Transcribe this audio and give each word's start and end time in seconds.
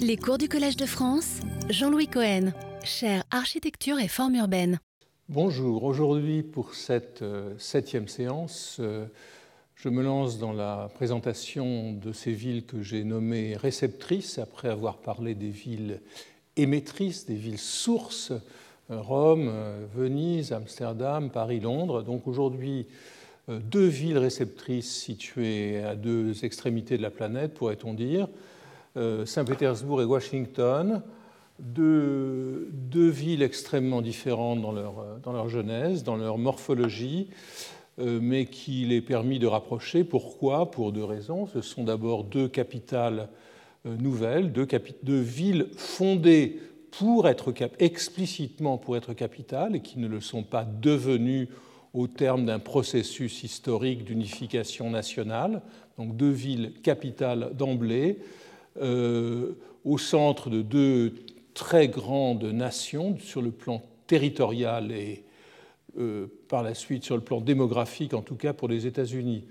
Les 0.00 0.16
cours 0.16 0.38
du 0.38 0.48
Collège 0.48 0.76
de 0.76 0.86
France, 0.86 1.40
Jean-Louis 1.70 2.08
Cohen, 2.08 2.52
chaire 2.84 3.24
architecture 3.30 3.98
et 3.98 4.08
forme 4.08 4.34
urbaine. 4.34 4.78
Bonjour, 5.28 5.84
aujourd'hui 5.84 6.42
pour 6.42 6.74
cette 6.74 7.22
euh, 7.22 7.54
septième 7.58 8.08
séance, 8.08 8.78
euh, 8.80 9.06
je 9.76 9.88
me 9.88 10.02
lance 10.02 10.38
dans 10.38 10.52
la 10.52 10.90
présentation 10.94 11.92
de 11.92 12.12
ces 12.12 12.32
villes 12.32 12.66
que 12.66 12.82
j'ai 12.82 13.04
nommées 13.04 13.56
réceptrices, 13.56 14.38
après 14.38 14.68
avoir 14.68 14.98
parlé 14.98 15.34
des 15.34 15.50
villes 15.50 16.00
émettrices, 16.56 17.26
des 17.26 17.36
villes 17.36 17.58
sources, 17.58 18.32
euh, 18.90 19.00
Rome, 19.00 19.50
Venise, 19.94 20.52
Amsterdam, 20.52 21.30
Paris, 21.30 21.60
Londres. 21.60 22.02
Donc 22.02 22.26
aujourd'hui, 22.26 22.86
deux 23.48 23.86
villes 23.86 24.18
réceptrices 24.18 24.92
situées 24.92 25.82
à 25.82 25.94
deux 25.94 26.44
extrémités 26.44 26.96
de 26.96 27.02
la 27.02 27.10
planète, 27.10 27.54
pourrait-on 27.54 27.94
dire, 27.94 28.28
Saint-Pétersbourg 28.94 30.02
et 30.02 30.04
Washington, 30.04 31.02
deux, 31.58 32.68
villes 32.92 33.42
extrêmement 33.42 34.02
différentes 34.02 34.60
dans 34.60 34.72
leur, 34.72 35.18
dans 35.22 35.32
leur 35.32 35.48
genèse, 35.48 36.02
dans 36.02 36.16
leur 36.16 36.38
morphologie, 36.38 37.28
euh, 37.98 38.18
mais 38.22 38.46
qu'il 38.46 38.92
est 38.92 39.02
permis 39.02 39.38
de 39.38 39.46
rapprocher. 39.46 40.04
Pourquoi? 40.04 40.70
Pour 40.70 40.92
deux 40.92 41.04
raisons. 41.04 41.46
Ce 41.46 41.60
sont 41.60 41.84
d'abord 41.84 42.24
deux 42.24 42.48
capitales 42.48 43.28
euh, 43.86 43.96
nouvelles, 43.96 44.52
deux, 44.52 44.66
deux, 45.02 45.20
villes 45.20 45.68
fondées 45.76 46.58
pour 46.90 47.28
être 47.28 47.52
explicitement 47.78 48.78
pour 48.78 48.96
être 48.96 49.14
capitales 49.14 49.76
et 49.76 49.80
qui 49.80 49.98
ne 49.98 50.08
le 50.08 50.20
sont 50.20 50.42
pas 50.42 50.64
devenues 50.64 51.48
au 51.94 52.06
terme 52.06 52.46
d'un 52.46 52.58
processus 52.58 53.42
historique 53.42 54.04
d'unification 54.04 54.90
nationale. 54.90 55.62
Donc 55.98 56.16
deux 56.16 56.30
villes 56.30 56.72
capitales 56.82 57.50
d'emblée, 57.54 58.18
euh, 58.80 59.52
au 59.84 59.98
centre 59.98 60.48
de 60.48 60.62
deux 60.62 61.12
très 61.54 61.88
grandes 61.88 62.44
nations 62.44 63.18
sur 63.18 63.42
le 63.42 63.50
plan 63.50 63.82
territorial 64.06 64.92
et 64.92 65.24
euh, 65.98 66.26
par 66.48 66.62
la 66.62 66.74
suite 66.74 67.04
sur 67.04 67.16
le 67.16 67.22
plan 67.22 67.42
démographique, 67.42 68.14
en 68.14 68.22
tout 68.22 68.36
cas 68.36 68.54
pour 68.54 68.68
les 68.68 68.86
États-Unis. 68.86 69.44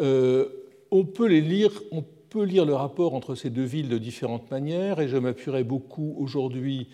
Euh, 0.00 0.48
on 0.92 1.04
peut 1.04 1.26
les 1.26 1.40
lire, 1.40 1.72
on 1.90 2.04
peut 2.30 2.44
lire 2.44 2.64
le 2.64 2.74
rapport 2.74 3.14
entre 3.14 3.34
ces 3.34 3.50
deux 3.50 3.64
villes 3.64 3.88
de 3.88 3.98
différentes 3.98 4.48
manières, 4.52 5.00
et 5.00 5.08
je 5.08 5.16
m'appuierai 5.16 5.64
beaucoup 5.64 6.14
aujourd'hui 6.18 6.88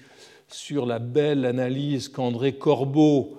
sur 0.48 0.86
la 0.86 0.98
belle 0.98 1.45
analyse 1.45 2.08
qu'André 2.08 2.55
Corbeau, 2.55 3.36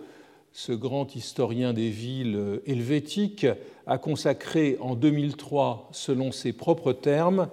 ce 0.53 0.73
grand 0.73 1.15
historien 1.15 1.73
des 1.73 1.89
villes 1.89 2.61
helvétiques, 2.67 3.47
a 3.87 3.97
consacrée 3.97 4.77
en 4.79 4.95
2003, 4.95 5.89
selon 5.91 6.31
ses 6.31 6.53
propres 6.53 6.93
termes, 6.93 7.49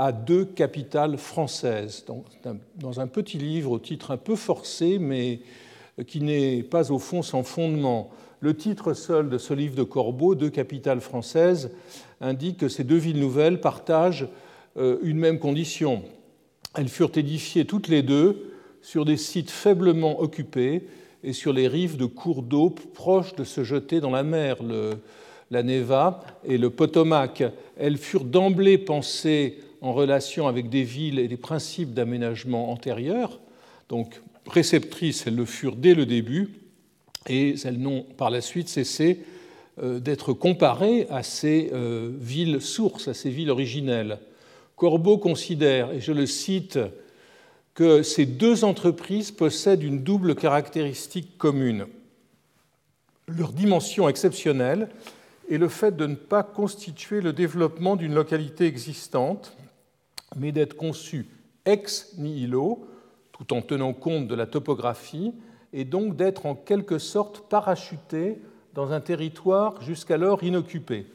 à 0.00 0.12
deux 0.12 0.44
capitales 0.44 1.18
françaises, 1.18 2.04
dans 2.76 3.00
un 3.00 3.08
petit 3.08 3.36
livre 3.36 3.72
au 3.72 3.80
titre 3.80 4.12
un 4.12 4.16
peu 4.16 4.36
forcé, 4.36 4.96
mais 5.00 5.40
qui 6.06 6.20
n'est 6.20 6.62
pas 6.62 6.92
au 6.92 7.00
fond 7.00 7.22
sans 7.22 7.42
fondement. 7.42 8.10
Le 8.38 8.56
titre 8.56 8.94
seul 8.94 9.28
de 9.28 9.38
ce 9.38 9.52
livre 9.54 9.74
de 9.74 9.82
Corbeau, 9.82 10.36
Deux 10.36 10.50
capitales 10.50 11.00
françaises, 11.00 11.72
indique 12.20 12.58
que 12.58 12.68
ces 12.68 12.84
deux 12.84 12.96
villes 12.96 13.18
nouvelles 13.18 13.60
partagent 13.60 14.28
euh, 14.76 14.98
une 15.02 15.18
même 15.18 15.40
condition. 15.40 16.04
Elles 16.76 16.88
furent 16.88 17.10
édifiées 17.16 17.64
toutes 17.64 17.88
les 17.88 18.02
deux 18.02 18.52
sur 18.80 19.04
des 19.04 19.16
sites 19.16 19.50
faiblement 19.50 20.20
occupés 20.20 20.86
et 21.24 21.32
sur 21.32 21.52
les 21.52 21.66
rives 21.66 21.96
de 21.96 22.06
cours 22.06 22.44
d'eau 22.44 22.70
proches 22.70 23.34
de 23.34 23.42
se 23.42 23.64
jeter 23.64 23.98
dans 23.98 24.12
la 24.12 24.22
mer, 24.22 24.58
la 25.50 25.62
Neva 25.64 26.20
et 26.44 26.56
le 26.56 26.70
Potomac. 26.70 27.42
Elles 27.76 27.98
furent 27.98 28.24
d'emblée 28.24 28.78
pensées 28.78 29.58
en 29.80 29.92
relation 29.92 30.48
avec 30.48 30.68
des 30.68 30.82
villes 30.82 31.18
et 31.18 31.28
des 31.28 31.36
principes 31.36 31.94
d'aménagement 31.94 32.70
antérieurs. 32.70 33.40
Donc, 33.88 34.20
réceptrices, 34.46 35.26
elles 35.26 35.36
le 35.36 35.44
furent 35.44 35.76
dès 35.76 35.94
le 35.94 36.06
début, 36.06 36.50
et 37.28 37.54
elles 37.64 37.78
n'ont 37.78 38.02
par 38.16 38.30
la 38.30 38.40
suite 38.40 38.68
cessé 38.68 39.20
euh, 39.82 40.00
d'être 40.00 40.32
comparées 40.32 41.06
à 41.10 41.22
ces 41.22 41.70
euh, 41.72 42.10
villes 42.18 42.60
sources, 42.60 43.08
à 43.08 43.14
ces 43.14 43.30
villes 43.30 43.50
originelles. 43.50 44.18
Corbeau 44.76 45.18
considère, 45.18 45.92
et 45.92 46.00
je 46.00 46.12
le 46.12 46.26
cite, 46.26 46.78
que 47.74 48.02
ces 48.02 48.26
deux 48.26 48.64
entreprises 48.64 49.30
possèdent 49.30 49.84
une 49.84 50.02
double 50.02 50.34
caractéristique 50.34 51.38
commune. 51.38 51.86
Leur 53.28 53.52
dimension 53.52 54.08
exceptionnelle 54.08 54.88
et 55.48 55.58
le 55.58 55.68
fait 55.68 55.96
de 55.96 56.06
ne 56.06 56.14
pas 56.14 56.42
constituer 56.42 57.20
le 57.20 57.32
développement 57.32 57.96
d'une 57.96 58.14
localité 58.14 58.66
existante, 58.66 59.56
mais 60.36 60.52
d'être 60.52 60.74
conçu 60.74 61.26
ex 61.64 62.14
nihilo, 62.18 62.86
tout 63.32 63.52
en 63.52 63.62
tenant 63.62 63.92
compte 63.92 64.26
de 64.26 64.34
la 64.34 64.46
topographie, 64.46 65.32
et 65.72 65.84
donc 65.84 66.16
d'être 66.16 66.46
en 66.46 66.54
quelque 66.54 66.98
sorte 66.98 67.48
parachuté 67.48 68.38
dans 68.74 68.92
un 68.92 69.00
territoire 69.00 69.82
jusqu'alors 69.82 70.42
inoccupé. 70.42 71.06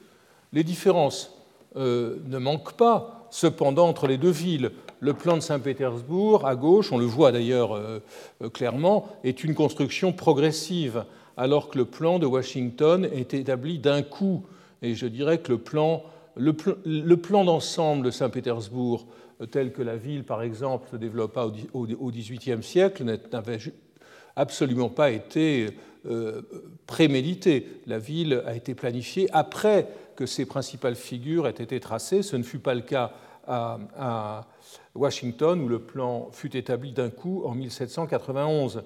Les 0.51 0.63
différences 0.63 1.35
euh, 1.75 2.17
ne 2.27 2.37
manquent 2.37 2.73
pas, 2.73 3.27
cependant, 3.31 3.87
entre 3.87 4.07
les 4.07 4.17
deux 4.17 4.29
villes. 4.29 4.71
Le 4.99 5.13
plan 5.13 5.35
de 5.35 5.41
Saint-Pétersbourg, 5.41 6.45
à 6.45 6.55
gauche, 6.55 6.91
on 6.91 6.97
le 6.97 7.05
voit 7.05 7.31
d'ailleurs 7.31 7.73
euh, 7.73 7.99
euh, 8.43 8.49
clairement, 8.49 9.07
est 9.23 9.43
une 9.43 9.55
construction 9.55 10.13
progressive, 10.13 11.05
alors 11.35 11.69
que 11.69 11.79
le 11.79 11.85
plan 11.85 12.19
de 12.19 12.27
Washington 12.27 13.09
est 13.11 13.33
établi 13.33 13.79
d'un 13.79 14.03
coup. 14.03 14.43
Et 14.83 14.93
je 14.93 15.07
dirais 15.07 15.39
que 15.39 15.51
le 15.51 15.57
plan 15.57 16.03
le, 16.35 17.15
plan 17.15 17.43
d'ensemble 17.45 18.05
de 18.05 18.11
Saint-Pétersbourg, 18.11 19.07
euh, 19.41 19.45
tel 19.45 19.71
que 19.71 19.81
la 19.81 19.95
ville, 19.95 20.23
par 20.23 20.41
exemple, 20.41 20.87
se 20.91 20.95
développa 20.95 21.47
au 21.73 22.11
XVIIIe 22.11 22.63
siècle, 22.63 23.03
n'avait 23.03 23.59
absolument 24.35 24.89
pas 24.89 25.11
été 25.11 25.69
euh, 26.05 26.41
prémédité. 26.85 27.81
La 27.87 27.99
ville 27.99 28.43
a 28.45 28.55
été 28.55 28.75
planifiée 28.75 29.29
après 29.31 29.87
que 30.15 30.25
ses 30.25 30.45
principales 30.45 30.95
figures 30.95 31.47
aient 31.47 31.51
été 31.51 31.79
tracées. 31.79 32.23
Ce 32.23 32.35
ne 32.35 32.43
fut 32.43 32.59
pas 32.59 32.75
le 32.75 32.81
cas 32.81 33.13
à, 33.47 34.47
Washington, 34.95 35.61
où 35.61 35.67
le 35.67 35.79
plan 35.79 36.29
fut 36.31 36.55
établi 36.55 36.93
d'un 36.93 37.09
coup 37.09 37.43
en 37.45 37.53
1791. 37.53 38.83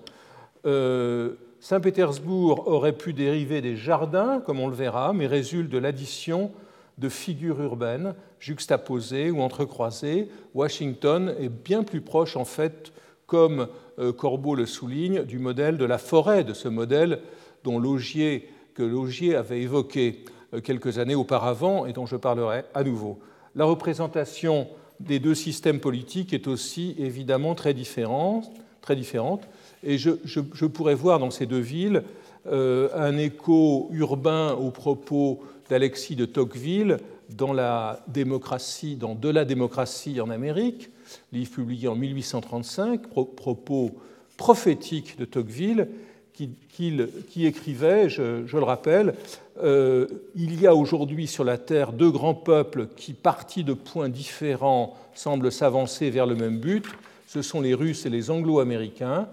Euh, 0.66 1.34
Saint-Pétersbourg 1.59 2.68
aurait 2.68 2.94
pu 2.94 3.14
dériver 3.14 3.62
des 3.62 3.75
jardins, 3.75 4.41
comme 4.46 4.59
on 4.59 4.68
le 4.68 4.75
verra, 4.75 5.14
mais 5.14 5.28
résulte 5.28 5.69
de 5.69 5.78
l'addition 5.78 6.52
de 6.97 7.09
figures 7.09 7.62
urbaines 7.62 8.16
juxtaposées 8.40 9.31
ou 9.31 9.41
entrecroisées. 9.41 10.30
Washington 10.53 11.35
est 11.40 11.50
bien 11.50 11.84
plus 11.84 12.02
proche, 12.02 12.35
en 12.35 12.46
fait, 12.46 12.91
comme 13.25 13.68
euh, 14.00 14.12
Corbeau 14.13 14.56
le 14.56 14.66
souligne, 14.66 15.24
du 15.24 15.40
modèle 15.40 15.78
de 15.78 15.85
la 15.85 15.97
forêt, 15.97 16.44
de 16.44 16.53
ce 16.53 16.68
modèle 16.68 17.19
dont 17.63 17.80
Logier, 17.80 18.50
que 18.74 18.84
Logier 18.84 19.35
avait 19.35 19.62
évoqué 19.62 20.24
euh, 20.53 20.62
quelques 20.62 20.97
années 20.97 21.16
auparavant 21.16 21.85
et 21.85 21.94
dont 21.94 22.06
je 22.06 22.16
parlerai 22.16 22.63
à 22.74 22.84
nouveau. 22.84 23.19
La 23.56 23.66
représentation 23.66 24.68
des 25.00 25.19
deux 25.19 25.35
systèmes 25.35 25.79
politiques 25.79 26.34
est 26.34 26.47
aussi 26.47 26.96
évidemment 26.97 27.53
très 27.53 27.74
différente, 27.74 28.52
très 28.81 28.96
différente 28.96 29.47
et 29.84 29.97
je, 29.97 30.66
pourrais 30.66 30.96
voir 30.96 31.19
dans 31.19 31.31
ces 31.31 31.46
deux 31.46 31.59
villes 31.59 32.03
un 32.50 33.18
écho 33.18 33.90
urbain 33.91 34.53
aux 34.53 34.72
propos 34.72 35.41
d'Alexis 35.69 36.16
de 36.16 36.25
Tocqueville 36.25 36.97
dans 37.30 37.53
la 37.53 38.03
démocratie, 38.08 38.96
dans 38.96 39.16
De 39.16 39.30
la 39.30 39.46
démocratie 39.46 40.22
en 40.22 40.30
Amérique, 40.30 40.90
livre 41.34 41.52
publié 41.52 41.88
en 41.88 41.96
1835, 41.96 43.08
propos 43.08 43.91
prophétiques 44.38 45.18
de 45.18 45.25
Tocqueville, 45.25 45.88
qui, 46.34 46.52
qui, 46.69 47.46
écrivait, 47.47 48.09
je, 48.09 48.56
le 48.56 48.64
rappelle, 48.64 49.16
euh, 49.64 50.06
il 50.35 50.62
y 50.62 50.68
a 50.68 50.75
aujourd'hui 50.75 51.25
sur 51.25 51.44
la 51.44 51.58
Terre 51.58 51.94
deux 51.94 52.12
grands 52.12 52.35
peuples 52.35 52.90
qui, 52.96 53.14
partis 53.14 53.64
de 53.64 53.74
points 53.74 54.09
différents, 54.09 54.96
semblent 55.16 55.52
s'avancer 55.52 56.12
vers 56.12 56.28
le 56.28 56.35
même 56.35 56.59
but. 56.59 56.85
Ce 57.26 57.41
sont 57.41 57.59
les 57.59 57.73
Russes 57.73 58.05
et 58.05 58.11
les 58.11 58.29
Anglo-Américains. 58.29 59.28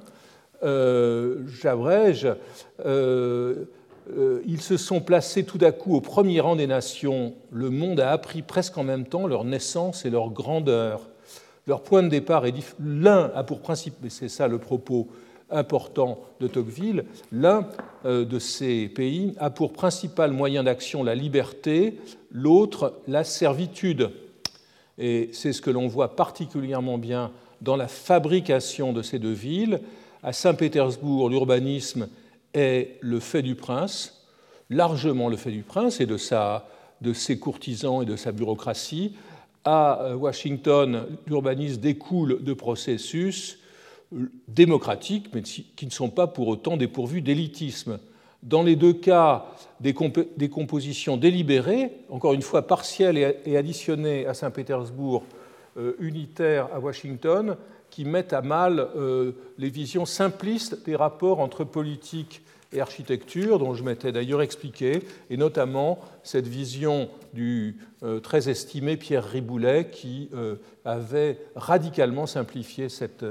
Euh, 0.62 1.38
J'abrège. 1.60 2.28
Euh, 2.84 3.64
euh, 4.16 4.42
ils 4.46 4.60
se 4.60 4.76
sont 4.76 5.00
placés 5.00 5.44
tout 5.44 5.58
à 5.62 5.72
coup 5.72 5.94
au 5.94 6.00
premier 6.00 6.40
rang 6.40 6.56
des 6.56 6.66
nations. 6.66 7.34
Le 7.50 7.70
monde 7.70 8.00
a 8.00 8.10
appris 8.10 8.42
presque 8.42 8.76
en 8.76 8.84
même 8.84 9.06
temps 9.06 9.26
leur 9.26 9.44
naissance 9.44 10.04
et 10.04 10.10
leur 10.10 10.30
grandeur. 10.30 11.08
Leur 11.66 11.82
point 11.82 12.02
de 12.02 12.08
départ 12.08 12.44
est 12.44 12.54
l'un 12.78 13.30
a 13.34 13.42
pour 13.44 13.60
principe, 13.60 14.04
et 14.04 14.10
c'est 14.10 14.28
ça 14.28 14.48
le 14.48 14.58
propos 14.58 15.08
important 15.50 16.18
de 16.40 16.48
Tocqueville, 16.48 17.04
l'un 17.32 17.68
de 18.04 18.38
ces 18.38 18.88
pays 18.88 19.34
a 19.38 19.50
pour 19.50 19.72
principal 19.72 20.32
moyen 20.32 20.64
d'action 20.64 21.02
la 21.02 21.14
liberté, 21.14 21.98
l'autre 22.30 22.94
la 23.06 23.24
servitude. 23.24 24.10
Et 24.98 25.30
c'est 25.32 25.52
ce 25.52 25.62
que 25.62 25.70
l'on 25.70 25.86
voit 25.86 26.16
particulièrement 26.16 26.98
bien 26.98 27.30
dans 27.60 27.76
la 27.76 27.88
fabrication 27.88 28.92
de 28.92 29.02
ces 29.02 29.18
deux 29.18 29.32
villes. 29.32 29.80
À 30.24 30.32
Saint-Pétersbourg, 30.32 31.28
l'urbanisme 31.28 32.08
est 32.54 32.96
le 33.02 33.20
fait 33.20 33.42
du 33.42 33.56
prince, 33.56 34.24
largement 34.70 35.28
le 35.28 35.36
fait 35.36 35.50
du 35.50 35.60
prince 35.60 36.00
et 36.00 36.06
de, 36.06 36.16
sa, 36.16 36.66
de 37.02 37.12
ses 37.12 37.38
courtisans 37.38 38.00
et 38.00 38.06
de 38.06 38.16
sa 38.16 38.32
bureaucratie. 38.32 39.14
à 39.66 40.16
Washington, 40.16 41.06
l'urbanisme 41.26 41.78
découle 41.78 42.42
de 42.42 42.54
processus 42.54 43.58
démocratiques, 44.48 45.26
mais 45.34 45.42
qui 45.42 45.84
ne 45.84 45.90
sont 45.90 46.08
pas 46.08 46.26
pour 46.26 46.48
autant 46.48 46.78
dépourvus 46.78 47.20
d'élitisme. 47.20 47.98
Dans 48.42 48.62
les 48.62 48.76
deux 48.76 48.94
cas, 48.94 49.44
des, 49.80 49.92
compositions 49.92 51.18
délibérées, 51.18 51.92
encore 52.08 52.32
une 52.32 52.42
fois 52.42 52.66
partielles 52.66 53.36
et 53.44 53.58
additionnées 53.58 54.26
à 54.26 54.32
Saint-Pétersbourg, 54.32 55.22
euh, 55.76 55.96
unitaires 55.98 56.68
à 56.72 56.78
Washington, 56.78 57.56
qui 57.94 58.04
mettent 58.04 58.32
à 58.32 58.42
mal 58.42 58.88
euh, 58.96 59.30
les 59.56 59.70
visions 59.70 60.04
simplistes 60.04 60.84
des 60.84 60.96
rapports 60.96 61.38
entre 61.38 61.62
politique 61.62 62.42
et 62.72 62.80
architecture, 62.80 63.60
dont 63.60 63.72
je 63.74 63.84
m'étais 63.84 64.10
d'ailleurs 64.10 64.42
expliqué, 64.42 65.04
et 65.30 65.36
notamment 65.36 66.00
cette 66.24 66.48
vision 66.48 67.08
du 67.34 67.76
euh, 68.02 68.18
très 68.18 68.48
estimé 68.48 68.96
Pierre 68.96 69.24
Riboulet 69.24 69.90
qui 69.92 70.28
avait 70.84 71.38
radicalement 71.54 72.26
simplifié 72.26 72.88
cette, 72.88 73.24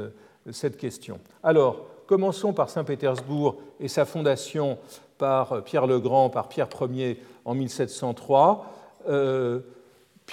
cette 0.50 0.78
question. 0.78 1.20
Alors, 1.44 1.86
commençons 2.08 2.54
par 2.54 2.70
Saint-Pétersbourg 2.70 3.58
et 3.82 3.90
sa 3.90 4.06
fondation 4.06 4.78
par 5.18 5.62
Pierre 5.66 5.88
le 5.88 6.00
Grand, 6.00 6.30
par 6.30 6.48
Pierre 6.48 6.70
Ier 6.90 7.20
en 7.44 7.54
1703. 7.54 8.72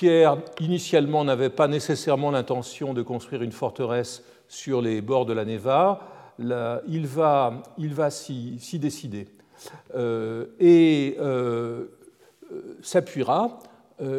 Euh, 0.03 0.07
Pierre, 0.07 0.37
initialement, 0.61 1.25
n'avait 1.25 1.51
pas 1.51 1.69
nécessairement 1.69 2.31
l'intention 2.31 2.95
de 2.95 3.03
construire 3.03 3.43
une 3.43 3.53
forteresse 3.53 4.23
sur 4.49 4.81
les 4.81 5.01
bords 5.01 5.27
de 5.27 5.33
la 5.33 5.45
Neva. 5.45 6.01
il 6.39 7.07
va, 7.07 8.11
s'y 8.11 8.79
décider 8.79 9.29
euh, 9.95 10.47
et 10.59 11.17
euh, 11.21 11.87
s'appuiera 12.83 13.59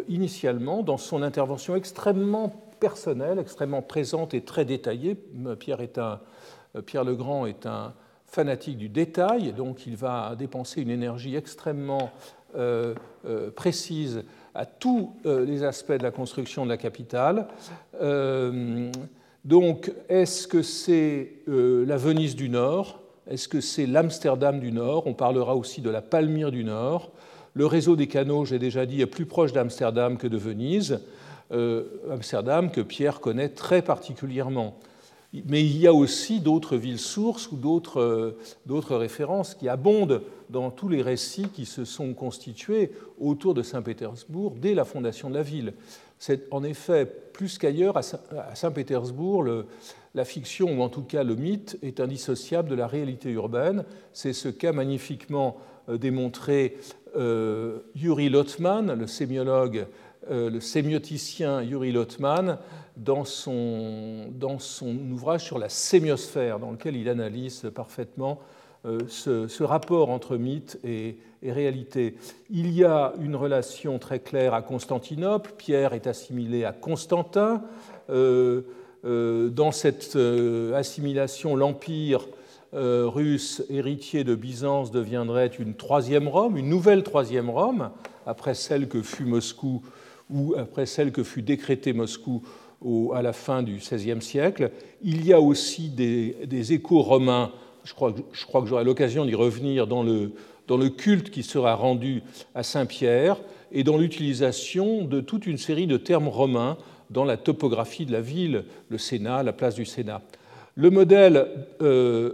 initialement 0.08 0.84
dans 0.84 0.98
son 0.98 1.24
intervention 1.24 1.76
extrêmement 1.76 2.50
personnelle, 2.80 3.40
extrêmement 3.40 3.82
présente 3.82 4.36
et 4.36 4.42
très 4.42 4.64
détaillée. 4.64 5.18
Pierre, 5.58 5.82
est 5.82 5.98
un, 5.98 6.20
Pierre 6.86 7.04
le 7.04 7.16
Grand 7.16 7.48
est 7.48 7.66
un 7.66 7.96
fanatique 8.28 8.78
du 8.78 8.90
détail, 8.90 9.54
donc 9.54 9.88
il 9.88 9.96
va 9.96 10.36
dépenser 10.38 10.82
une 10.82 10.92
énergie 10.92 11.36
extrêmement 11.36 12.12
euh, 12.56 12.96
euh, 13.26 13.50
précise 13.50 14.26
à 14.54 14.66
tous 14.66 15.14
euh, 15.26 15.46
les 15.46 15.64
aspects 15.64 15.94
de 15.94 16.04
la 16.04 16.12
construction 16.12 16.66
de 16.66 16.70
la 16.70 16.78
capitale. 16.78 17.48
donc, 19.44 19.92
est-ce 20.10 20.48
que 20.48 20.62
c'est 20.62 21.34
la 21.48 21.98
Venise 21.98 22.36
du 22.36 22.50
Nord? 22.50 23.02
Est-ce 23.28 23.48
que 23.48 23.62
c'est 23.62 23.86
l'Amsterdam 23.86 24.60
du 24.60 24.72
Nord? 24.72 25.08
On 25.08 25.14
parlera 25.14 25.56
aussi 25.56 25.82
de 25.82 25.90
la 25.90 26.02
Palmyre 26.02 26.52
du 26.52 26.64
Nord. 26.64 27.12
Le 27.54 27.66
réseau 27.66 27.96
des 27.96 28.08
canaux, 28.08 28.46
j'ai 28.46 28.60
déjà 28.60 28.86
dit, 28.86 29.02
est 29.02 29.06
plus 29.08 29.26
proche 29.26 29.54
d'Amsterdam 29.54 30.18
que 30.18 30.28
de 30.28 30.38
Venise. 30.38 31.00
Amsterdam 32.10 32.72
que 32.72 32.82
Pierre 32.82 33.20
connaît 33.20 33.50
très 33.50 33.82
particulièrement. 33.82 34.78
Mais 35.34 35.64
il 35.64 35.78
y 35.78 35.88
a 35.88 35.94
aussi 35.94 36.42
d'autres 36.42 36.76
villes 36.76 37.00
sources 37.00 37.50
ou 37.52 37.58
euh, 37.96 38.32
d'autres 38.66 38.96
références 38.98 39.56
qui 39.56 39.70
abondent 39.70 40.22
dans 40.50 40.72
tous 40.72 40.90
les 40.90 41.02
récits 41.02 41.48
qui 41.54 41.66
se 41.66 41.86
sont 41.86 42.14
constitués 42.14 42.92
autour 43.18 43.54
de 43.54 43.64
Saint-Pétersbourg 43.64 44.56
dès 44.60 44.74
la 44.74 44.84
fondation 44.84 45.30
de 45.30 45.36
la 45.36 45.44
ville. 45.44 45.74
C'est 46.20 46.52
en 46.52 46.64
effet 46.64 47.06
plus 47.06 47.58
qu'ailleurs 47.58 47.96
à 47.98 48.02
Saint-Pétersbourg, 48.56 49.46
la 50.14 50.26
fiction, 50.26 50.78
ou 50.78 50.82
en 50.82 50.90
tout 50.90 51.04
cas 51.04 51.24
le 51.24 51.36
mythe, 51.36 51.80
est 51.82 52.02
indissociable 52.02 52.68
de 52.68 52.76
la 52.76 52.88
réalité 52.88 53.32
urbaine. 53.32 53.86
C'est 54.12 54.34
ce 54.34 54.50
qu'a 54.50 54.74
magnifiquement 54.74 55.58
euh, 55.88 55.98
démontré 55.98 56.78
euh, 57.16 57.80
Yuri 57.96 58.30
Lotman, 58.30 58.94
le 58.94 59.08
sémiologue, 59.08 59.88
le 60.30 60.60
sémioticien 60.60 61.64
Yuri 61.64 61.92
Lotman, 61.92 62.60
dans 62.98 63.26
son, 63.26 64.32
ouvrage 65.12 65.44
sur 65.44 65.58
la 65.58 65.70
sémiosphère, 65.70 66.60
dans 66.60 66.72
lequel 66.72 66.96
il 66.96 67.10
analyse 67.10 67.72
parfaitement 67.74 68.40
euh, 68.86 69.00
ce, 69.08 69.64
rapport 69.64 70.10
entre 70.10 70.38
mythe 70.38 70.80
et, 70.84 71.18
réalité. 71.44 72.16
Il 72.52 72.72
y 72.72 72.84
a 72.84 73.14
une 73.20 73.36
relation 73.36 73.98
très 73.98 74.20
claire 74.20 74.54
à 74.54 74.62
Constantinople. 74.62 75.54
Pierre 75.58 75.94
est 75.94 76.06
assimilé 76.06 76.66
à 76.66 76.72
Constantin. 76.72 77.64
Euh, 78.12 78.62
euh, 79.06 79.50
dans 79.50 79.72
cette 79.72 80.16
assimilation, 80.76 81.56
l'empire 81.56 82.28
russe 82.74 83.64
héritier 83.70 84.24
de 84.24 84.34
Byzance 84.34 84.92
deviendrait 84.92 85.48
une 85.48 85.74
troisième 85.74 86.28
Rome, 86.30 86.58
une 86.58 86.70
nouvelle 86.70 87.04
troisième 87.04 87.50
Rome, 87.50 87.90
après 88.26 88.54
celle 88.54 88.88
que 88.88 89.02
fut 89.02 89.26
Moscou 89.26 89.82
ou 90.30 90.56
après 90.58 90.86
celle 90.86 91.12
que 91.12 91.24
fut 91.24 91.42
décrétée 91.42 91.92
Moscou 91.92 92.44
à 93.14 93.22
la 93.22 93.34
fin 93.34 93.64
du 93.64 93.76
XVIe 93.76 94.22
siècle. 94.22 94.72
Il 95.04 95.26
y 95.26 95.34
a 95.34 95.40
aussi 95.40 95.90
des, 95.90 96.74
échos 96.74 97.02
romains, 97.02 97.52
je 97.84 97.94
crois, 97.94 98.12
que 98.14 98.68
j'aurai 98.68 98.84
l'occasion 98.84 99.26
d'y 99.26 99.36
revenir, 99.36 99.88
dans 99.88 100.04
le, 100.04 100.90
culte 100.90 101.30
qui 101.30 101.44
sera 101.44 101.76
rendu 101.76 102.24
à 102.56 102.64
Saint-Pierre 102.64 103.38
et 103.72 103.84
dans 103.84 103.98
l'utilisation 103.98 105.06
de 105.06 105.22
toute 105.22 105.46
une 105.46 105.58
série 105.58 105.88
de 105.88 105.98
termes 105.98 106.28
romains 106.28 106.78
dans 107.10 107.26
la 107.26 107.38
topographie 107.38 108.06
de 108.06 108.12
la 108.12 108.22
ville, 108.22 108.64
le 108.90 108.98
Sénat, 108.98 109.44
la 109.44 109.54
place 109.54 109.76
du 109.76 109.86
Sénat. 109.86 110.22
Le 110.76 110.90
modèle, 110.90 111.48
euh, 111.82 112.34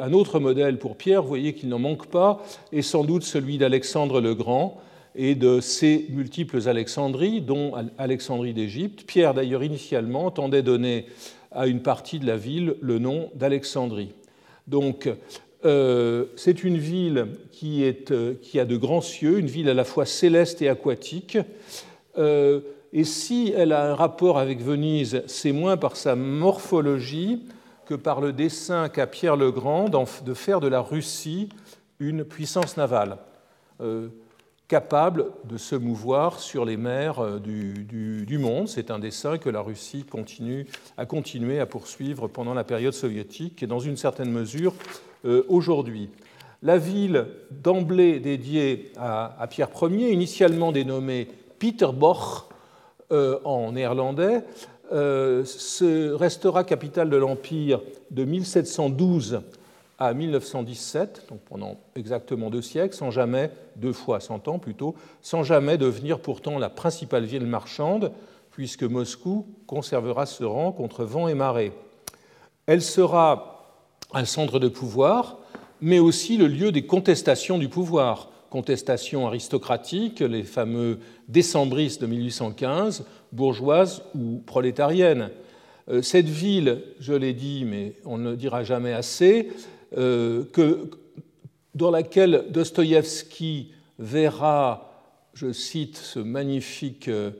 un 0.00 0.12
autre 0.14 0.40
modèle 0.40 0.78
pour 0.78 0.96
Pierre, 0.96 1.22
vous 1.22 1.28
voyez 1.28 1.52
qu'il 1.52 1.68
n'en 1.68 1.78
manque 1.78 2.06
pas, 2.06 2.42
est 2.72 2.82
sans 2.82 3.04
doute 3.04 3.22
celui 3.22 3.58
d'Alexandre 3.58 4.22
le 4.22 4.34
Grand, 4.34 4.80
et 5.14 5.34
de 5.34 5.60
ces 5.60 6.06
multiples 6.10 6.68
Alexandries, 6.68 7.40
dont 7.40 7.72
Alexandrie 7.98 8.54
d'Égypte. 8.54 9.04
Pierre, 9.06 9.34
d'ailleurs, 9.34 9.62
initialement, 9.62 10.30
tendait 10.30 10.62
donner 10.62 11.06
à 11.50 11.66
une 11.66 11.82
partie 11.82 12.18
de 12.18 12.26
la 12.26 12.36
ville 12.36 12.76
le 12.80 12.98
nom 12.98 13.30
d'Alexandrie. 13.34 14.14
Donc, 14.66 15.08
euh, 15.64 16.26
c'est 16.36 16.64
une 16.64 16.78
ville 16.78 17.18
euh, 17.62 18.34
qui, 18.42 18.58
a 18.58 18.64
de 18.64 18.76
grands 18.76 19.00
cieux, 19.00 19.38
une 19.38 19.46
ville 19.46 19.68
à 19.68 19.74
la 19.74 19.84
fois 19.84 20.06
céleste 20.06 20.62
et 20.62 20.68
aquatique. 20.68 21.38
Euh, 22.18 22.60
et 22.92 23.04
si 23.04 23.52
elle 23.56 23.72
a 23.72 23.90
un 23.90 23.94
rapport 23.94 24.38
avec 24.38 24.60
Venise, 24.60 25.22
c'est 25.26 25.52
moins 25.52 25.76
par 25.76 25.96
sa 25.96 26.16
morphologie 26.16 27.42
que 27.86 27.94
par 27.94 28.20
le 28.20 28.32
dessein 28.32 28.88
qu'a 28.88 29.06
Pierre 29.06 29.36
le 29.36 29.50
Grand 29.50 29.88
de 29.88 30.34
faire 30.34 30.60
de 30.60 30.68
la 30.68 30.80
Russie 30.80 31.48
une 32.00 32.24
puissance 32.24 32.76
navale 32.76 33.18
capable 34.72 35.26
de 35.44 35.58
se 35.58 35.74
mouvoir 35.74 36.40
sur 36.40 36.64
les 36.64 36.78
mers 36.78 37.18
euh, 37.18 37.38
du, 37.38 38.38
monde. 38.38 38.68
C'est 38.68 38.90
un 38.90 38.98
dessin 38.98 39.36
que 39.36 39.50
la 39.50 39.60
Russie 39.60 40.04
continue, 40.04 40.66
a 40.96 41.04
continué 41.04 41.60
à 41.60 41.66
poursuivre 41.66 42.26
pendant 42.26 42.54
la 42.54 42.64
période 42.64 42.94
soviétique 42.94 43.62
et 43.62 43.66
dans 43.66 43.80
une 43.80 43.98
certaine 43.98 44.30
mesure 44.30 44.72
euh, 45.26 45.44
aujourd'hui. 45.50 46.08
La 46.62 46.78
ville 46.78 47.26
d'emblée 47.50 48.18
dédiée 48.18 48.92
à, 48.96 49.46
Pierre 49.50 49.68
Ier, 49.82 50.10
initialement 50.10 50.72
dénommée 50.72 51.28
Peterboch 51.58 52.48
euh, 53.10 53.40
en 53.44 53.72
néerlandais, 53.72 54.42
restera 54.90 56.64
capitale 56.64 57.10
de 57.10 57.16
l'Empire 57.18 57.82
de 58.10 58.24
1712 58.24 59.42
à 59.98 60.14
1917, 60.14 61.26
donc 61.28 61.40
pendant 61.40 61.76
exactement 61.94 62.50
deux 62.50 62.62
siècles, 62.62 62.94
sans 62.94 63.10
jamais, 63.10 63.50
deux 63.76 63.92
fois 63.92 64.20
cent 64.20 64.48
ans 64.48 64.58
plutôt, 64.58 64.94
sans 65.20 65.42
jamais 65.42 65.78
devenir 65.78 66.20
pourtant 66.20 66.58
la 66.58 66.70
principale 66.70 67.24
ville 67.24 67.46
marchande, 67.46 68.12
puisque 68.50 68.82
Moscou 68.82 69.46
conservera 69.66 70.26
ce 70.26 70.44
rang 70.44 70.72
contre 70.72 71.04
vent 71.04 71.28
et 71.28 71.34
marée. 71.34 71.72
Elle 72.66 72.82
sera 72.82 73.64
un 74.12 74.24
centre 74.24 74.58
de 74.58 74.68
pouvoir, 74.68 75.38
mais 75.80 75.98
aussi 75.98 76.36
le 76.36 76.46
lieu 76.46 76.72
des 76.72 76.86
contestations 76.86 77.58
du 77.58 77.68
pouvoir, 77.68 78.30
contestations 78.50 79.26
aristocratiques, 79.26 80.20
les 80.20 80.44
fameux 80.44 80.98
décembristes 81.28 82.02
de 82.02 82.06
1815, 82.06 83.04
bourgeoises 83.32 84.02
ou 84.14 84.42
prolétariennes. 84.44 85.30
Euh, 85.88 86.02
cette 86.02 86.28
ville, 86.28 86.82
je 87.00 87.14
l'ai 87.14 87.32
dit, 87.32 87.64
mais 87.64 87.94
on 88.04 88.18
ne 88.18 88.30
le 88.30 88.36
dira 88.36 88.62
jamais 88.62 88.92
assez, 88.92 89.48
que, 89.94 90.90
dans 91.74 91.90
laquelle 91.90 92.46
Dostoïevski 92.50 93.72
verra, 93.98 94.92
je 95.34 95.52
cite 95.52 95.96
ce 95.96 96.18
magnifique 96.18 97.08
euh, 97.08 97.30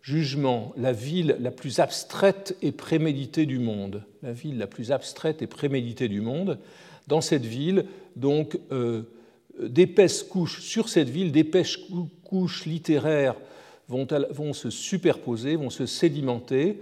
jugement, 0.00 0.72
la 0.76 0.92
ville 0.92 1.36
la 1.40 1.50
plus 1.50 1.80
abstraite 1.80 2.56
et 2.62 2.72
préméditée 2.72 3.46
du 3.46 3.58
monde. 3.58 4.04
La 4.22 4.32
ville 4.32 4.58
la 4.58 4.66
plus 4.66 4.92
abstraite 4.92 5.42
et 5.42 5.46
préméditée 5.46 6.08
du 6.08 6.20
monde. 6.20 6.58
Dans 7.08 7.20
cette 7.20 7.44
ville, 7.44 7.86
donc, 8.16 8.58
euh, 8.70 9.02
d'épaisses 9.60 10.22
couches, 10.22 10.60
sur 10.60 10.88
cette 10.88 11.08
ville, 11.08 11.32
d'épaisses 11.32 11.78
couches 12.24 12.64
littéraires 12.64 13.36
vont 13.88 14.54
se 14.54 14.70
superposer, 14.70 15.56
vont 15.56 15.68
se 15.68 15.84
sédimenter 15.84 16.78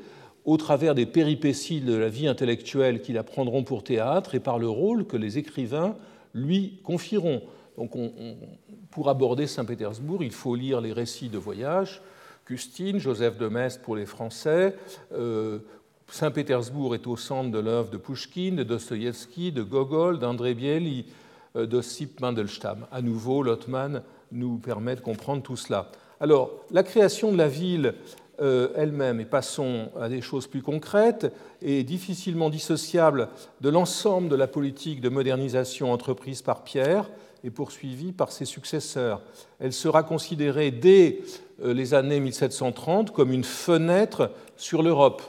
au 0.50 0.56
travers 0.56 0.96
des 0.96 1.06
péripéties 1.06 1.80
de 1.80 1.94
la 1.94 2.08
vie 2.08 2.26
intellectuelle 2.26 3.02
qui 3.02 3.12
la 3.12 3.22
pour 3.22 3.84
théâtre 3.84 4.34
et 4.34 4.40
par 4.40 4.58
le 4.58 4.68
rôle 4.68 5.06
que 5.06 5.16
les 5.16 5.38
écrivains 5.38 5.94
lui 6.34 6.80
confieront. 6.82 7.42
Donc 7.78 7.92
pour 8.90 9.08
aborder 9.08 9.46
Saint-Pétersbourg, 9.46 10.24
il 10.24 10.32
faut 10.32 10.56
lire 10.56 10.80
les 10.80 10.92
récits 10.92 11.28
de 11.28 11.38
voyage 11.38 12.02
Custine, 12.46 12.98
Joseph 12.98 13.38
de 13.38 13.46
Maistre 13.46 13.80
pour 13.82 13.94
les 13.94 14.06
Français. 14.06 14.74
Saint-Pétersbourg 16.08 16.96
est 16.96 17.06
au 17.06 17.16
centre 17.16 17.52
de 17.52 17.58
l'œuvre 17.60 17.90
de 17.90 17.96
Pushkin, 17.96 18.56
de 18.56 18.64
Dostoïevski, 18.64 19.52
de 19.52 19.62
Gogol, 19.62 20.18
d'André 20.18 20.54
Bieli, 20.54 21.06
de 21.54 21.80
Sip 21.80 22.20
Mandelstam. 22.20 22.88
À 22.90 23.02
nouveau, 23.02 23.44
Lottmann 23.44 24.02
nous 24.32 24.58
permet 24.58 24.96
de 24.96 25.00
comprendre 25.00 25.42
tout 25.42 25.56
cela. 25.56 25.92
Alors, 26.18 26.50
la 26.70 26.82
création 26.82 27.32
de 27.32 27.38
la 27.38 27.48
ville 27.48 27.86
euh, 27.86 27.92
elle-même, 28.40 29.20
et 29.20 29.26
passons 29.26 29.90
à 30.00 30.08
des 30.08 30.22
choses 30.22 30.46
plus 30.46 30.62
concrètes, 30.62 31.32
est 31.62 31.82
difficilement 31.82 32.48
dissociable 32.48 33.28
de 33.60 33.68
l'ensemble 33.68 34.28
de 34.28 34.36
la 34.36 34.46
politique 34.46 35.00
de 35.00 35.08
modernisation 35.08 35.92
entreprise 35.92 36.40
par 36.40 36.64
Pierre 36.64 37.10
et 37.44 37.50
poursuivie 37.50 38.12
par 38.12 38.32
ses 38.32 38.44
successeurs. 38.44 39.20
Elle 39.58 39.72
sera 39.72 40.02
considérée 40.02 40.70
dès 40.70 41.20
euh, 41.62 41.72
les 41.74 41.94
années 41.94 42.20
1730 42.20 43.12
comme 43.12 43.32
une 43.32 43.44
fenêtre 43.44 44.30
sur 44.56 44.82
l'Europe. 44.82 45.22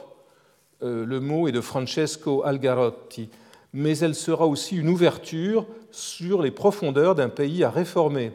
Euh, 0.82 1.04
le 1.04 1.20
mot 1.20 1.48
est 1.48 1.52
de 1.52 1.60
Francesco 1.60 2.42
Algarotti, 2.44 3.28
mais 3.72 3.98
elle 3.98 4.14
sera 4.14 4.46
aussi 4.46 4.76
une 4.76 4.88
ouverture 4.88 5.66
sur 5.90 6.42
les 6.42 6.50
profondeurs 6.50 7.14
d'un 7.14 7.28
pays 7.28 7.64
à 7.64 7.70
réformer 7.70 8.32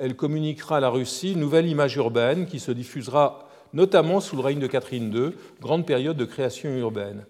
elle 0.00 0.16
communiquera 0.16 0.78
à 0.78 0.80
la 0.80 0.88
Russie 0.88 1.32
une 1.32 1.40
nouvelle 1.40 1.68
image 1.68 1.96
urbaine 1.96 2.46
qui 2.46 2.58
se 2.58 2.72
diffusera 2.72 3.49
notamment 3.72 4.20
sous 4.20 4.36
le 4.36 4.42
règne 4.42 4.58
de 4.58 4.66
Catherine 4.66 5.12
II, 5.12 5.32
grande 5.60 5.86
période 5.86 6.16
de 6.16 6.24
création 6.24 6.70
urbaine. 6.76 7.24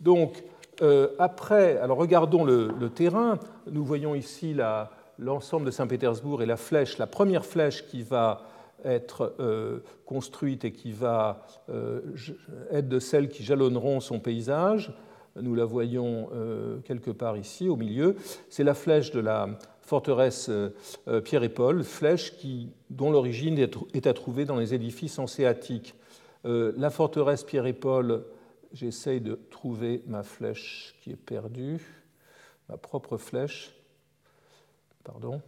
Donc, 0.00 0.42
euh, 0.82 1.08
après, 1.18 1.76
alors 1.78 1.98
regardons 1.98 2.44
le, 2.44 2.88
terrain. 2.88 3.38
Nous 3.70 3.84
voyons 3.84 4.14
ici 4.14 4.56
l'ensemble 5.18 5.66
de 5.66 5.70
Saint-Pétersbourg 5.70 6.42
et 6.42 6.46
la 6.46 6.56
flèche, 6.56 6.98
la 6.98 7.06
première 7.06 7.44
flèche 7.44 7.86
qui 7.86 8.02
va 8.02 8.42
être 8.82 9.34
euh, 9.40 9.80
construite 10.06 10.64
et 10.64 10.72
qui 10.72 10.92
va 10.92 11.46
euh, 11.68 12.00
être 12.70 12.88
de 12.88 12.98
celles 12.98 13.28
qui 13.28 13.44
jalonneront 13.44 14.00
son 14.00 14.20
paysage. 14.20 14.92
Nous 15.36 15.54
la 15.54 15.64
voyons 15.64 16.28
quelque 16.84 17.12
part 17.12 17.36
ici, 17.36 17.68
au 17.68 17.76
milieu. 17.76 18.16
C'est 18.48 18.64
la 18.64 18.74
flèche 18.74 19.12
de 19.12 19.20
la 19.20 19.48
forteresse 19.90 20.48
euh, 20.50 20.72
euh, 21.08 21.20
Pierre 21.20 21.42
et 21.42 21.48
Paul, 21.48 21.82
flèche 21.82 22.32
dont 22.90 23.10
l'origine 23.10 23.58
est 23.58 24.06
à 24.06 24.14
trouver 24.14 24.44
dans 24.44 24.54
les 24.54 24.72
édifices 24.72 25.18
hanséatiques. 25.18 25.96
Euh, 26.44 26.72
la 26.76 26.90
forteresse 26.90 27.42
Pierre 27.42 27.66
et 27.66 27.72
Paul, 27.72 28.24
j'essaye 28.72 29.20
de 29.20 29.34
trouver 29.50 30.04
ma 30.06 30.22
flèche 30.22 30.94
qui 31.00 31.10
est 31.10 31.16
perdue, 31.16 31.80
ma 32.68 32.76
propre 32.76 33.16
flèche. 33.16 33.74
Pardon. 35.02 35.42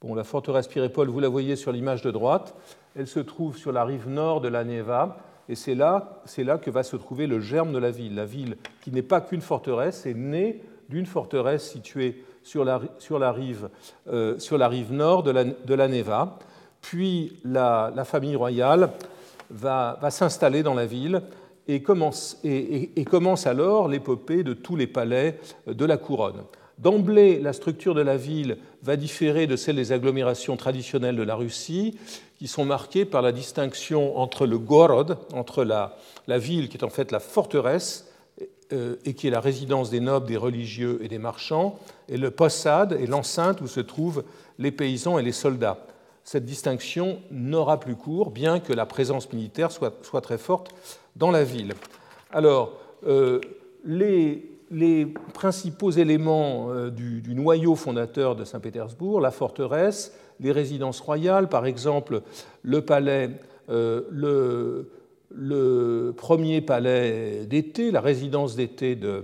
Bon, 0.00 0.14
la 0.14 0.24
forteresse 0.24 0.66
Pierre 0.66 0.84
et 0.84 0.92
Paul, 0.92 1.08
vous 1.08 1.20
la 1.20 1.28
voyez 1.28 1.56
sur 1.56 1.72
l'image 1.72 2.00
de 2.00 2.10
droite, 2.10 2.56
elle 2.96 3.06
se 3.06 3.20
trouve 3.20 3.58
sur 3.58 3.72
la 3.72 3.84
rive 3.84 4.08
nord 4.08 4.40
de 4.40 4.48
la 4.48 4.64
Neva, 4.64 5.18
et 5.50 5.54
c'est 5.54 5.74
là, 5.74 6.22
c'est 6.24 6.44
là 6.44 6.56
que 6.56 6.70
va 6.70 6.82
se 6.82 6.96
trouver 6.96 7.26
le 7.26 7.40
germe 7.40 7.72
de 7.72 7.78
la 7.78 7.90
ville. 7.90 8.14
La 8.14 8.24
ville, 8.24 8.56
qui 8.80 8.90
n'est 8.90 9.02
pas 9.02 9.20
qu'une 9.20 9.42
forteresse, 9.42 10.06
est 10.06 10.14
née 10.14 10.62
d'une 10.88 11.06
forteresse 11.06 11.70
située 11.70 12.24
sur 12.42 12.64
la, 12.64 12.80
sur 12.98 13.18
la, 13.18 13.32
rive, 13.32 13.68
euh, 14.08 14.38
sur 14.38 14.58
la 14.58 14.68
rive, 14.68 14.92
nord 14.92 15.22
de 15.22 15.30
la, 15.30 15.44
de 15.44 15.74
la 15.74 15.88
Neva. 15.88 16.38
Puis 16.80 17.38
la, 17.44 17.92
famille 18.04 18.36
royale 18.36 18.90
va, 19.50 19.98
va 20.00 20.10
s'installer 20.10 20.62
dans 20.62 20.74
la 20.74 20.86
ville 20.86 21.22
et 21.68 21.82
commence, 21.82 22.38
et, 22.42 22.98
et, 22.98 23.04
commence 23.04 23.46
alors 23.46 23.88
l'épopée 23.88 24.42
de 24.42 24.54
tous 24.54 24.76
les 24.76 24.86
palais 24.86 25.38
de 25.66 25.84
la 25.84 25.96
couronne. 25.96 26.42
D'emblée, 26.78 27.38
la 27.38 27.52
structure 27.52 27.94
de 27.94 28.00
la 28.00 28.16
ville 28.16 28.56
va 28.82 28.96
différer 28.96 29.46
de 29.46 29.56
celle 29.56 29.76
des 29.76 29.92
agglomérations 29.92 30.56
traditionnelles 30.56 31.16
de 31.16 31.22
la 31.22 31.34
Russie, 31.34 31.98
qui 32.38 32.48
sont 32.48 32.64
marquées 32.64 33.04
par 33.04 33.20
la 33.20 33.32
distinction 33.32 34.16
entre 34.16 34.46
le 34.46 34.58
gorod, 34.58 35.18
entre 35.34 35.62
la, 35.62 35.98
la 36.26 36.38
ville 36.38 36.70
qui 36.70 36.78
est 36.78 36.84
en 36.84 36.88
fait 36.88 37.12
la 37.12 37.20
forteresse, 37.20 38.09
et 38.72 39.14
qui 39.14 39.26
est 39.26 39.30
la 39.30 39.40
résidence 39.40 39.90
des 39.90 40.00
nobles, 40.00 40.26
des 40.26 40.36
religieux 40.36 41.00
et 41.02 41.08
des 41.08 41.18
marchands, 41.18 41.78
et 42.08 42.16
le 42.16 42.30
possad 42.30 42.92
est 42.92 43.06
l'enceinte 43.06 43.60
où 43.60 43.66
se 43.66 43.80
trouvent 43.80 44.24
les 44.58 44.70
paysans 44.70 45.18
et 45.18 45.22
les 45.22 45.32
soldats. 45.32 45.78
Cette 46.24 46.44
distinction 46.44 47.18
n'aura 47.30 47.80
plus 47.80 47.96
cours, 47.96 48.30
bien 48.30 48.60
que 48.60 48.72
la 48.72 48.86
présence 48.86 49.32
militaire 49.32 49.72
soit, 49.72 50.20
très 50.20 50.38
forte 50.38 50.72
dans 51.16 51.30
la 51.30 51.42
ville. 51.42 51.72
Alors, 52.30 52.74
euh, 53.06 53.40
les, 53.84 54.46
principaux 55.34 55.90
éléments 55.90 56.70
euh, 56.70 56.90
du, 56.90 57.34
noyau 57.34 57.74
fondateur 57.74 58.36
de 58.36 58.44
Saint-Pétersbourg, 58.44 59.20
la 59.20 59.32
forteresse, 59.32 60.14
les 60.38 60.52
résidences 60.52 61.00
royales, 61.00 61.48
par 61.48 61.66
exemple 61.66 62.22
le 62.62 62.82
palais, 62.82 63.30
euh, 63.68 64.02
le, 64.10 64.90
le 65.30 66.12
premier 66.16 66.60
palais 66.60 67.46
d'été, 67.46 67.90
la 67.90 68.00
résidence 68.00 68.56
d'été 68.56 68.96
de, 68.96 69.22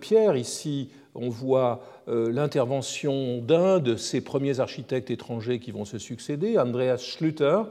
Pierre. 0.00 0.36
Ici, 0.36 0.90
on 1.14 1.30
voit 1.30 1.80
euh, 2.08 2.30
l'intervention 2.30 3.38
d'un 3.38 3.78
de 3.78 3.96
ces 3.96 4.20
premiers 4.20 4.60
architectes 4.60 5.10
étrangers 5.10 5.60
qui 5.60 5.70
vont 5.70 5.86
se 5.86 5.98
succéder, 5.98 6.58
Andreas 6.58 6.98
Schlüter, 6.98 7.62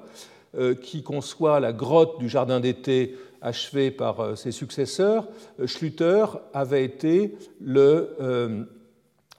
euh, 0.57 0.73
qui 0.73 1.03
conçoit 1.03 1.59
la 1.59 1.73
grotte 1.73 2.17
du 2.19 2.27
jardin 2.29 2.59
d'été 2.59 3.15
achevée 3.41 3.91
par 3.91 4.19
euh, 4.19 4.35
ses 4.35 4.51
successeurs. 4.51 5.27
Schlüter 5.65 6.25
avait 6.53 6.83
été 6.83 7.35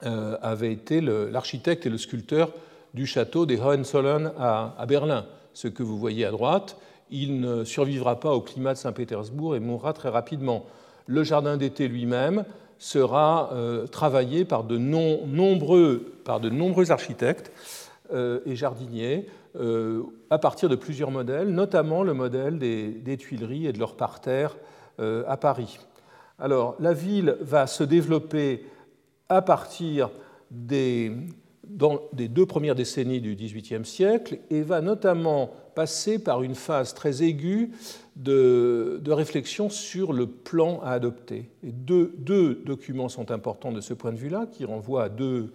l'architecte 0.01 1.85
et 1.85 1.89
le 1.89 1.97
sculpteur 1.97 2.53
du 2.93 3.05
château 3.05 3.45
des 3.45 3.59
Hohenzollern 3.59 4.31
à 4.37 4.85
Berlin, 4.87 5.25
ce 5.53 5.67
que 5.67 5.83
vous 5.83 5.99
voyez 5.99 6.25
à 6.25 6.31
droite 6.31 6.77
il 7.11 7.39
ne 7.39 7.63
survivra 7.63 8.19
pas 8.19 8.31
au 8.31 8.41
climat 8.41 8.73
de 8.73 8.77
Saint-Pétersbourg 8.77 9.55
et 9.55 9.59
mourra 9.59 9.93
très 9.93 10.09
rapidement. 10.09 10.65
Le 11.07 11.23
jardin 11.23 11.57
d'été 11.57 11.87
lui-même 11.87 12.45
sera 12.77 13.51
euh, 13.53 13.87
travaillé 13.87 14.45
par 14.45 14.63
de, 14.63 14.77
nombreux, 14.77 16.13
architectes 16.89 17.51
euh, 18.13 18.39
et 18.45 18.55
jardiniers 18.55 19.27
euh, 19.59 20.03
à 20.29 20.37
partir 20.37 20.69
de 20.69 20.75
plusieurs 20.75 21.11
modèles, 21.11 21.49
notamment 21.49 22.03
le 22.03 22.13
modèle 22.13 22.57
des, 22.57 23.17
Tuileries 23.17 23.67
et 23.67 23.73
de 23.73 23.79
leur 23.79 23.95
parterre 23.95 24.55
à 24.99 25.37
Paris. 25.37 25.79
Alors, 26.39 26.75
la 26.79 26.91
ville 26.91 27.37
va 27.39 27.67
se 27.67 27.85
développer 27.85 28.65
à 29.29 29.41
partir 29.41 30.09
des, 30.51 31.13
dans 31.69 32.01
les 32.17 32.27
deux 32.27 32.45
premières 32.45 32.75
décennies 32.75 33.21
du 33.21 33.35
XVIIIe 33.35 33.85
siècle 33.85 34.39
et 34.49 34.61
va 34.61 34.81
notamment 34.81 35.51
passer 35.75 36.19
par 36.19 36.41
une 36.41 36.55
phase 36.55 36.93
très 36.93 37.23
aiguë 37.23 37.71
de, 38.15 39.01
réflexion 39.07 39.69
sur 39.69 40.11
le 40.11 40.27
plan 40.27 40.81
à 40.83 40.91
adopter. 40.91 41.49
Deux, 41.63 42.61
documents 42.65 43.07
sont 43.07 43.31
importants 43.31 43.71
de 43.71 43.81
ce 43.81 43.93
point 43.93 44.11
de 44.11 44.17
vue-là, 44.17 44.47
qui 44.51 44.65
renvoient 44.65 45.03
à 45.03 45.09
deux 45.09 45.51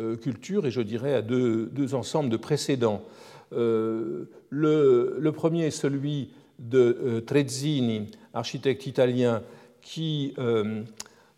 euh, 0.00 0.16
cultures 0.16 0.66
et 0.66 0.70
je 0.70 0.80
dirais 0.80 1.14
à 1.14 1.22
deux, 1.22 1.94
ensembles 1.94 2.30
de 2.30 2.36
précédents. 2.36 3.02
Euh, 3.52 4.30
le, 4.50 5.30
premier 5.30 5.66
est 5.66 5.70
celui 5.70 6.30
de 6.58 6.98
euh, 7.04 7.20
Trezzini, 7.20 8.06
architecte 8.32 8.86
italien, 8.86 9.42
qui 9.82 10.34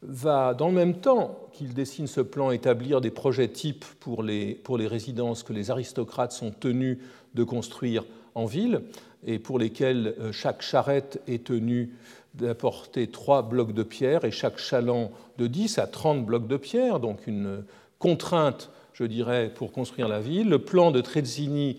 va, 0.02 0.54
dans 0.54 0.68
le 0.68 0.75
même 0.75 1.00
temps 1.00 1.48
qu'il 1.59 1.75
dessine 1.75 2.07
ce 2.07 2.21
plan, 2.21 2.53
établir 2.53 3.00
des 3.00 3.11
projets 3.11 3.49
types 3.49 3.85
pour 3.99 4.23
les, 4.23 4.55
pour 4.55 4.79
les 4.79 4.87
résidences 4.87 5.43
que 5.43 5.53
les 5.53 5.73
aristocrates 5.73 6.31
sont 6.31 6.53
tenus 6.53 6.99
de 7.35 7.43
construire 7.43 8.05
en 8.37 8.45
ville 8.47 8.83
et 9.27 9.41
pour 9.41 9.59
lesquels 9.59 10.15
euh, 10.21 10.31
chaque 10.31 10.62
charrette 10.62 11.21
est 11.27 11.45
tenue 11.45 11.91
d'apporter 12.35 13.09
trois 13.09 13.43
blocs 13.43 13.73
de 13.73 13.83
pierre 13.83 14.25
et 14.25 14.31
chaque 14.31 14.59
chaland 14.59 15.11
de 15.38 15.49
10 15.49 15.79
à 15.79 15.88
30 15.88 16.25
blocs 16.25 16.47
de 16.47 16.57
pierre, 16.57 17.00
donc 17.00 17.27
une 17.27 17.65
contrainte, 17.99 18.71
je 18.93 19.03
dirais, 19.03 19.50
pour 19.53 19.73
construire 19.73 20.07
la 20.07 20.21
ville. 20.21 20.49
Le 20.49 20.61
plan 20.61 20.93
de 20.93 21.00
Trezzini 21.00 21.79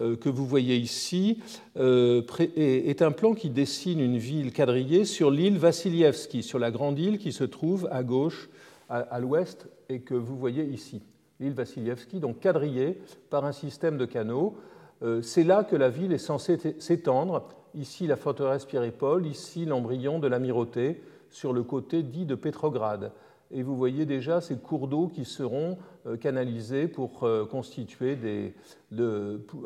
euh, 0.00 0.16
que 0.16 0.28
vous 0.28 0.44
voyez 0.44 0.76
ici 0.76 1.38
euh, 1.76 2.22
est 2.56 3.02
un 3.02 3.12
plan 3.12 3.34
qui 3.34 3.48
dessine 3.48 4.00
une 4.00 4.18
ville 4.18 4.52
quadrillée 4.52 5.04
sur 5.04 5.30
l'île 5.30 5.58
Vassilievski, 5.58 6.42
sur 6.42 6.58
la 6.58 6.72
grande 6.72 6.98
île 6.98 7.18
qui 7.18 7.32
se 7.32 7.44
trouve 7.44 7.88
à 7.92 8.02
gauche, 8.02 8.48
à 8.90 9.20
l'ouest, 9.20 9.68
et 9.88 10.00
que 10.00 10.14
vous 10.14 10.36
voyez 10.36 10.64
ici. 10.64 11.02
L'île 11.40 11.54
Vassilievski, 11.54 12.20
donc 12.20 12.40
quadrillée 12.40 13.00
par 13.30 13.44
un 13.44 13.52
système 13.52 13.96
de 13.96 14.04
canaux. 14.04 14.56
Euh, 15.02 15.22
c'est 15.22 15.44
là 15.44 15.64
que 15.64 15.76
la 15.76 15.88
ville 15.88 16.12
est 16.12 16.18
censée 16.18 16.58
s'étendre. 16.78 17.48
Ici, 17.74 18.06
la 18.06 18.16
forteresse 18.16 18.66
Pierre-et-Paul, 18.66 19.26
ici, 19.26 19.64
l'embryon 19.64 20.18
de 20.18 20.28
l'amirauté, 20.28 21.02
sur 21.30 21.52
le 21.52 21.62
côté 21.62 22.02
dit 22.02 22.26
de 22.26 22.34
Pétrograd. 22.34 23.12
Et 23.52 23.62
vous 23.62 23.76
voyez 23.76 24.04
déjà 24.06 24.40
ces 24.40 24.56
cours 24.56 24.86
d'eau 24.86 25.08
qui 25.08 25.24
seront 25.24 25.78
euh, 26.06 26.16
canalisés 26.16 26.86
pour 26.86 27.24
euh, 27.24 27.46
constituer 27.46 28.18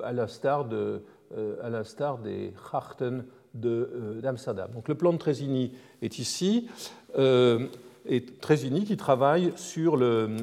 à 0.03 0.13
l'instar 0.13 0.67
de, 0.67 1.03
des 2.23 2.53
Harten 2.73 3.25
d'Amsterdam. 3.55 4.71
Donc 4.73 4.89
le 4.89 4.95
plan 4.95 5.13
de 5.13 5.19
Trésini 5.19 5.73
est 6.03 6.19
ici, 6.19 6.69
et 8.07 8.25
Trésini 8.25 8.85
qui 8.85 8.97
travaille 8.97 9.53
sur 9.57 9.97
le, 9.97 10.37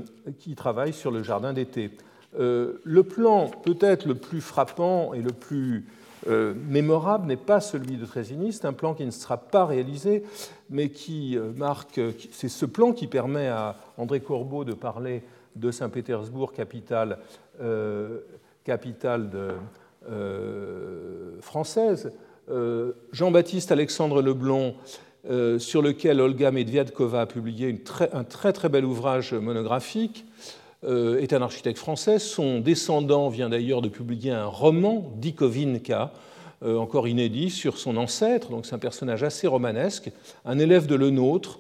jardin 1.24 1.54
d'été. 1.54 1.92
Euh, 2.40 2.80
le 2.84 3.04
plan 3.04 3.50
peut-être 3.50 4.06
le 4.06 4.16
plus 4.16 4.42
frappant 4.42 5.14
et 5.14 5.22
le 5.22 5.32
plus 5.32 5.86
euh, 6.28 6.54
mémorable 6.70 7.28
n'est 7.28 7.36
pas 7.36 7.60
celui 7.60 7.98
de 7.98 8.06
Trésigny, 8.06 8.54
c'est 8.54 8.66
un 8.66 8.74
plan 8.74 8.94
qui 8.94 9.06
ne 9.06 9.12
sera 9.12 9.38
pas 9.38 9.66
réalisé, 9.66 10.24
mais 10.70 10.90
qui 10.90 11.38
euh, 11.38 11.52
marque, 11.56 12.00
c'est 12.32 12.48
ce 12.48 12.66
plan 12.66 12.94
qui 12.94 13.08
permet 13.08 13.48
à 13.48 13.76
André 13.98 14.22
Corbeau 14.22 14.64
de 14.64 14.74
parler 14.74 15.24
de 15.56 15.72
Saint-Pétersbourg, 15.72 16.54
capitale, 16.54 17.18
française. 21.42 22.12
Jean-Baptiste 23.12 23.72
Alexandre 23.74 24.22
Leblon, 25.24 25.60
sur 25.60 25.82
lequel 25.82 26.22
Olga 26.22 26.52
Medviadkova 26.52 27.22
a 27.22 27.26
publié 27.26 27.84
un 28.14 28.24
très 28.24 28.54
très 28.54 28.70
bel 28.70 28.86
ouvrage 28.86 29.34
monographique, 29.34 30.26
euh, 30.84 31.20
est 31.20 31.34
un 31.34 31.44
architecte 31.44 31.78
français. 31.78 32.18
Son 32.18 32.60
descendant 32.60 33.30
vient 33.30 33.50
d'ailleurs 33.50 33.84
de 33.84 33.90
publier 33.90 34.32
un 34.32 34.48
roman, 34.48 35.14
Dikovinka, 35.18 36.12
euh, 36.64 36.76
encore 36.76 37.08
inédit, 37.08 37.52
sur 37.52 37.78
son 37.78 37.98
ancêtre. 37.98 38.50
Donc 38.50 38.66
c'est 38.66 38.74
un 38.74 38.80
personnage 38.80 39.22
assez 39.22 39.46
romanesque, 39.46 40.12
un 40.44 40.58
élève 40.58 40.88
de 40.88 40.96
Lenôtre 40.96 41.60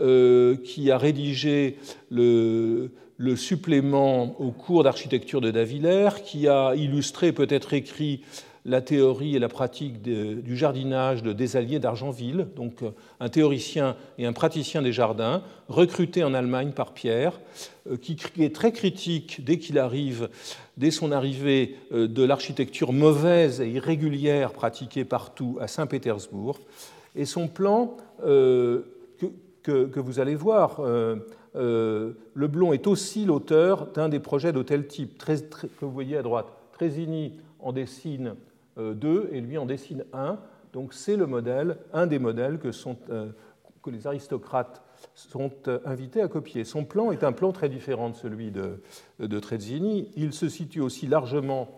euh, 0.00 0.54
qui 0.64 0.92
a 0.92 0.98
rédigé 0.98 1.78
le, 2.10 2.90
supplément 3.34 4.40
au 4.40 4.52
cours 4.52 4.84
d'architecture 4.84 5.40
de 5.40 5.50
Davillers, 5.50 6.22
qui 6.24 6.46
a 6.46 6.76
illustré, 6.76 7.32
peut-être 7.32 7.74
écrit 7.74 8.20
la 8.64 8.82
théorie 8.82 9.36
et 9.36 9.38
la 9.38 9.48
pratique 9.48 10.02
du 10.02 10.56
jardinage 10.56 11.22
de 11.22 11.32
Desalliés 11.32 11.78
d'Argenville, 11.78 12.48
donc 12.56 12.82
euh, 12.82 12.90
un 13.18 13.28
théoricien 13.28 13.96
et 14.18 14.26
un 14.26 14.32
praticien 14.32 14.82
des 14.82 14.92
jardins, 14.92 15.42
recruté 15.68 16.24
en 16.24 16.34
Allemagne 16.34 16.72
par 16.72 16.92
Pierre, 16.92 17.40
euh, 17.90 17.96
qui 17.96 18.16
est 18.38 18.54
très 18.54 18.72
critique 18.72 19.42
dès 19.44 19.58
qu'il 19.58 19.78
arrive, 19.78 20.28
dès 20.76 20.90
son 20.90 21.10
arrivée, 21.12 21.76
euh, 21.92 22.06
de 22.06 22.22
l'architecture 22.22 22.92
mauvaise 22.92 23.60
et 23.60 23.70
irrégulière 23.70 24.52
pratiquée 24.52 25.04
partout 25.04 25.56
à 25.60 25.66
Saint-Pétersbourg. 25.66 26.58
Et 27.16 27.24
son 27.24 27.48
plan, 27.48 27.96
que, 28.22 29.98
vous 29.98 30.20
allez 30.20 30.36
voir, 30.36 30.80
Leblon 31.54 32.72
est 32.72 32.86
aussi 32.86 33.24
l'auteur 33.24 33.88
d'un 33.88 34.08
des 34.08 34.20
projets 34.20 34.52
d'hôtel 34.52 34.86
type 34.86 35.18
que 35.18 35.84
vous 35.84 35.90
voyez 35.90 36.16
à 36.16 36.22
droite. 36.22 36.46
Trésini 36.72 37.32
en 37.58 37.72
dessine 37.72 38.36
2 38.80 39.08
euh, 39.08 39.28
et 39.32 39.40
lui 39.40 39.58
en 39.58 39.66
dessine 39.66 40.04
un. 40.12 40.38
Donc 40.72 40.94
c'est 40.94 41.16
le 41.16 41.26
modèle, 41.26 41.78
un 41.92 42.06
des 42.06 42.18
modèles 42.18 42.58
que, 42.58 42.70
euh, 43.10 43.30
les 43.86 44.06
aristocrates 44.06 44.82
sont 45.14 45.50
euh, 45.68 45.80
invités 45.84 46.22
à 46.22 46.28
copier. 46.28 46.64
Son 46.64 46.84
plan 46.84 47.12
est 47.12 47.24
un 47.24 47.32
plan 47.32 47.52
très 47.52 47.68
différent 47.68 48.10
de 48.10 48.14
celui 48.14 48.50
de, 48.50 49.38
Trezzini. 49.40 50.10
Il 50.16 50.32
se 50.32 50.48
situe 50.48 50.80
aussi 50.80 51.06
largement 51.06 51.68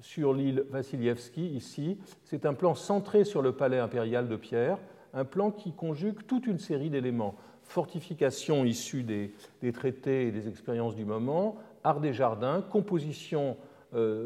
sur 0.00 0.32
l'île 0.32 0.64
Vassilievski, 0.70 1.46
ici. 1.46 1.98
C'est 2.24 2.46
un 2.46 2.54
plan 2.54 2.74
centré 2.74 3.24
sur 3.24 3.42
le 3.42 3.52
palais 3.52 3.78
impérial 3.78 4.28
de 4.28 4.36
Pierre, 4.36 4.78
un 5.12 5.24
plan 5.24 5.50
qui 5.50 5.72
conjugue 5.72 6.26
toute 6.26 6.46
une 6.46 6.58
série 6.58 6.88
d'éléments. 6.88 7.34
Fortification 7.62 8.64
issue 8.64 9.02
des, 9.02 9.34
des, 9.60 9.72
traités 9.72 10.26
et 10.26 10.32
des 10.32 10.48
expériences 10.48 10.96
du 10.96 11.04
moment, 11.04 11.56
art 11.84 12.00
des 12.00 12.14
jardins, 12.14 12.62
composition, 12.62 13.56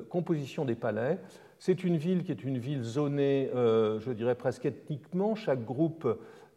composition 0.09 0.65
des 0.65 0.75
palais, 0.77 1.19
c'est 1.67 1.83
une 1.83 1.97
ville 1.97 2.25
qui 2.25 2.31
est 2.31 2.45
une 2.45 2.59
ville 2.59 2.83
zonée, 2.83 3.49
euh, 3.55 3.99
je 3.99 4.11
dirais 4.11 4.35
presque 4.35 4.67
ethniquement. 4.67 5.35
Chaque 5.35 5.65
groupe 5.65 6.07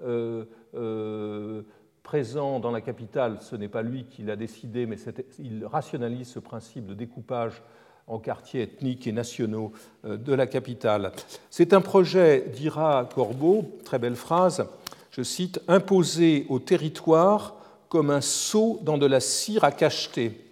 euh, 0.04 0.44
euh, 0.76 1.62
présent 2.04 2.60
dans 2.60 2.72
la 2.72 2.82
capitale, 2.82 3.38
ce 3.40 3.56
n'est 3.56 3.70
pas 3.70 3.84
lui 3.84 4.04
qui 4.04 4.24
l'a 4.24 4.36
décidé, 4.36 4.86
mais 4.86 4.98
il 5.40 5.66
rationalise 5.66 6.28
ce 6.28 6.40
principe 6.40 6.88
de 6.88 6.94
découpage 6.94 7.64
en 8.06 8.20
quartiers 8.20 8.64
ethniques 8.64 9.08
et 9.08 9.14
nationaux 9.14 9.72
de 10.04 10.34
la 10.34 10.46
capitale. 10.46 11.14
C'est 11.50 11.72
un 11.72 11.80
projet, 11.80 12.44
dira 12.54 13.08
Corbeau, 13.16 13.78
très 13.86 14.00
belle 14.00 14.18
phrase, 14.18 14.68
je 15.12 15.24
cite, 15.24 15.62
imposé 15.70 16.46
au 16.50 16.60
territoire 16.60 17.56
comme 17.88 18.10
un 18.10 18.20
seau 18.20 18.82
dans 18.84 18.98
de 18.98 19.06
la 19.06 19.22
cire 19.22 19.64
à 19.64 19.72
cacheter 19.72 20.47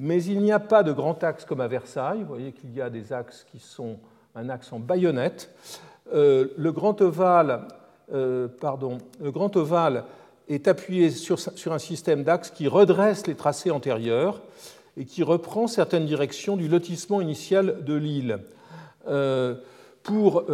mais 0.00 0.22
il 0.24 0.40
n'y 0.40 0.52
a 0.52 0.60
pas 0.60 0.82
de 0.82 0.92
grand 0.92 1.22
axe 1.24 1.44
comme 1.44 1.60
à 1.60 1.68
Versailles. 1.68 2.20
Vous 2.20 2.28
voyez 2.28 2.52
qu'il 2.52 2.74
y 2.74 2.80
a 2.80 2.90
des 2.90 3.12
axes 3.12 3.44
qui 3.50 3.58
sont 3.58 3.98
un 4.34 4.48
axe 4.48 4.72
en 4.72 4.78
baïonnette. 4.78 5.50
Euh, 6.14 6.48
le, 6.56 6.72
grand 6.72 7.00
ovale, 7.02 7.64
euh, 8.12 8.48
est 10.48 10.68
appuyé 10.68 11.10
sur, 11.10 11.38
un 11.72 11.78
système 11.78 12.22
d'axes 12.24 12.50
qui 12.50 12.68
redresse 12.68 13.26
les 13.26 13.34
tracés 13.34 13.70
antérieurs 13.70 14.40
et 14.96 15.04
qui 15.04 15.22
reprend 15.22 15.66
certaines 15.66 16.06
directions 16.06 16.56
du 16.56 16.68
lotissement 16.68 17.20
initial 17.20 17.84
de 17.84 17.94
l'île. 17.94 18.38
Euh, 19.08 19.56
pour 20.02 20.44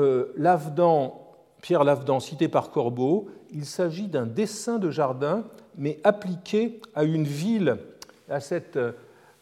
Pierre 1.62 1.84
Lavedan, 1.84 2.20
cité 2.20 2.48
par 2.48 2.70
Corbeau, 2.70 3.28
il 3.52 3.64
s'agit 3.66 4.08
d'un 4.08 4.26
dessin 4.26 4.78
de 4.78 4.90
jardin, 4.90 5.44
mais 5.76 6.00
appliqué 6.02 6.80
à 6.96 7.04
une 7.04 7.24
ville, 7.24 7.76
à 8.28 8.40
cette 8.40 8.78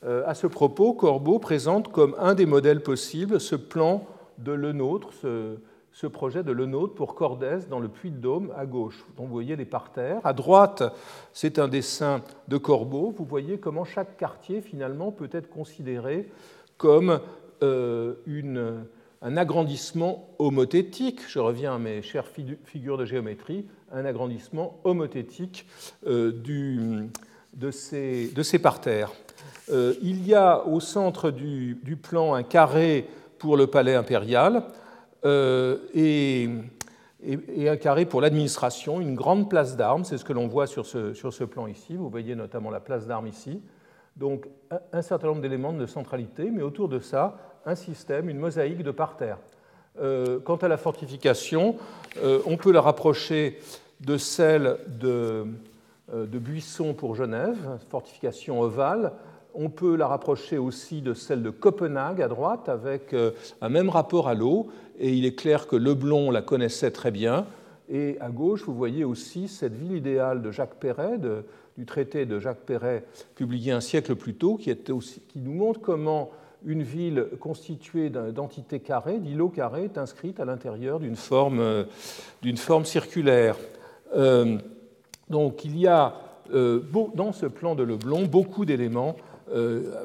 à 0.05 0.35
ce 0.35 0.47
propos, 0.47 0.95
Corbeau 0.95 1.39
présente 1.39 1.93
comme 1.93 2.17
un 2.19 2.35
des 2.35 2.47
modèles 2.47 2.83
possibles 2.83 3.41
ce 3.41 3.55
plan 3.55 4.05
de 4.39 4.53
Lenôtre, 4.53 5.11
ce, 5.93 6.07
projet 6.07 6.43
de 6.43 6.53
Lenôtre 6.53 6.95
pour 6.95 7.15
Cordès 7.15 7.61
dans 7.69 7.79
le 7.79 7.89
Puy-de-Dôme 7.89 8.53
à 8.57 8.67
gauche, 8.67 9.05
vous 9.17 9.27
voyez 9.27 9.57
les 9.57 9.65
parterres. 9.65 10.21
À 10.25 10.33
droite, 10.33 10.83
c'est 11.33 11.59
un 11.59 11.69
dessin 11.69 12.23
de 12.49 12.57
Corbeau. 12.57 13.15
Vous 13.17 13.25
voyez 13.25 13.59
comment 13.59 13.85
chaque 13.85 14.17
quartier, 14.17 14.61
finalement, 14.61 15.13
peut 15.13 15.31
être 15.33 15.49
considéré 15.49 16.29
comme 16.77 17.21
euh, 17.63 18.15
un 19.21 19.37
agrandissement 19.37 20.29
homothétique. 20.39 21.21
Je 21.29 21.39
reviens 21.39 21.77
à 21.77 21.79
mes 21.79 22.03
chères 22.03 22.27
figures 22.65 22.99
de 22.99 23.05
géométrie, 23.05 23.67
un 23.93 24.05
agrandissement 24.05 24.81
homothétique 24.83 25.67
euh, 26.07 26.33
de 27.55 27.71
ces 27.71 28.59
parterres. 28.61 29.13
Euh, 29.73 29.95
il 30.03 30.27
y 30.27 30.35
a 30.35 30.67
au 30.67 30.81
centre 30.81 31.31
du, 31.31 31.99
plan 32.03 32.35
un 32.35 32.43
carré 32.43 33.09
pour 33.39 33.57
le 33.57 33.67
palais 33.67 33.95
impérial 33.95 34.65
euh, 35.25 35.79
et, 35.95 36.49
un 37.69 37.77
carré 37.77 38.05
pour 38.05 38.21
l'administration, 38.21 39.01
une 39.01 39.15
grande 39.15 39.49
place 39.49 39.77
d'armes, 39.77 40.05
c'est 40.05 40.19
ce 40.19 40.25
que 40.25 40.33
l'on 40.33 40.49
voit 40.49 40.67
sur 40.67 40.85
ce, 40.85 41.45
plan 41.45 41.69
ici. 41.69 41.97
Vous 41.97 42.11
voyez 42.11 42.35
notamment 42.35 42.71
la 42.71 42.81
place 42.81 43.07
d'armes 43.07 43.29
ici. 43.29 43.63
Donc 44.17 44.47
un, 44.93 45.03
certain 45.03 45.29
nombre 45.29 45.41
d'éléments 45.41 45.73
de 45.73 45.87
centralité, 45.87 46.51
mais 46.51 46.63
autour 46.63 46.89
de 46.89 46.99
ça, 46.99 47.39
un 47.65 47.77
système, 47.77 48.29
une 48.29 48.39
mosaïque 48.39 48.83
de 48.83 48.91
parterres. 48.91 49.39
Euh, 50.01 50.41
quant 50.41 50.57
à 50.57 50.69
la 50.69 50.77
fortification, 50.77 51.77
on 52.45 52.57
peut 52.57 52.73
la 52.73 52.81
rapprocher 52.81 53.59
de 54.01 54.17
celle 54.17 54.79
de 54.89 55.47
Buisson 56.39 56.93
pour 56.93 57.15
Genève, 57.15 57.79
fortification 57.89 58.61
ovale, 58.61 59.13
on 59.55 59.71
peut 59.71 59.97
la 59.97 60.07
rapprocher 60.07 60.59
aussi 60.59 61.03
de 61.03 61.15
celle 61.15 61.43
de 61.43 61.51
Copenhague 61.51 62.23
à 62.23 62.29
droite, 62.29 62.69
avec 62.69 63.13
euh, 63.13 63.33
un 63.61 63.69
même 63.69 63.89
rapport 63.89 64.29
à 64.29 64.35
l'eau, 64.35 64.69
et 64.99 65.13
il 65.13 65.25
est 65.25 65.35
clair 65.35 65.67
que 65.67 65.77
Leblon 65.77 66.31
la 66.31 66.43
connaissait 66.43 66.91
très 66.91 67.11
bien. 67.11 67.47
Et 67.89 68.17
à 68.21 68.31
gauche, 68.31 68.65
vous 68.65 68.75
voyez 68.75 69.05
aussi 69.05 69.49
cette 69.49 69.75
ville 69.75 69.97
idéale 69.97 70.43
de 70.43 70.51
Jacques 70.51 70.77
Perret, 70.77 71.19
du 71.77 71.85
traité 71.85 72.27
de 72.27 72.39
Jacques 72.39 72.65
Perret, 72.65 73.05
publié 73.35 73.73
un 73.73 73.81
siècle 73.81 74.15
plus 74.15 74.35
tôt, 74.35 74.57
qui, 74.57 74.75
nous 75.37 75.53
montre 75.53 75.81
comment 75.81 76.31
une 76.65 76.83
ville 76.83 77.27
constituée 77.41 78.09
d'entités 78.09 78.81
carrées, 78.81 79.19
d'îlots 79.19 79.49
carrés, 79.49 79.85
est 79.85 79.99
inscrite 79.99 80.39
à 80.39 80.45
l'intérieur 80.45 81.01
d'une 81.01 81.17
forme, 81.17 81.59
euh, 81.59 81.85
circulaire. 82.85 83.57
Euh, 84.15 84.59
donc 85.29 85.65
il 85.65 85.79
y 85.79 85.87
a 85.87 86.15
dans 87.15 87.33
ce 87.33 87.47
plan 87.47 87.75
de 87.75 87.83
Leblon 87.83 88.27
beaucoup 88.27 88.67
d'éléments 88.67 89.17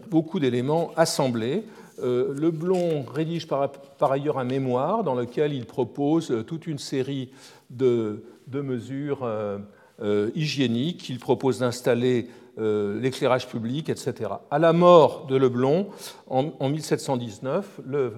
beaucoup 0.10 0.40
d'éléments 0.40 0.92
assemblés. 0.96 1.64
Euh, 2.00 2.34
Leblon 2.34 3.04
rédige 3.12 3.48
par, 3.48 3.72
ailleurs 4.12 4.38
un 4.38 4.44
mémoire 4.44 5.04
dans 5.04 5.16
lequel 5.16 5.54
il 5.54 5.66
propose 5.66 6.44
toute 6.46 6.68
une 6.68 6.78
série 6.78 7.32
de, 7.72 8.24
mesures 8.52 9.24
euh, 9.24 10.30
hygiéniques. 10.36 11.10
Il 11.10 11.20
propose 11.20 11.60
d'installer 11.60 12.30
l'éclairage 12.60 13.48
public, 13.48 13.88
etc. 13.88 14.32
À 14.50 14.58
la 14.58 14.74
mort 14.74 15.28
de 15.28 15.36
Leblon, 15.36 15.90
en, 16.28 16.50
en 16.60 16.70
1719, 16.70 17.82
le 17.86 18.14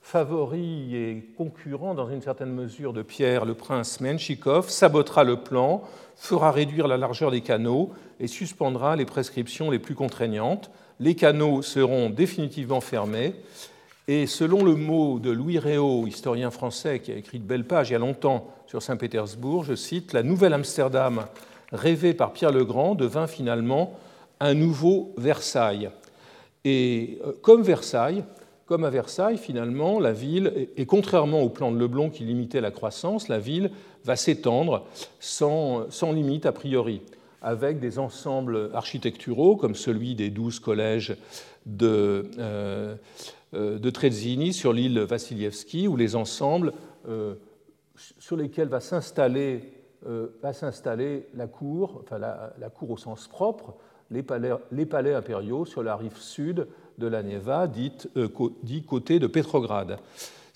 favori 0.00 0.96
et 0.96 1.32
concurrent 1.36 1.94
dans 1.94 2.08
une 2.08 2.20
certaine 2.20 2.52
mesure 2.52 2.92
de 2.92 3.02
Pierre, 3.02 3.44
le 3.44 3.54
prince 3.54 4.00
Menchikov, 4.00 4.70
sabotera 4.70 5.22
le 5.22 5.36
plan, 5.36 5.82
fera 6.16 6.50
réduire 6.50 6.88
la 6.88 6.96
largeur 6.96 7.30
des 7.30 7.42
canaux 7.42 7.92
et 8.20 8.26
suspendra 8.26 8.96
les 8.96 9.04
prescriptions 9.04 9.70
les 9.70 9.78
plus 9.78 9.94
contraignantes. 9.94 10.70
Les 11.00 11.14
canaux 11.14 11.62
seront 11.62 12.10
définitivement 12.10 12.80
fermés 12.80 13.34
et 14.08 14.26
selon 14.26 14.64
le 14.64 14.76
mot 14.76 15.18
de 15.18 15.30
Louis 15.30 15.58
Réau, 15.58 16.06
historien 16.06 16.50
français 16.50 17.00
qui 17.00 17.10
a 17.10 17.16
écrit 17.16 17.40
de 17.40 17.44
belles 17.44 17.66
pages 17.66 17.90
il 17.90 17.94
y 17.94 17.96
a 17.96 17.98
longtemps 17.98 18.54
sur 18.66 18.82
Saint-Pétersbourg, 18.82 19.64
je 19.64 19.74
cite, 19.74 20.12
La 20.12 20.22
nouvelle 20.22 20.52
Amsterdam 20.52 21.26
rêvée 21.72 22.14
par 22.14 22.32
Pierre 22.32 22.52
le 22.52 22.64
Grand 22.64 22.94
devint 22.94 23.26
finalement 23.26 23.94
un 24.38 24.54
nouveau 24.54 25.12
Versailles. 25.16 25.90
Et 26.64 27.18
euh, 27.24 27.32
comme 27.42 27.62
Versailles, 27.62 28.24
comme 28.66 28.84
à 28.84 28.90
Versailles, 28.90 29.38
finalement, 29.38 30.00
la 30.00 30.12
ville, 30.12 30.68
et 30.76 30.86
contrairement 30.86 31.42
au 31.42 31.48
plan 31.48 31.70
de 31.70 31.78
Leblon 31.78 32.10
qui 32.10 32.24
limitait 32.24 32.60
la 32.60 32.72
croissance, 32.72 33.28
la 33.28 33.38
ville 33.38 33.70
va 34.04 34.16
s'étendre 34.16 34.84
sans, 35.20 35.88
sans, 35.90 36.12
limite 36.12 36.46
a 36.46 36.52
priori, 36.52 37.00
avec 37.42 37.80
des 37.80 37.98
ensembles 37.98 38.70
architecturaux 38.74 39.56
comme 39.56 39.74
celui 39.74 40.14
des 40.14 40.30
douze 40.30 40.58
collèges 40.58 41.16
de, 41.66 42.30
euh, 42.38 42.96
euh, 43.54 44.52
sur 44.52 44.72
l'île 44.72 45.00
Vassilievski, 45.00 45.88
où 45.88 45.96
les 45.96 46.16
ensembles 46.16 46.72
euh, 47.08 47.34
sur 47.96 48.36
lesquels 48.36 48.68
va 48.68 48.80
s'installer 48.80 49.72
va 50.40 50.52
s'installer 50.52 51.26
la 51.34 51.48
cour, 51.48 52.02
enfin 52.04 52.18
la, 52.18 52.70
cour 52.72 52.90
au 52.90 52.96
sens 52.96 53.26
propre, 53.26 53.74
les 54.10 54.22
palais, 54.22 55.14
impériaux 55.14 55.64
sur 55.64 55.82
la 55.82 55.96
rive 55.96 56.16
sud 56.16 56.66
de 56.98 57.06
la 57.06 57.22
Neva, 57.22 57.66
dite, 57.66 58.08
euh, 58.16 58.28
dit 58.62 58.82
côté 58.82 59.18
de 59.18 59.26
Pétrograd. 59.26 59.98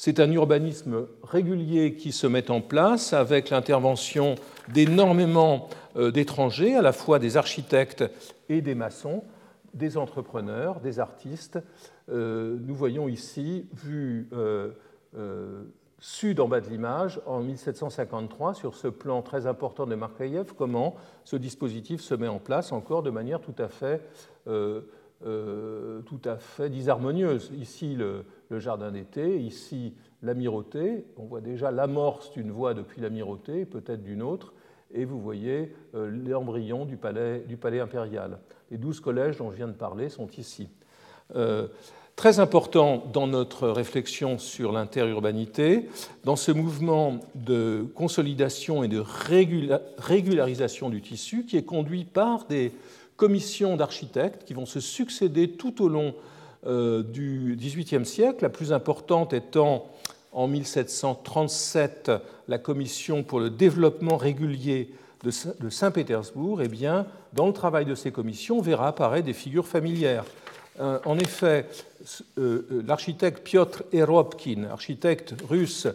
C'est 0.02 0.18
un 0.18 0.32
urbanisme 0.32 1.08
régulier 1.22 1.94
qui 1.94 2.12
se 2.12 2.26
met 2.26 2.50
en 2.50 2.62
place 2.62 3.12
avec 3.12 3.50
l'intervention 3.50 4.34
d'énormément 4.72 5.68
euh, 5.94 6.10
d'étrangers, 6.10 6.74
à 6.74 6.80
la 6.80 6.94
fois 6.94 7.18
des 7.18 7.36
architectes 7.36 8.04
et 8.48 8.62
des 8.62 8.74
maçons, 8.74 9.24
des 9.74 9.98
entrepreneurs, 9.98 10.80
des 10.80 11.00
artistes. 11.00 11.58
Euh, 12.08 12.56
nous 12.62 12.74
voyons 12.74 13.08
ici, 13.08 13.66
vu 13.74 14.30
sud 15.98 16.40
en 16.40 16.48
bas 16.48 16.62
de 16.62 16.70
l'image, 16.70 17.20
en 17.26 17.40
1753, 17.40 18.54
sur 18.54 18.76
ce 18.76 18.88
plan 18.88 19.20
très 19.20 19.46
important 19.46 19.84
de 19.84 19.94
Markaïev, 19.96 20.54
comment 20.56 20.96
ce 21.24 21.36
dispositif 21.36 22.00
se 22.00 22.14
met 22.14 22.26
en 22.26 22.38
place 22.38 22.72
encore 22.72 23.02
de 23.02 23.10
manière 23.10 23.42
tout 23.42 23.56
à 23.58 23.68
fait 23.68 24.00
euh, 25.26 26.00
tout 26.06 26.20
à 26.24 26.38
fait 26.38 26.70
disharmonieuse. 26.70 27.52
Ici, 27.54 27.94
le, 27.94 28.24
jardin 28.58 28.90
d'été, 28.90 29.40
ici, 29.40 29.94
l'amirauté. 30.22 31.04
On 31.16 31.24
voit 31.24 31.40
déjà 31.40 31.70
l'amorce 31.70 32.32
d'une 32.32 32.50
voie 32.50 32.74
depuis 32.74 33.00
l'amirauté, 33.00 33.64
peut-être 33.64 34.02
d'une 34.02 34.22
autre, 34.22 34.52
et 34.92 35.04
vous 35.04 35.20
voyez 35.20 35.72
euh, 35.94 36.10
l'embryon 36.10 36.84
du 36.84 36.96
palais, 36.96 37.44
impérial. 37.80 38.38
Les 38.70 38.78
douze 38.78 39.00
collèges 39.00 39.36
dont 39.36 39.50
je 39.50 39.56
viens 39.56 39.68
de 39.68 39.72
parler 39.72 40.08
sont 40.08 40.28
ici. 40.36 40.68
Euh, 41.36 41.68
très 42.16 42.40
important 42.40 43.04
dans 43.12 43.26
notre 43.26 43.68
réflexion 43.68 44.38
sur 44.38 44.72
l'interurbanité, 44.72 45.88
dans 46.24 46.36
ce 46.36 46.52
mouvement 46.52 47.20
de 47.34 47.86
consolidation 47.94 48.82
et 48.82 48.88
de 48.88 49.02
régularisation 49.98 50.90
du 50.90 51.00
tissu 51.00 51.46
qui 51.46 51.56
est 51.56 51.62
conduit 51.62 52.04
par 52.04 52.46
des 52.46 52.72
commissions 53.16 53.76
d'architectes 53.76 54.44
qui 54.44 54.54
vont 54.54 54.66
se 54.66 54.80
succéder 54.80 55.52
tout 55.52 55.82
au 55.82 55.88
long 55.88 56.14
du 56.64 57.56
XVIIIe 57.58 58.04
siècle, 58.04 58.42
la 58.42 58.50
plus 58.50 58.72
importante 58.72 59.32
étant 59.32 59.90
en 60.32 60.46
1737 60.46 62.12
la 62.48 62.58
commission 62.58 63.22
pour 63.22 63.40
le 63.40 63.50
développement 63.50 64.16
régulier 64.16 64.90
de 65.24 65.70
Saint-Pétersbourg, 65.70 66.62
eh 66.62 66.68
bien, 66.68 67.06
dans 67.32 67.46
le 67.46 67.52
travail 67.52 67.84
de 67.84 67.94
ces 67.94 68.10
commissions, 68.10 68.58
on 68.58 68.62
verra 68.62 68.88
apparaître 68.88 69.26
des 69.26 69.32
figures 69.32 69.66
familières. 69.66 70.24
Euh, 70.80 70.98
en 71.04 71.18
effet, 71.18 71.66
euh, 72.38 72.82
l'architecte 72.86 73.42
Piotr 73.42 73.82
Eropkin, 73.92 74.64
architecte 74.70 75.34
russe, 75.48 75.88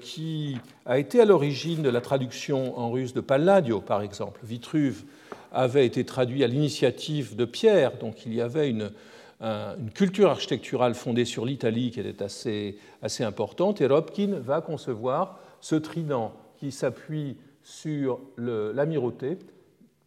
qui 0.00 0.56
a 0.84 0.98
été 0.98 1.20
à 1.20 1.24
l'origine 1.24 1.80
de 1.80 1.88
la 1.88 2.00
traduction 2.00 2.76
en 2.76 2.90
russe 2.90 3.14
de 3.14 3.20
Palladio, 3.20 3.80
par 3.80 4.02
exemple, 4.02 4.40
Vitruve, 4.42 5.04
avait 5.52 5.86
été 5.86 6.04
traduit 6.04 6.42
à 6.42 6.48
l'initiative 6.48 7.36
de 7.36 7.44
Pierre, 7.44 7.92
donc 7.98 8.26
il 8.26 8.34
y 8.34 8.40
avait 8.40 8.68
une, 8.68 8.90
culture 9.94 10.30
architecturale 10.30 10.94
fondée 10.94 11.24
sur 11.24 11.44
l'Italie 11.44 11.90
qui 11.90 12.00
était 12.00 12.22
assez, 12.22 12.78
importante, 13.20 13.80
et 13.80 13.86
Robkin 13.86 14.38
va 14.38 14.60
concevoir 14.60 15.38
ce 15.60 15.74
trident 15.74 16.32
qui 16.56 16.72
s'appuie 16.72 17.36
sur 17.62 18.20
l'amirauté, 18.36 19.38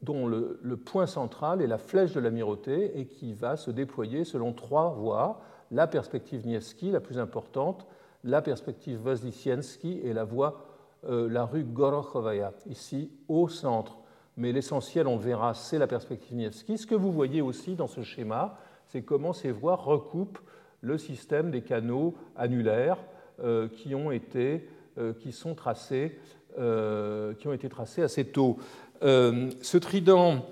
dont 0.02 0.28
le, 0.28 0.78
point 0.78 1.08
central 1.08 1.62
est 1.62 1.68
la 1.68 1.78
flèche 1.78 2.14
de 2.14 2.20
l'amirauté 2.20 3.00
et 3.00 3.06
qui 3.06 3.34
va 3.34 3.58
se 3.58 3.72
déployer 3.72 4.24
selon 4.24 4.54
trois 4.54 4.90
voies, 4.90 5.42
la 5.72 5.88
perspective 5.88 6.46
Nievski, 6.46 6.92
la 6.92 7.00
plus 7.00 7.20
importante, 7.20 7.86
la 8.24 8.42
perspective 8.42 9.00
Vozdiciensky 9.00 10.00
et 10.04 10.14
la 10.14 10.24
voie, 10.24 10.66
euh, 11.10 11.28
la 11.30 11.46
rue 11.46 11.64
Gorokhovaya, 11.64 12.54
ici 12.70 13.12
au 13.28 13.48
centre. 13.48 13.98
Mais 14.38 14.52
l'essentiel, 14.52 15.08
on 15.08 15.18
verra, 15.18 15.54
c'est 15.54 15.80
la 15.80 15.88
perspective 15.88 16.36
Nievski. 16.36 16.78
Ce 16.78 16.86
que 16.86 16.96
vous 16.96 17.12
voyez 17.12 17.42
aussi 17.42 17.76
dans 17.76 17.88
ce 17.88 18.04
schéma, 18.04 18.58
c'est 18.88 19.02
comment 19.02 19.34
ces 19.34 19.52
voies 19.52 19.76
recoupent 19.76 20.40
le 20.82 20.98
système 20.98 21.52
des 21.52 21.62
canaux 21.62 22.16
annulaires 22.36 22.98
euh, 23.44 23.68
qui, 23.68 23.96
ont 23.96 24.12
été, 24.12 24.68
euh, 24.98 25.14
qui, 25.22 25.32
sont 25.32 25.56
tracés, 25.56 26.18
euh, 26.60 27.34
qui 27.36 27.48
ont 27.48 27.54
été 27.54 27.70
tracés 27.70 28.02
assez 28.02 28.26
tôt. 28.26 28.58
ce 29.02 29.78
trident, 29.78 30.46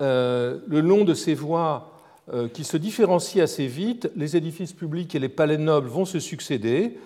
le 0.00 0.80
long 0.80 1.04
de 1.04 1.14
ces 1.14 1.34
voies 1.34 1.88
qui 2.52 2.64
se 2.64 2.76
différencient 2.76 3.42
assez 3.42 3.66
vite, 3.66 4.10
les 4.16 4.36
édifices 4.36 4.72
publics 4.72 5.14
et 5.14 5.18
les 5.18 5.28
palais 5.28 5.58
nobles 5.58 5.88
vont 5.88 6.04
se 6.04 6.18
succéder 6.18 6.98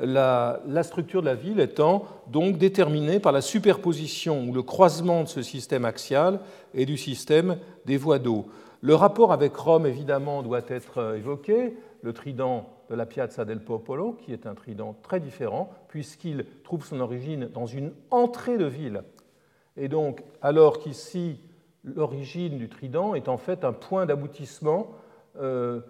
la, 0.00 0.82
structure 0.82 1.20
de 1.20 1.26
la 1.26 1.34
ville 1.34 1.60
étant 1.60 2.04
donc 2.28 2.58
déterminée 2.58 3.20
par 3.20 3.32
la 3.32 3.40
superposition 3.40 4.44
ou 4.48 4.52
le 4.52 4.62
croisement 4.62 5.24
de 5.24 5.28
ce 5.28 5.42
système 5.42 5.84
axial 5.84 6.40
et 6.74 6.86
du 6.86 6.96
système 6.96 7.58
des 7.86 7.96
voies 7.96 8.18
d'eau. 8.18 8.46
Le 8.82 8.94
rapport 8.94 9.32
avec 9.32 9.54
Rome, 9.56 9.86
évidemment, 9.86 10.42
doit 10.42 10.62
être 10.68 10.98
euh, 10.98 11.16
évoqué. 11.16 11.76
Le 12.02 12.12
trident 12.12 12.66
de 12.88 12.94
la 12.94 13.04
Piazza 13.04 13.44
del 13.44 13.62
Popolo, 13.62 14.12
qui 14.12 14.32
est 14.32 14.46
un 14.46 14.54
trident 14.54 14.96
très 15.02 15.20
différent, 15.20 15.70
puisqu'il 15.88 16.46
trouve 16.64 16.84
son 16.84 17.00
origine 17.00 17.46
dans 17.52 17.66
une 17.66 17.92
entrée 18.10 18.56
de 18.56 18.64
ville. 18.64 19.02
Et 19.76 19.88
donc, 19.88 20.22
alors 20.40 20.78
qu'ici, 20.78 21.38
l'origine 21.84 22.58
du 22.58 22.68
trident 22.68 23.14
est 23.14 23.28
en 23.28 23.36
fait 23.36 23.64
un 23.64 23.72
point 23.72 24.06
d'aboutissement 24.06 24.92
euh, 25.38 25.80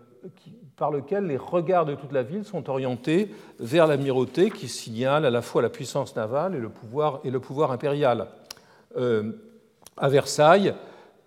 par 0.77 0.91
lequel 0.91 1.27
les 1.27 1.37
regards 1.37 1.85
de 1.85 1.95
toute 1.95 2.13
la 2.13 2.23
ville 2.23 2.45
sont 2.45 2.69
orientés 2.69 3.31
vers 3.59 3.87
l'amirauté 3.87 4.51
qui 4.51 4.69
signale 4.69 5.25
à 5.25 5.31
la 5.31 5.43
fois 5.43 5.63
la 5.63 5.71
puissance 5.71 6.15
navale 6.17 6.55
et 6.55 6.61
le 7.31 7.41
pouvoir, 7.41 7.73
impérial. 7.73 8.29
Euh, 8.97 9.33
à, 9.97 10.09
Versailles, 10.09 10.75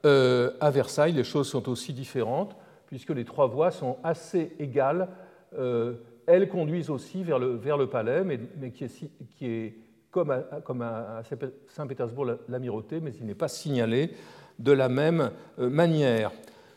euh, 0.06 0.52
à 0.60 0.70
Versailles, 0.72 1.14
les 1.14 1.24
choses 1.24 1.48
sont 1.48 1.70
aussi 1.70 1.94
différentes 1.94 2.56
puisque 2.88 3.10
les 3.10 3.26
trois 3.26 3.48
voies 3.48 3.72
sont 3.72 3.98
assez 4.04 4.56
égales. 4.60 5.10
Euh, 5.58 5.94
elles 6.28 6.48
conduisent 6.48 6.90
aussi 6.90 7.24
vers 7.24 7.40
le, 7.40 7.56
vers 7.56 7.78
le 7.78 7.88
palais, 7.88 8.24
mais, 8.24 8.40
qui, 8.72 8.84
est, 8.84 9.10
qui, 9.36 9.46
est, 9.46 9.76
comme 10.12 10.44
comme 10.64 10.82
à 10.82 11.22
Saint-Pétersbourg 11.68 12.28
l'amirauté, 12.48 13.00
mais 13.02 13.12
il 13.20 13.26
n'est 13.26 13.34
pas 13.34 13.48
signalé 13.48 14.12
de 14.60 14.72
la 14.72 14.90
même 14.90 15.32
manière. 15.58 16.32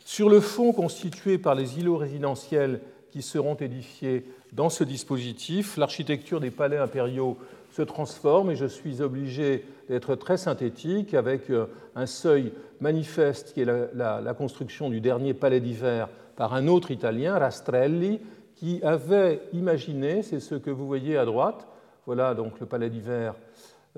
Sur 0.05 0.31
le 0.31 0.41
fond 0.41 0.73
constitué 0.73 1.37
par 1.37 1.55
les 1.55 1.79
îlots 1.79 1.99
résidentiels 1.99 2.81
qui 3.11 3.23
seront 3.23 3.55
édifiés 3.57 4.25
dans 4.57 4.71
ce 4.71 4.85
dispositif, 4.85 5.77
l'architecture 5.77 6.41
des 6.41 6.51
palais 6.51 6.79
impériaux 6.79 7.37
se 7.71 7.83
transforme 7.83 8.51
et 8.51 8.57
je 8.57 8.65
suis 8.65 9.03
obligé 9.03 9.67
d'être 9.91 10.15
très 10.15 10.39
synthétique 10.39 11.13
avec 11.13 11.51
euh, 11.51 11.67
un 11.95 12.07
seuil 12.07 12.53
manifeste 12.81 13.53
qui 13.53 13.61
est 13.61 13.67
la, 13.67 14.35
construction 14.35 14.89
du 14.89 15.03
dernier 15.03 15.35
palais 15.35 15.61
d'hiver 15.61 16.09
par 16.37 16.55
un 16.55 16.69
autre 16.69 16.91
Italien, 16.91 17.39
Rastrelli, 17.39 18.19
qui 18.55 18.81
avait 18.83 19.43
imaginé, 19.53 20.23
c'est 20.23 20.41
ce 20.41 20.55
que 20.55 20.71
vous 20.71 20.87
voyez 20.87 21.19
à 21.19 21.27
droite, 21.27 21.69
voilà 22.07 22.35
donc 22.35 22.59
le 22.59 22.65
palais 22.65 22.89
d'hiver, 22.89 23.35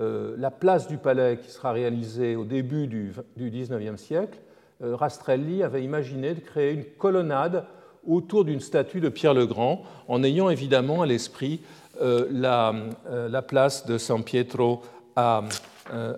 euh, 0.01 0.35
la 0.38 0.51
place 0.51 0.88
du 0.88 0.97
palais 0.97 1.38
qui 1.40 1.51
sera 1.51 1.71
réalisée 1.71 2.35
au 2.35 2.44
début 2.44 2.88
du, 2.88 3.12
19e 3.38 3.97
siècle, 3.97 4.40
euh, 4.83 4.97
Rastrelli 4.97 5.62
avait 5.62 5.85
imaginé 5.85 6.35
de 6.35 6.40
créer 6.40 6.73
une 6.73 6.85
colonnade 6.85 7.64
autour 8.07 8.45
d'une 8.45 8.61
statue 8.61 9.01
de 9.01 9.09
Pierre 9.09 9.35
le 9.35 9.47
Grand, 9.47 9.83
en 10.09 10.23
ayant 10.23 10.51
évidemment 10.51 11.03
à 11.03 11.07
l'esprit 11.07 11.61
euh, 12.01 12.29
euh, 12.33 13.29
la, 13.29 13.43
place 13.43 13.87
de 13.87 13.99
San 13.99 14.23
Pietro 14.23 14.83
à, 15.17 15.43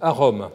Rome. 0.02 0.50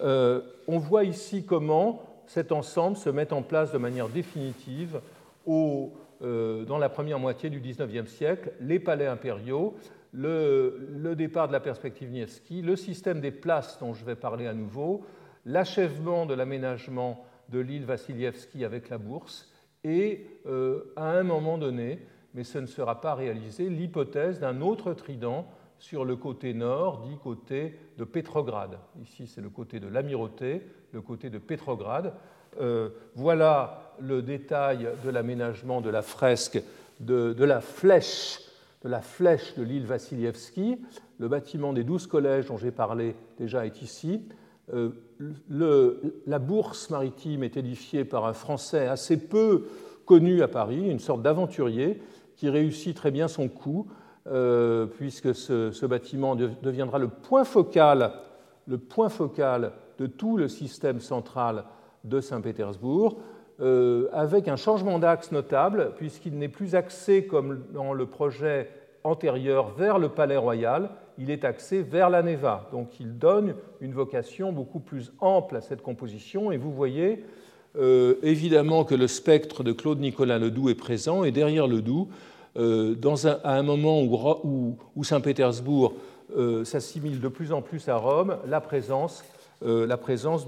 on 0.00 0.78
voit 0.78 1.04
ici 1.04 1.44
comment 1.44 2.02
cet 2.26 2.52
ensemble 2.52 2.96
se 2.96 3.10
met 3.10 3.32
en 3.32 3.42
place 3.42 3.72
de 3.72 3.78
manière 3.78 4.08
définitive 4.08 5.00
dans 5.46 6.78
la 6.78 6.88
première 6.88 7.18
moitié 7.18 7.50
du 7.50 7.60
XIXe 7.60 8.08
siècle, 8.08 8.52
les 8.60 8.78
palais 8.78 9.08
impériaux, 9.08 9.74
le, 10.12 10.88
le, 10.96 11.16
départ 11.16 11.48
de 11.48 11.52
la 11.52 11.60
perspective 11.60 12.10
Nievski, 12.10 12.62
le 12.62 12.76
système 12.76 13.20
des 13.20 13.32
places 13.32 13.78
dont 13.80 13.94
je 13.94 14.04
vais 14.04 14.14
parler 14.14 14.46
à 14.46 14.54
nouveau, 14.54 15.04
l'achèvement 15.46 16.26
de 16.26 16.34
l'aménagement 16.34 17.24
de 17.48 17.58
l'île 17.60 17.84
Vassilievski 17.84 18.64
avec 18.64 18.88
la 18.88 18.98
bourse, 18.98 19.51
et 19.84 20.26
euh, 20.46 20.92
à 20.96 21.10
un 21.10 21.22
moment 21.22 21.58
donné, 21.58 21.98
mais 22.34 22.44
ce 22.44 22.58
ne 22.58 22.66
sera 22.66 23.00
pas 23.00 23.14
réalisé, 23.14 23.68
l'hypothèse 23.68 24.40
d'un 24.40 24.60
autre 24.60 24.94
trident 24.94 25.46
sur 25.78 26.04
le 26.04 26.16
côté 26.16 26.54
nord, 26.54 27.00
dit 27.00 27.18
côté 27.22 27.74
de 27.98 28.04
Pétrograd. 28.04 28.78
Ici, 29.02 29.26
c'est 29.26 29.40
le 29.40 29.50
côté 29.50 29.80
de 29.80 29.88
l'amirauté, 29.88 30.62
le 30.92 31.00
côté 31.02 31.28
de 31.28 31.38
Pétrograd. 31.38 32.14
Euh, 32.60 32.90
voilà 33.16 33.94
le 33.98 34.22
détail 34.22 34.88
de 35.04 35.10
l'aménagement 35.10 35.80
de 35.80 35.90
la 35.90 36.02
fresque 36.02 36.62
de, 37.00 37.44
la 37.44 37.60
flèche 37.60 38.38
de 38.84 38.88
la 38.88 39.00
flèche 39.00 39.54
de 39.56 39.62
l'île 39.62 39.86
Vassilievski. 39.86 40.78
Le 41.18 41.28
bâtiment 41.28 41.72
des 41.72 41.84
douze 41.84 42.06
collèges 42.06 42.46
dont 42.46 42.58
j'ai 42.58 42.70
parlé 42.70 43.14
déjà 43.38 43.66
est 43.66 43.82
ici. 43.82 44.22
Euh, 44.72 44.90
la 46.26 46.38
bourse 46.38 46.90
maritime 46.90 47.44
est 47.44 47.56
édifiée 47.56 48.04
par 48.04 48.26
un 48.26 48.32
Français 48.32 48.86
assez 48.86 49.16
peu 49.16 49.66
connu 50.04 50.42
à 50.42 50.48
Paris, 50.48 50.90
une 50.90 50.98
sorte 50.98 51.22
d'aventurier 51.22 52.00
qui 52.36 52.48
réussit 52.48 52.96
très 52.96 53.10
bien 53.10 53.28
son 53.28 53.48
coup, 53.48 53.86
euh, 54.28 54.86
puisque 54.86 55.34
ce, 55.34 55.86
bâtiment 55.86 56.36
deviendra 56.36 56.98
le 56.98 57.08
point 57.08 57.44
focal, 57.44 58.12
le 58.66 58.78
point 58.78 59.08
focal 59.08 59.72
de 59.98 60.06
tout 60.06 60.36
le 60.36 60.48
système 60.48 61.00
central 61.00 61.64
de 62.04 62.20
Saint-Pétersbourg, 62.20 63.18
euh, 63.60 64.08
avec 64.12 64.48
un 64.48 64.56
changement 64.56 64.98
d'axe 64.98 65.32
notable, 65.32 65.92
puisqu'il 65.96 66.38
n'est 66.38 66.48
plus 66.48 66.74
axé 66.74 67.26
comme 67.26 67.64
dans 67.72 67.92
le 67.92 68.06
projet 68.06 68.70
antérieur 69.04 69.70
vers 69.70 69.98
le 69.98 70.08
palais 70.08 70.36
royal, 70.36 70.90
il 71.18 71.30
est 71.30 71.44
axé 71.44 71.82
vers 71.82 72.10
la 72.10 72.22
Neva. 72.22 72.68
Donc 72.72 73.00
il 73.00 73.18
donne 73.18 73.54
une 73.80 73.92
vocation 73.92 74.52
beaucoup 74.52 74.80
plus 74.80 75.12
ample 75.20 75.56
à 75.56 75.60
cette 75.60 75.82
composition. 75.82 76.52
Et 76.52 76.56
vous 76.56 76.72
voyez 76.72 77.24
euh, 77.78 78.16
évidemment 78.22 78.84
que 78.84 78.94
le 78.94 79.06
spectre 79.06 79.62
de 79.62 79.72
Claude 79.72 80.00
Nicolas 80.00 80.38
Ledoux 80.38 80.68
est 80.68 80.74
présent. 80.74 81.24
Et 81.24 81.30
derrière 81.30 81.66
Ledoux, 81.66 82.08
euh, 82.56 82.94
dans 82.94 83.26
à 83.26 83.56
un 83.56 83.62
moment 83.62 84.02
où, 84.02 84.76
Saint-Pétersbourg 85.02 85.94
euh, 86.36 86.64
s'assimile 86.64 87.20
de 87.20 87.28
plus 87.28 87.52
en 87.52 87.62
plus 87.62 87.88
à 87.88 87.96
Rome, 87.96 88.36
la 88.46 88.60
présence, 88.60 89.24
présence 90.00 90.46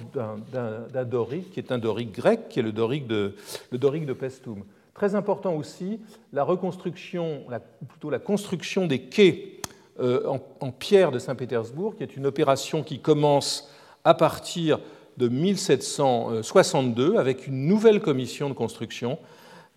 d'un 0.53 1.05
dorique, 1.05 1.53
qui 1.53 1.61
est 1.61 1.73
un 1.73 1.79
dorique 1.79 2.13
grec, 2.13 2.49
qui 2.49 2.61
est 2.61 2.63
le 2.63 2.73
dorique 2.73 3.07
de, 3.07 4.13
Pestum. 4.13 4.65
Très 4.93 5.15
important 5.15 5.55
aussi, 5.55 6.01
la 6.33 6.45
reconstruction, 6.45 7.43
plutôt 7.89 8.11
la 8.11 8.19
construction 8.19 8.87
des 8.87 9.01
quais 9.01 9.54
euh, 10.01 10.39
en, 10.61 10.73
pierre 10.73 11.13
de 11.13 11.21
Saint-Pétersbourg, 11.21 11.95
qui 11.95 12.03
est 12.03 12.17
une 12.17 12.27
opération 12.27 12.83
qui 12.83 12.99
commence 12.99 13.71
à 14.03 14.13
partir 14.15 14.81
de 15.19 15.29
1762 15.29 17.17
avec 17.17 17.47
une 17.47 17.69
nouvelle 17.69 18.01
commission 18.01 18.49
de 18.49 18.55
construction 18.55 19.21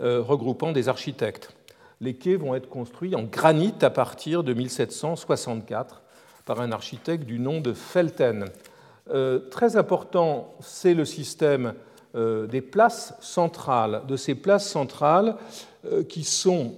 euh, 0.02 0.20
regroupant 0.20 0.72
des 0.72 0.90
architectes. 0.90 1.56
Les 2.02 2.16
quais 2.16 2.36
vont 2.36 2.56
être 2.56 2.68
construits 2.68 3.16
en 3.16 3.22
granit 3.24 3.76
à 3.82 3.92
partir 3.92 4.44
de 4.44 4.56
1764 4.56 6.02
par 6.46 6.62
un 6.62 6.72
architecte 6.72 7.26
du 7.26 7.38
nom 7.38 7.62
de 7.62 7.74
Felten. 7.74 8.46
Euh, 9.12 9.38
très 9.52 9.78
important, 9.78 10.56
c'est 10.62 10.96
le 10.96 11.06
système 11.06 11.74
des 12.50 12.62
places 12.62 13.14
centrales, 13.20 14.02
de 14.08 14.16
ces 14.16 14.34
places 14.34 14.68
centrales 14.68 15.36
qui 16.10 16.24
sont 16.24 16.74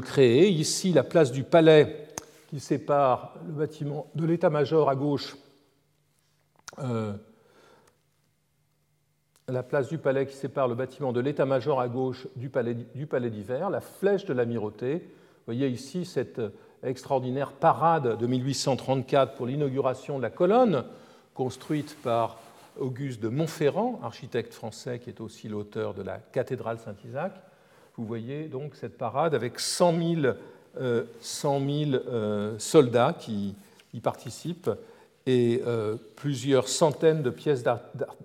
créées. 0.00 0.48
Ici, 0.48 0.94
la 0.94 1.02
place 1.02 1.30
du 1.30 1.42
Palais 1.42 2.05
qui 2.56 2.60
sépare 2.60 3.34
le 3.46 3.52
bâtiment 3.52 4.06
de 4.14 4.24
l'état-major 4.24 4.88
à 4.88 4.96
gauche, 4.96 5.36
euh, 6.78 7.12
la 9.46 9.62
place 9.62 9.90
du 9.90 9.98
palais 9.98 10.24
qui 10.24 10.34
sépare 10.34 10.66
le 10.66 10.74
bâtiment 10.74 11.12
de 11.12 11.20
l'état-major 11.20 11.82
à 11.82 11.88
gauche 11.88 12.26
du 12.34 12.48
palais, 12.48 12.72
du 12.72 13.06
palais 13.06 13.28
d'hiver, 13.28 13.68
la 13.68 13.82
flèche 13.82 14.24
de 14.24 14.32
l'amirauté. 14.32 15.00
Vous 15.00 15.52
voyez 15.52 15.68
ici 15.68 16.06
cette 16.06 16.40
extraordinaire 16.82 17.52
parade 17.52 18.16
de 18.18 18.26
1834 18.26 19.34
pour 19.34 19.44
l'inauguration 19.44 20.16
de 20.16 20.22
la 20.22 20.30
colonne 20.30 20.86
construite 21.34 21.94
par 22.02 22.38
Auguste 22.80 23.20
de 23.20 23.28
Montferrand, 23.28 24.00
architecte 24.02 24.54
français 24.54 24.98
qui 24.98 25.10
est 25.10 25.20
aussi 25.20 25.50
l'auteur 25.50 25.92
de 25.92 26.02
la 26.02 26.16
cathédrale 26.16 26.78
Saint-Isaac. 26.78 27.34
Vous 27.98 28.06
voyez 28.06 28.48
donc 28.48 28.76
cette 28.76 28.96
parade 28.96 29.34
avec 29.34 29.60
100 29.60 30.22
000 30.22 30.34
100 31.20 31.60
000 31.60 31.90
euh, 31.92 32.58
soldats 32.58 33.14
qui 33.18 33.54
y 33.94 34.00
participent 34.00 34.70
et 35.26 35.62
euh, 35.66 35.96
plusieurs 36.14 36.68
centaines 36.68 37.22
de 37.22 37.30
pièces 37.30 37.64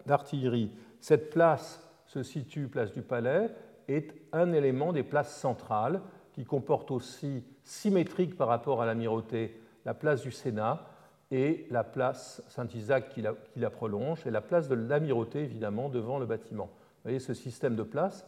d'artillerie. 0.06 0.70
Cette 1.00 1.32
place 1.32 1.82
se 2.06 2.24
situe 2.24 2.68
place 2.68 2.94
du 2.94 3.02
Palais, 3.02 3.50
est 3.88 4.14
un 4.32 4.54
élément 4.54 4.94
des 4.94 5.04
places 5.04 5.36
centrales 5.36 6.02
qui 6.34 6.46
comporte 6.46 6.92
aussi, 6.92 7.44
symétrique 7.64 8.38
par 8.38 8.48
rapport 8.48 8.82
à 8.82 8.86
l'amirauté, 8.86 9.60
la 9.86 9.94
place 9.94 10.22
du 10.22 10.32
Sénat 10.32 10.86
et 11.32 11.66
la 11.72 11.84
place 11.84 12.44
Saint-Isaac 12.48 13.10
qui, 13.10 13.24
la, 13.56 13.70
prolonge, 13.70 14.26
et 14.26 14.32
la 14.32 14.42
place 14.42 14.68
de 14.68 14.76
l'amirauté, 14.76 15.40
évidemment, 15.40 15.90
devant 15.90 16.20
le 16.20 16.26
bâtiment. 16.26 16.66
Vous 16.66 17.04
voyez 17.06 17.20
ce 17.20 17.34
système 17.34 17.76
de 17.76 17.84
place 17.84 18.26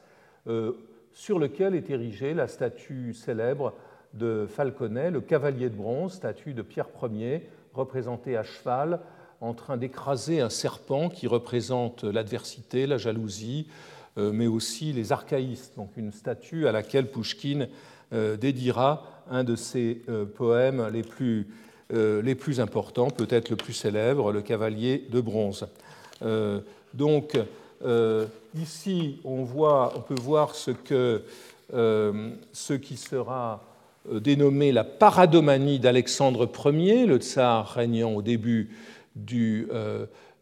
euh, 0.48 0.74
sur 1.12 1.38
lequel 1.38 1.76
est 1.76 1.90
érigée 1.90 2.34
la 2.34 2.48
statue 2.48 3.14
célèbre 3.14 3.74
de 4.14 4.48
Falconet, 4.48 5.12
le 5.12 5.22
cavalier 5.22 5.70
de 5.70 5.76
bronze, 5.76 6.14
statue 6.14 6.54
de 6.54 6.62
Pierre 6.62 6.90
Ier, 7.12 7.50
représenté 7.74 8.38
à 8.38 8.44
cheval, 8.44 9.00
en 9.42 9.54
train 9.54 9.76
d'écraser 9.76 10.40
un 10.40 10.50
serpent 10.50 11.10
qui 11.10 11.28
représente 11.28 12.04
l'adversité, 12.04 12.88
la 12.88 12.98
jalousie, 12.98 13.68
euh, 14.18 14.32
mais 14.32 14.48
aussi 14.48 14.94
les 14.94 15.12
archaïstes, 15.12 15.76
donc 15.76 15.90
une 15.98 16.12
statue 16.12 16.68
à 16.68 16.72
laquelle 16.72 17.10
Pouchkine 17.10 17.68
euh, 18.14 18.38
dédiera 18.38 19.06
un 19.30 19.44
de 19.44 19.56
ses 19.56 20.02
euh, 20.08 20.26
poèmes 20.26 20.88
les 20.94 21.04
plus, 21.04 22.60
importants, 22.60 23.10
peut-être 23.10 23.50
le 23.50 23.56
plus 23.56 23.74
célèbre, 23.74 24.32
le 24.32 24.42
cavalier 24.42 25.08
de 25.12 25.20
bronze. 25.20 25.68
Donc 26.94 27.38
ici, 28.56 29.20
on, 29.26 29.46
peut 29.46 30.22
voir 30.22 30.56
ce, 30.56 30.72
que, 30.72 31.24
ce 31.72 32.74
qui 32.74 32.98
sera 32.98 33.62
dénommée 34.12 34.72
la 34.72 34.84
paradomanie 34.84 35.80
d'Alexandre 35.80 36.50
Ier, 36.66 37.06
le 37.06 37.18
tsar 37.18 37.68
régnant 37.70 38.14
au 38.14 38.22
début 38.22 38.70
du 39.16 39.68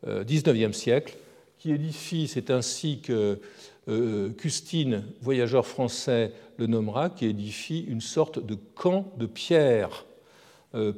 XIXe 0.05 0.47
euh, 0.47 0.63
euh, 0.63 0.71
siècle, 0.71 1.17
qui 1.57 1.71
édifie, 1.71 2.27
c'est 2.27 2.49
ainsi 2.49 2.99
que 3.01 3.39
Custine, 4.37 5.03
voyageur 5.21 5.65
français, 5.65 6.31
le 6.57 6.67
nommera, 6.67 7.09
qui 7.09 7.25
édifie 7.25 7.81
une 7.81 7.99
sorte 7.99 8.43
de 8.43 8.55
camp 8.75 9.11
de 9.17 9.25
pierre 9.25 10.05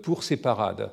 pour 0.04 0.24
ses 0.24 0.38
parades, 0.38 0.92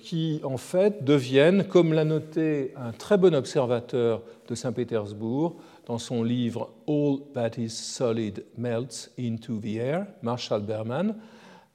qui 0.00 0.40
en 0.42 0.56
fait 0.56 1.04
deviennent, 1.04 1.68
comme 1.68 1.92
l'a 1.92 2.04
noté 2.04 2.72
un 2.76 2.92
très 2.92 3.16
bon 3.16 3.34
observateur 3.34 4.22
de 4.48 4.54
Saint-Pétersbourg, 4.54 5.56
dans 5.86 5.98
son 5.98 6.22
livre 6.22 6.72
All 6.88 7.18
That 7.34 7.60
Is 7.60 7.70
Solid 7.70 8.44
Melts 8.56 9.10
into 9.18 9.58
the 9.58 9.76
Air, 9.76 10.06
Marshall 10.22 10.62
Berman, 10.62 11.16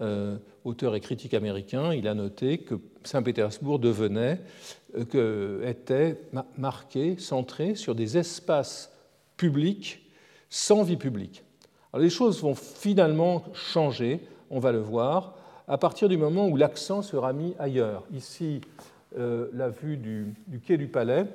euh, 0.02 0.38
auteur 0.64 0.96
et 0.96 1.00
critique 1.00 1.34
américain, 1.34 1.94
il 1.94 2.08
a 2.08 2.14
noté 2.14 2.60
que 2.60 2.76
Saint-Pétersbourg 3.04 3.80
devenait, 3.80 4.40
euh, 5.16 5.68
était 5.68 6.22
marqué, 6.58 7.18
centré 7.18 7.76
sur 7.76 7.96
des 7.96 8.18
espaces 8.18 8.92
publics 9.38 10.04
sans 10.50 10.84
vie 10.84 10.98
publique. 10.98 11.44
Alors 11.92 12.04
les 12.04 12.10
choses 12.10 12.42
vont 12.42 12.56
finalement 12.56 13.44
changer, 13.54 14.20
on 14.50 14.60
va 14.60 14.72
le 14.72 14.80
voir, 14.80 15.36
à 15.68 15.78
partir 15.78 16.08
du 16.08 16.18
moment 16.18 16.48
où 16.48 16.56
l'accent 16.56 17.02
sera 17.02 17.34
mis 17.34 17.54
ailleurs. 17.60 18.04
Ici, 18.14 18.62
euh, 19.18 19.50
la 19.54 19.70
vue 19.70 19.98
du, 19.98 20.36
quai 20.66 20.78
du 20.78 20.88
Palais, 20.88 21.26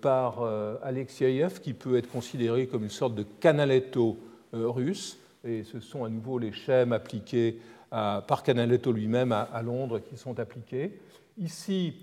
par 0.00 0.42
euh, 0.42 0.76
Alexeyev, 0.82 1.60
qui 1.60 1.72
peut 1.72 1.96
être 1.96 2.10
considéré 2.10 2.66
comme 2.66 2.82
une 2.82 2.90
sorte 2.90 3.14
de 3.14 3.22
canaletto 3.22 4.18
euh, 4.54 4.68
russe. 4.68 5.18
Et 5.44 5.62
ce 5.62 5.80
sont 5.80 6.04
à 6.04 6.08
nouveau 6.08 6.38
les 6.38 6.52
schèmes 6.52 6.92
appliqués 6.92 7.60
par 7.90 8.44
Canaletto 8.44 8.92
lui-même 8.92 9.32
à, 9.32 9.62
Londres 9.62 9.98
qui 9.98 10.16
sont 10.16 10.38
appliqués. 10.38 11.00
Ici, 11.38 11.96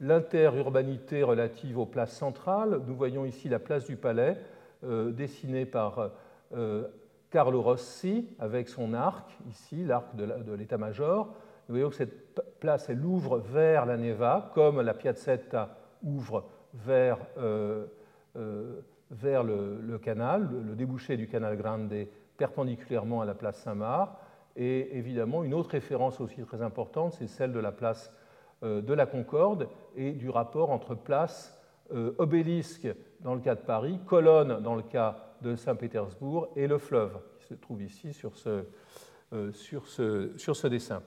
l'interurbanité 0.00 1.22
relative 1.22 1.78
aux 1.78 1.86
places 1.86 2.16
centrales. 2.16 2.80
Nous 2.88 2.96
voyons 2.96 3.24
ici 3.24 3.48
la 3.48 3.60
place 3.60 3.84
du 3.84 3.94
Palais, 3.94 4.36
dessinée 4.82 5.64
par 5.64 6.10
Carlo 7.30 7.62
Rossi 7.62 8.26
avec 8.40 8.68
son 8.68 8.94
arc, 8.94 9.30
ici, 9.48 9.84
l'arc 9.84 10.16
de 10.16 10.54
l'état-major. 10.54 11.26
Nous 11.68 11.74
voyons 11.74 11.90
que 11.90 11.96
cette 11.96 12.40
place, 12.58 12.88
elle 12.88 13.04
ouvre 13.04 13.38
vers 13.38 13.86
la 13.86 13.96
Neva, 13.96 14.50
comme 14.54 14.80
la 14.80 14.94
Piazzetta 14.94 15.76
ouvre 16.04 16.44
vers, 16.74 17.18
euh, 17.38 17.86
euh, 18.36 18.80
vers 19.10 19.42
le, 19.42 19.98
canal, 19.98 20.48
le, 20.66 20.74
débouché 20.74 21.16
du 21.16 21.28
canal 21.28 21.56
Grande 21.56 21.92
perpendiculairement 22.36 23.20
à 23.20 23.24
la 23.24 23.34
place 23.34 23.58
Saint-Marc. 23.62 24.16
Et 24.56 24.96
évidemment, 24.96 25.42
une 25.42 25.54
autre 25.54 25.70
référence 25.70 26.20
aussi 26.20 26.42
très 26.42 26.62
importante, 26.62 27.14
c'est 27.14 27.26
celle 27.26 27.52
de 27.52 27.58
la 27.58 27.72
place 27.72 28.12
euh, 28.62 28.80
de 28.82 28.92
la 28.92 29.06
Concorde 29.06 29.68
et 29.96 30.12
du 30.12 30.30
rapport 30.30 30.70
entre 30.70 30.94
place, 30.94 31.58
obélisque 32.16 32.88
dans 33.20 33.34
le 33.34 33.40
cas 33.40 33.54
de 33.54 33.60
Paris, 33.60 34.00
colonne 34.06 34.62
dans 34.62 34.74
le 34.74 34.82
cas 34.82 35.36
de 35.42 35.54
Saint-Pétersbourg 35.54 36.48
et 36.56 36.66
le 36.66 36.78
fleuve 36.78 37.18
qui 37.38 37.46
se 37.46 37.54
trouve 37.54 37.82
ici 37.82 38.14
sur 38.14 38.34
ce, 38.36 38.64
sur 39.52 39.86
ce, 39.86 40.32
sur 40.38 40.56
ce 40.56 40.66
dessin. 40.66 41.02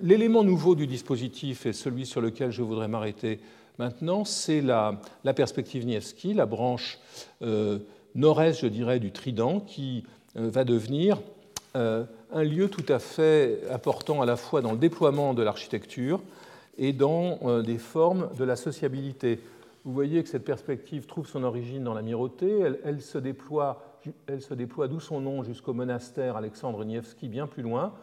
L'élément 0.00 0.44
nouveau 0.44 0.76
du 0.76 0.86
dispositif 0.86 1.66
est 1.66 1.72
celui 1.72 2.06
sur 2.06 2.20
lequel 2.20 2.52
je 2.52 2.62
voudrais 2.62 2.86
m'arrêter 2.86 3.40
Maintenant, 3.80 4.26
c'est 4.26 4.60
la, 4.60 5.00
perspective 5.34 5.86
Nievski, 5.86 6.34
la 6.34 6.44
branche 6.44 6.98
euh, 7.40 7.78
nord-est, 8.14 8.60
je 8.60 8.66
dirais, 8.66 9.00
du 9.00 9.10
Trident, 9.10 9.60
qui 9.60 10.04
va 10.34 10.64
devenir 10.64 11.18
un 11.74 12.42
lieu 12.42 12.68
tout 12.68 12.84
à 12.92 12.98
fait 12.98 13.62
important 13.70 14.20
à 14.20 14.26
la 14.26 14.36
fois 14.36 14.60
dans 14.60 14.72
le 14.72 14.76
déploiement 14.76 15.32
de 15.32 15.42
l'architecture 15.42 16.20
et 16.76 16.92
dans 16.92 17.62
des 17.62 17.78
formes 17.78 18.28
de 18.38 18.44
la 18.44 18.54
sociabilité. 18.54 19.40
Vous 19.86 19.94
voyez 19.94 20.22
que 20.22 20.28
cette 20.28 20.44
perspective 20.44 21.06
trouve 21.06 21.26
son 21.26 21.42
origine 21.42 21.82
dans 21.82 21.94
l'amirauté, 21.94 22.60
elle, 22.84 23.00
se 23.00 23.16
déploie, 23.16 23.98
elle 24.26 24.42
se 24.42 24.52
déploie 24.52 24.88
d'où 24.88 25.00
son 25.00 25.22
nom 25.22 25.42
jusqu'au 25.42 25.72
monastère 25.72 26.36
Alexandre 26.36 26.84
Nievski, 26.84 27.28
bien 27.28 27.46
plus 27.46 27.62
loin, 27.62 27.94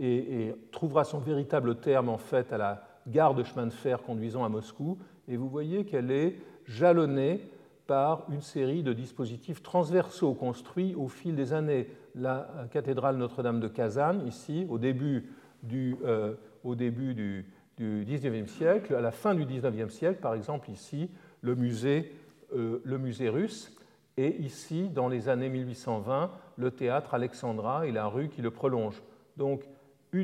et, 0.00 0.54
trouvera 0.72 1.04
son 1.04 1.18
véritable 1.18 1.74
terme 1.74 2.08
en 2.08 2.18
fait 2.18 2.50
à 2.50 2.56
la 2.56 2.88
gare 3.06 3.34
de 3.34 3.44
chemin 3.44 3.66
de 3.66 3.72
fer 3.72 4.02
conduisant 4.02 4.42
à 4.42 4.48
Moscou. 4.48 4.96
Et 5.28 5.36
vous 5.36 5.48
voyez 5.48 5.84
qu'elle 5.84 6.10
est 6.10 6.36
jalonnée 6.66 7.40
par 7.86 8.26
une 8.30 8.42
série 8.42 8.82
de 8.82 8.92
dispositifs 8.92 9.62
transversaux 9.62 10.34
construits 10.34 10.94
au 10.94 11.08
fil 11.08 11.34
des 11.34 11.52
années. 11.52 11.88
La 12.14 12.66
cathédrale 12.70 13.16
Notre-Dame 13.16 13.60
de 13.60 13.68
Kazan, 13.68 14.20
ici, 14.26 14.66
au 14.68 14.78
début 14.78 15.30
du, 15.62 15.96
euh, 16.04 16.34
au 16.64 16.74
début 16.74 17.14
du, 17.14 17.46
du 17.76 18.04
19e 18.04 18.46
siècle, 18.46 18.94
à 18.94 19.00
la 19.00 19.10
fin 19.10 19.34
du 19.34 19.44
19e 19.44 19.88
siècle, 19.88 20.20
par 20.20 20.34
exemple, 20.34 20.70
ici, 20.70 21.10
euh, 21.44 22.80
le 22.84 22.98
musée 22.98 23.28
russe, 23.28 23.74
et 24.16 24.36
ici, 24.42 24.88
dans 24.88 25.08
les 25.08 25.28
années 25.28 25.48
1820, 25.48 26.30
le 26.56 26.70
théâtre 26.72 27.14
Alexandra 27.14 27.86
et 27.86 27.92
la 27.92 28.06
rue 28.06 28.28
qui 28.28 28.42
le 28.42 28.50
prolonge. 28.50 29.00
Donc, 29.36 29.62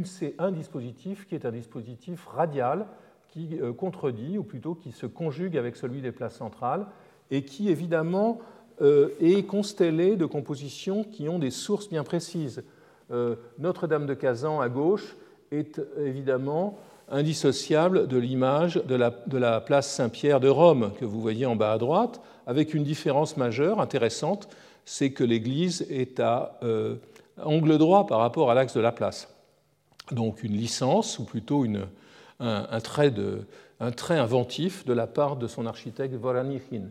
c'est 0.05 0.35
un 0.39 0.51
dispositif 0.51 1.27
qui 1.27 1.35
est 1.35 1.45
un 1.45 1.53
dispositif 1.53 2.27
radial 2.27 2.87
qui 3.35 3.59
euh, 3.61 3.73
contredit, 3.73 4.39
ou 4.39 4.45
plutôt 4.45 4.75
qui 4.75 4.93
se 4.93 5.07
conjugue 5.07 5.57
avec 5.57 5.75
celui 5.75 6.01
des 6.01 6.13
places 6.13 6.37
centrales, 6.37 6.87
et 7.33 7.43
qui 7.43 7.69
évidemment 7.69 8.39
euh, 8.81 9.09
est 9.21 9.43
constellé 9.43 10.15
de 10.15 10.25
compositions 10.25 11.03
qui 11.03 11.29
ont 11.29 11.41
des 11.41 11.51
sources 11.51 11.89
bien 11.89 12.05
précises. 12.05 12.63
Euh, 13.11 13.35
Notre-Dame 13.59 14.07
de 14.07 14.15
Kazan 14.15 14.61
à 14.61 14.69
gauche 14.69 15.17
est 15.51 15.81
évidemment 15.99 16.79
indissociable 17.11 18.07
de 18.07 18.17
l'image 18.17 18.77
de 18.87 18.95
la, 19.37 19.61
place 19.61 19.91
Saint-Pierre 19.91 20.41
de 20.41 20.49
Rome 20.49 20.93
que 20.99 21.05
vous 21.05 21.21
voyez 21.21 21.45
en 21.45 21.57
bas 21.57 21.73
à 21.73 21.79
droite, 21.79 22.21
avec 22.47 22.73
une 22.73 22.85
différence 22.85 23.37
majeure 23.37 23.81
intéressante, 23.81 24.49
c'est 24.85 25.11
que 25.11 25.25
l'église 25.25 25.87
est 25.91 26.19
à 26.21 26.59
angle 27.43 27.79
droit 27.79 28.07
par 28.07 28.21
rapport 28.21 28.51
à 28.51 28.55
l'axe 28.55 28.75
de 28.75 28.81
la 28.81 28.93
place 28.93 29.29
donc 30.13 30.43
une 30.43 30.53
licence, 30.53 31.19
ou 31.19 31.25
plutôt 31.25 31.65
un, 32.41 32.81
trait 32.81 33.13
inventif 34.19 34.85
de 34.85 34.93
la 34.93 35.07
part 35.07 35.37
de 35.37 35.47
son 35.47 35.67
architecte 35.67 36.15
Voranichin. 36.15 36.89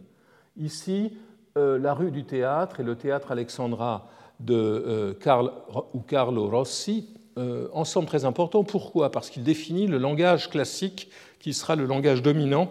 Ici, 0.57 1.13
euh, 1.57 1.77
la 1.77 1.93
rue 1.93 2.11
du 2.11 2.23
théâtre 2.23 2.79
et 2.79 2.83
le 2.83 2.95
théâtre 2.95 3.31
Alexandra 3.31 4.09
de 4.39 4.53
euh, 4.55 5.83
ou 5.93 5.99
Carlo 5.99 6.49
Rossi, 6.49 7.07
euh, 7.37 7.67
ensemble 7.73 8.07
très 8.07 8.25
important. 8.25 8.63
Pourquoi? 8.63 9.11
Parce 9.11 9.29
qu'il 9.29 9.43
définit 9.43 9.87
le 9.87 9.97
langage 9.97 10.49
classique 10.49 11.09
qui 11.39 11.53
sera 11.53 11.75
le 11.75 11.85
langage 11.85 12.21
dominant 12.21 12.69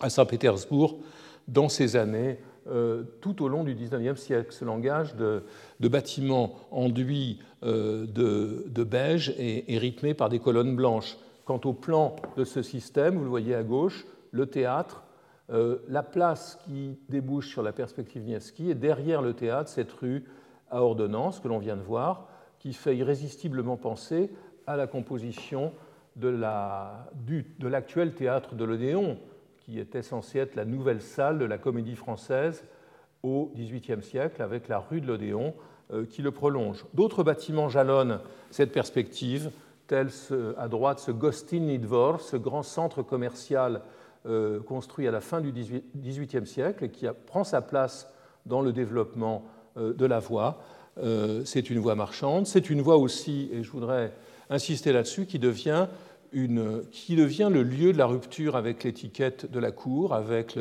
à 0.00 0.10
Saint-Pétersbourg 0.10 0.98
dans 1.48 1.68
ces 1.68 1.96
années 1.96 2.38
euh, 2.70 3.02
tout 3.20 3.42
au 3.42 3.48
long 3.48 3.64
du 3.64 3.74
XIXe 3.74 4.20
siècle. 4.20 4.52
Ce 4.52 4.64
langage 4.64 5.14
de, 5.16 5.42
bâtiments 5.80 6.54
enduits 6.70 7.40
de, 7.62 8.84
beige 8.84 9.34
est, 9.38 9.78
rythmé 9.78 10.14
par 10.14 10.28
des 10.28 10.38
colonnes 10.38 10.76
blanches. 10.76 11.16
Quant 11.44 11.60
au 11.64 11.72
plan 11.72 12.16
de 12.36 12.44
ce 12.44 12.62
système, 12.62 13.16
vous 13.16 13.24
le 13.24 13.30
voyez 13.30 13.54
à 13.54 13.62
gauche, 13.62 14.06
le 14.30 14.46
théâtre, 14.46 15.02
euh, 15.50 15.78
la 15.88 16.02
place 16.02 16.58
qui 16.64 16.98
débouche 17.08 17.48
sur 17.48 17.62
la 17.62 17.72
perspective 17.72 18.24
Nievski, 18.24 18.70
et 18.70 18.74
derrière 18.74 19.22
le 19.22 19.34
théâtre, 19.34 19.68
cette 19.68 19.92
rue 19.92 20.24
à 20.70 20.82
ordonnance 20.82 21.40
que 21.40 21.48
l'on 21.48 21.58
vient 21.58 21.76
de 21.76 21.82
voir, 21.82 22.28
qui 22.58 22.72
fait 22.72 22.96
irrésistiblement 22.96 23.76
penser 23.76 24.30
à 24.66 24.76
la 24.76 24.86
composition 24.86 25.72
de 26.14 26.28
l'actuel 27.60 28.14
théâtre 28.14 28.54
de 28.54 28.64
l'Odéon, 28.64 29.18
qui 29.58 29.78
était 29.80 30.02
censé 30.02 30.38
être 30.38 30.54
la 30.54 30.64
nouvelle 30.64 31.00
salle 31.00 31.38
de 31.38 31.44
la 31.44 31.58
comédie 31.58 31.96
française 31.96 32.64
au 33.22 33.52
XVIIIe 33.56 34.02
siècle, 34.02 34.42
avec 34.42 34.68
la 34.68 34.78
rue 34.78 35.00
de 35.00 35.06
l'Odéon 35.06 35.54
euh, 35.92 36.06
qui 36.06 36.22
le 36.22 36.30
prolonge. 36.30 36.84
D'autres 36.94 37.22
bâtiments 37.22 37.68
jalonnent 37.68 38.20
cette 38.50 38.72
perspective, 38.72 39.50
tels 39.92 40.08
à 40.56 40.68
droite 40.68 41.00
ce 41.00 41.10
Gostin 41.10 41.76
Dvor, 41.76 42.22
ce 42.22 42.38
grand 42.38 42.62
centre 42.62 43.02
commercial 43.02 43.82
euh, 44.24 44.58
construit 44.60 45.06
à 45.06 45.10
la 45.10 45.20
fin 45.20 45.42
du 45.42 45.52
XVIIIe 45.52 46.46
siècle 46.46 46.84
et 46.84 46.88
qui 46.88 47.06
prend 47.26 47.44
sa 47.44 47.60
place 47.60 48.08
dans 48.46 48.62
le 48.62 48.72
développement 48.72 49.44
euh, 49.76 49.92
de 49.92 50.06
la 50.06 50.18
voie. 50.18 50.62
C'est 51.44 51.70
une 51.70 51.78
voie 51.78 51.94
marchande, 51.94 52.46
c'est 52.46 52.68
une 52.68 52.82
voie 52.82 52.98
aussi, 52.98 53.48
et 53.50 53.62
je 53.62 53.70
voudrais 53.70 54.12
insister 54.50 54.92
là-dessus, 54.92 55.24
qui 55.24 55.38
devient 55.38 55.86
qui 56.90 57.16
devient 57.16 57.48
le 57.50 57.62
lieu 57.62 57.92
de 57.92 57.98
la 57.98 58.06
rupture 58.06 58.56
avec 58.56 58.84
l'étiquette 58.84 59.50
de 59.50 59.58
la 59.58 59.70
cour, 59.70 60.14
avec 60.14 60.58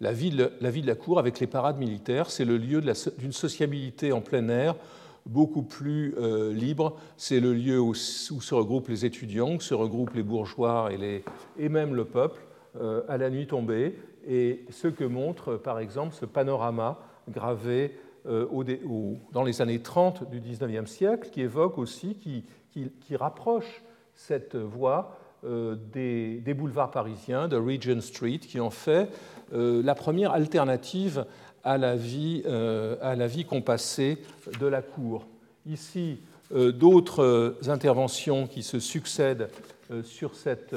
la, 0.00 0.12
vie 0.12 0.30
de, 0.30 0.50
la 0.86 0.94
cour, 0.94 1.18
avec 1.18 1.40
les 1.40 1.46
parades 1.46 1.78
militaires. 1.78 2.30
C'est 2.30 2.44
le 2.44 2.58
lieu 2.58 2.82
d'une 3.18 3.32
sociabilité 3.32 4.12
en 4.12 4.20
plein 4.20 4.48
air 4.48 4.74
beaucoup 5.26 5.62
plus 5.62 6.14
euh, 6.18 6.52
libre. 6.52 6.96
C'est 7.16 7.40
le 7.40 7.52
lieu 7.52 7.80
où, 7.80 7.94
se 7.94 8.54
regroupent 8.54 8.88
les 8.88 9.04
étudiants, 9.04 9.54
où 9.54 9.60
se 9.60 9.74
regroupent 9.74 10.14
les 10.14 10.22
bourgeois 10.22 10.90
et, 10.92 10.96
les, 10.96 11.24
et 11.58 11.68
même 11.68 11.94
le 11.94 12.04
peuple 12.04 12.40
euh, 12.80 13.02
à 13.08 13.16
la 13.16 13.30
nuit 13.30 13.46
tombée. 13.46 13.98
Et 14.26 14.64
ce 14.70 14.88
que 14.88 15.04
montre, 15.04 15.56
par 15.56 15.78
exemple, 15.78 16.14
ce 16.14 16.26
panorama 16.26 16.98
gravé 17.28 17.96
euh, 18.26 18.46
au, 18.50 18.64
dans 19.32 19.42
les 19.42 19.60
années 19.62 19.80
30 19.80 20.30
du 20.30 20.40
19e 20.40 20.86
siècle, 20.86 21.28
qui 21.30 21.40
évoque 21.40 21.78
aussi, 21.78 22.14
qui, 22.14 22.44
qui, 22.70 22.90
qui 23.00 23.16
rapproche 23.16 23.82
cette 24.14 24.56
voie 24.56 25.18
euh, 25.44 25.74
des, 25.92 26.54
boulevards 26.54 26.92
parisiens, 26.92 27.48
de 27.48 27.56
Regent 27.56 28.00
Street, 28.00 28.38
qui 28.38 28.60
en 28.60 28.70
fait 28.70 29.08
euh, 29.52 29.82
la 29.82 29.96
première 29.96 30.30
alternative 30.30 31.26
à 31.64 31.78
la 31.78 31.96
vie, 31.96 32.42
euh, 32.46 32.96
à 33.00 33.16
la 33.16 33.26
vie 33.26 33.44
compassée 33.44 34.18
de 34.60 34.66
la 34.66 34.82
cour. 34.82 35.26
Ici, 35.66 36.18
d'autres 36.50 37.56
interventions 37.68 38.46
qui 38.46 38.62
se 38.62 38.78
succèdent 38.78 39.48
sur 40.02 40.34
cette, 40.34 40.76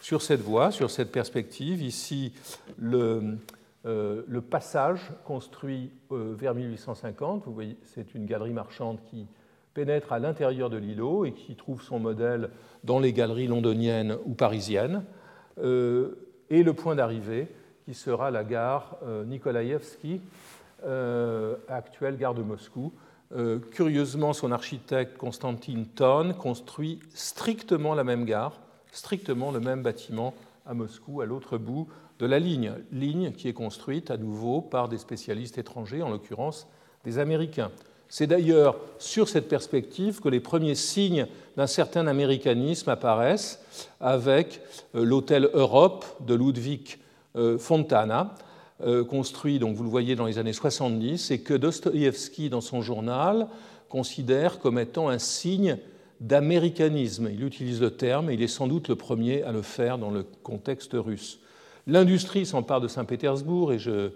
sur 0.00 0.22
cette 0.22 0.40
voie, 0.40 0.72
sur 0.72 0.90
cette 0.90 1.12
perspective. 1.12 1.82
Ici, 1.82 2.32
le, 2.78 3.36
le 3.84 4.40
passage 4.40 5.12
construit 5.24 5.92
vers 6.10 6.54
1850. 6.54 7.44
Vous 7.44 7.52
voyez, 7.52 7.76
c'est 7.94 8.16
une 8.16 8.26
galerie 8.26 8.54
marchande 8.54 8.98
qui 9.10 9.28
pénètre 9.74 10.12
à 10.12 10.18
l'intérieur 10.20 10.70
de 10.70 10.76
l'îlot 10.76 11.26
et 11.26 11.32
qui 11.32 11.56
trouve 11.56 11.82
son 11.82 11.98
modèle 11.98 12.48
dans 12.84 13.00
les 13.00 13.12
galeries 13.12 13.48
londoniennes 13.48 14.16
ou 14.24 14.34
parisiennes, 14.34 15.04
euh, 15.58 16.14
et 16.48 16.62
le 16.62 16.72
point 16.72 16.94
d'arrivée 16.94 17.48
qui 17.84 17.94
sera 17.94 18.30
la 18.30 18.44
gare 18.44 18.96
euh, 19.04 19.24
Nikolaïevski, 19.24 20.20
euh, 20.86 21.56
actuelle 21.68 22.16
gare 22.16 22.34
de 22.34 22.42
Moscou. 22.42 22.92
curieusement, 23.72 24.32
son 24.32 24.52
architecte 24.52 25.16
Konstantin 25.16 25.84
Thon 25.94 26.34
construit 26.38 27.00
strictement 27.14 27.94
la 27.94 28.04
même 28.04 28.24
gare, 28.24 28.60
strictement 28.92 29.50
le 29.50 29.60
même 29.60 29.82
bâtiment 29.82 30.34
à 30.66 30.74
Moscou, 30.74 31.20
à 31.20 31.26
l'autre 31.26 31.58
bout 31.58 31.88
de 32.18 32.26
la 32.26 32.38
ligne, 32.38 32.74
ligne 32.92 33.32
qui 33.32 33.48
est 33.48 33.54
construite 33.54 34.10
à 34.10 34.16
nouveau 34.16 34.60
par 34.60 34.88
des 34.88 34.98
spécialistes 34.98 35.58
étrangers, 35.58 36.02
en 36.02 36.10
l'occurrence 36.10 36.68
des 37.04 37.18
Américains. 37.18 37.70
C'est 38.08 38.26
d'ailleurs 38.26 38.76
sur 38.98 39.28
cette 39.28 39.48
perspective 39.48 40.20
que 40.20 40.28
les 40.28 40.40
premiers 40.40 40.74
signes 40.74 41.26
d'un 41.56 41.66
certain 41.66 42.06
américanisme 42.06 42.90
apparaissent 42.90 43.60
avec 44.00 44.60
euh, 44.94 45.04
l'hôtel 45.04 45.50
Europe 45.52 46.04
de 46.20 46.34
Ludwig 46.34 46.98
euh, 46.98 47.03
Fontana, 47.58 48.34
euh, 48.82 49.04
construit, 49.04 49.60
donc 49.60 49.76
vous 49.76 49.84
le 49.84 49.88
voyez, 49.88 50.16
dans 50.16 50.26
les 50.26 50.38
années 50.38 50.52
70, 50.52 51.30
et 51.30 51.40
que 51.40 51.54
Dostoïevski, 51.54 52.50
dans 52.50 52.60
son 52.60 52.82
journal, 52.82 53.46
considère 53.88 54.58
comme 54.58 54.80
étant 54.80 55.08
un 55.08 55.20
signe 55.20 55.78
d'américanisme. 56.20 57.28
Il 57.32 57.44
utilise 57.44 57.80
le 57.80 57.92
terme 57.92 58.30
et 58.30 58.34
il 58.34 58.42
est 58.42 58.48
sans 58.48 58.66
doute 58.66 58.88
le 58.88 58.96
premier 58.96 59.44
à 59.44 59.52
le 59.52 59.62
faire 59.62 59.96
dans 59.96 60.10
le 60.10 60.24
contexte 60.42 60.92
russe. 60.94 61.38
L'industrie 61.86 62.46
s'empare 62.46 62.80
de 62.80 62.88
Saint-Pétersbourg 62.88 63.72
et 63.72 63.78
je, 63.78 64.10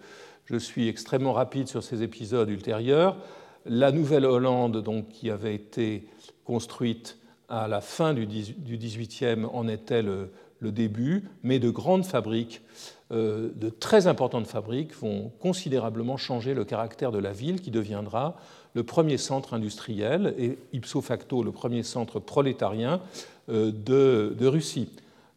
suis 0.59 0.89
extrêmement 0.89 1.35
rapide 1.35 1.69
sur 1.69 1.85
ces 1.85 2.03
épisodes 2.03 2.49
ultérieurs. 2.51 3.17
La 3.65 3.93
Nouvelle-Hollande, 3.93 4.83
donc, 4.83 5.09
qui 5.11 5.31
avait 5.31 5.55
été 5.55 6.09
construite 6.45 7.19
à 7.49 7.69
la 7.69 7.81
fin 7.81 8.13
du 8.13 8.27
XVIIIe, 8.27 9.45
en 9.53 9.69
était 9.69 10.03
le, 10.03 10.31
début, 10.61 11.29
mais 11.45 11.61
de 11.61 11.71
grandes 11.71 12.05
fabriques, 12.05 12.63
euh, 12.63 12.98
de 13.11 13.71
très 13.71 14.07
importantes 14.07 14.47
fabriques, 14.47 14.95
vont 14.95 15.33
considérablement 15.41 16.19
changer 16.19 16.53
le 16.53 16.65
caractère 16.65 17.11
de 17.11 17.19
la 17.19 17.33
ville, 17.33 17.61
qui 17.61 17.71
deviendra 17.71 18.37
le 18.75 18.83
premier 18.83 19.17
centre 19.17 19.55
industriel 19.55 20.35
et 20.39 20.59
ipso 20.73 21.01
facto 21.01 21.43
le 21.43 21.53
premier 21.53 21.83
centre 21.83 22.21
prolétarien 22.21 23.01
euh, 23.49 23.73
de, 23.73 24.47
Russie. 24.47 24.91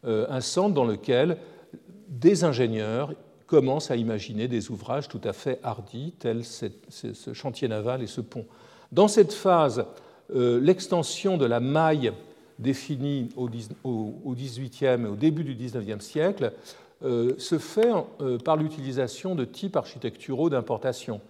Euh, 0.04 0.26
un 0.28 0.40
centre 0.40 0.74
dans 0.74 0.84
lequel 0.84 1.38
des 2.08 2.44
ingénieurs 2.44 3.12
commence 3.46 3.90
à 3.90 3.96
imaginer 3.96 4.48
des 4.48 4.70
ouvrages 4.70 5.08
tout 5.08 5.20
à 5.24 5.32
fait 5.32 5.58
hardis, 5.62 6.14
tels 6.18 6.44
ce 6.44 7.32
chantier 7.32 7.68
naval 7.68 8.02
et 8.02 8.06
ce 8.06 8.20
pont. 8.20 8.46
Dans 8.92 9.08
cette 9.08 9.32
phase, 9.32 9.84
euh, 10.34 10.60
l'extension 10.60 11.36
de 11.36 11.44
la 11.44 11.60
maille 11.60 12.12
définie 12.58 13.28
au 13.34 13.48
XVIIIe 13.48 15.04
et 15.04 15.08
au 15.08 15.16
début 15.16 15.44
du 15.44 15.54
XIXe 15.54 16.04
siècle 16.04 16.44
euh, 16.44 16.58
se 17.38 17.58
fait 17.58 17.90
euh, 18.20 18.38
par 18.38 18.56
l'utilisation 18.56 19.34
de 19.34 19.44
types 19.44 19.76
architecturaux 19.76 20.50
d'importation. 20.50 21.20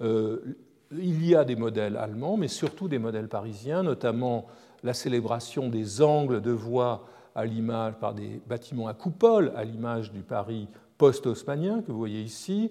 il 0.00 1.26
y 1.26 1.34
a 1.34 1.44
des 1.44 1.56
modèles 1.56 1.96
allemands, 1.96 2.36
mais 2.36 2.48
surtout 2.48 2.88
des 2.88 2.98
modèles 2.98 3.28
parisiens, 3.28 3.82
notamment 3.82 4.46
la 4.82 4.94
célébration 4.94 5.68
des 5.68 6.02
angles 6.02 6.40
de 6.40 6.50
voie 6.50 7.06
à 7.34 7.46
l'image 7.46 7.94
par 7.94 8.14
des 8.14 8.40
bâtiments 8.46 8.86
à 8.86 8.94
coupole, 8.94 9.52
à 9.56 9.64
l'image 9.64 10.12
du 10.12 10.20
Paris 10.20 10.68
post-haussmanien 10.98 11.82
que 11.82 11.90
vous 11.90 11.98
voyez 11.98 12.20
ici, 12.20 12.70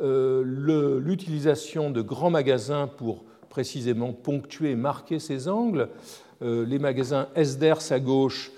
l'utilisation 0.00 1.90
de 1.90 2.02
grands 2.02 2.30
magasins 2.30 2.86
pour 2.86 3.24
précisément 3.48 4.12
ponctuer 4.12 4.72
et 4.72 4.76
marquer 4.76 5.18
ces 5.18 5.48
angles. 5.48 5.88
Euh, 6.42 6.66
les 6.66 6.78
magasins 6.78 7.28
Esders 7.34 7.90
à 7.90 7.98
gauche, 7.98 8.50
euh, 8.50 8.55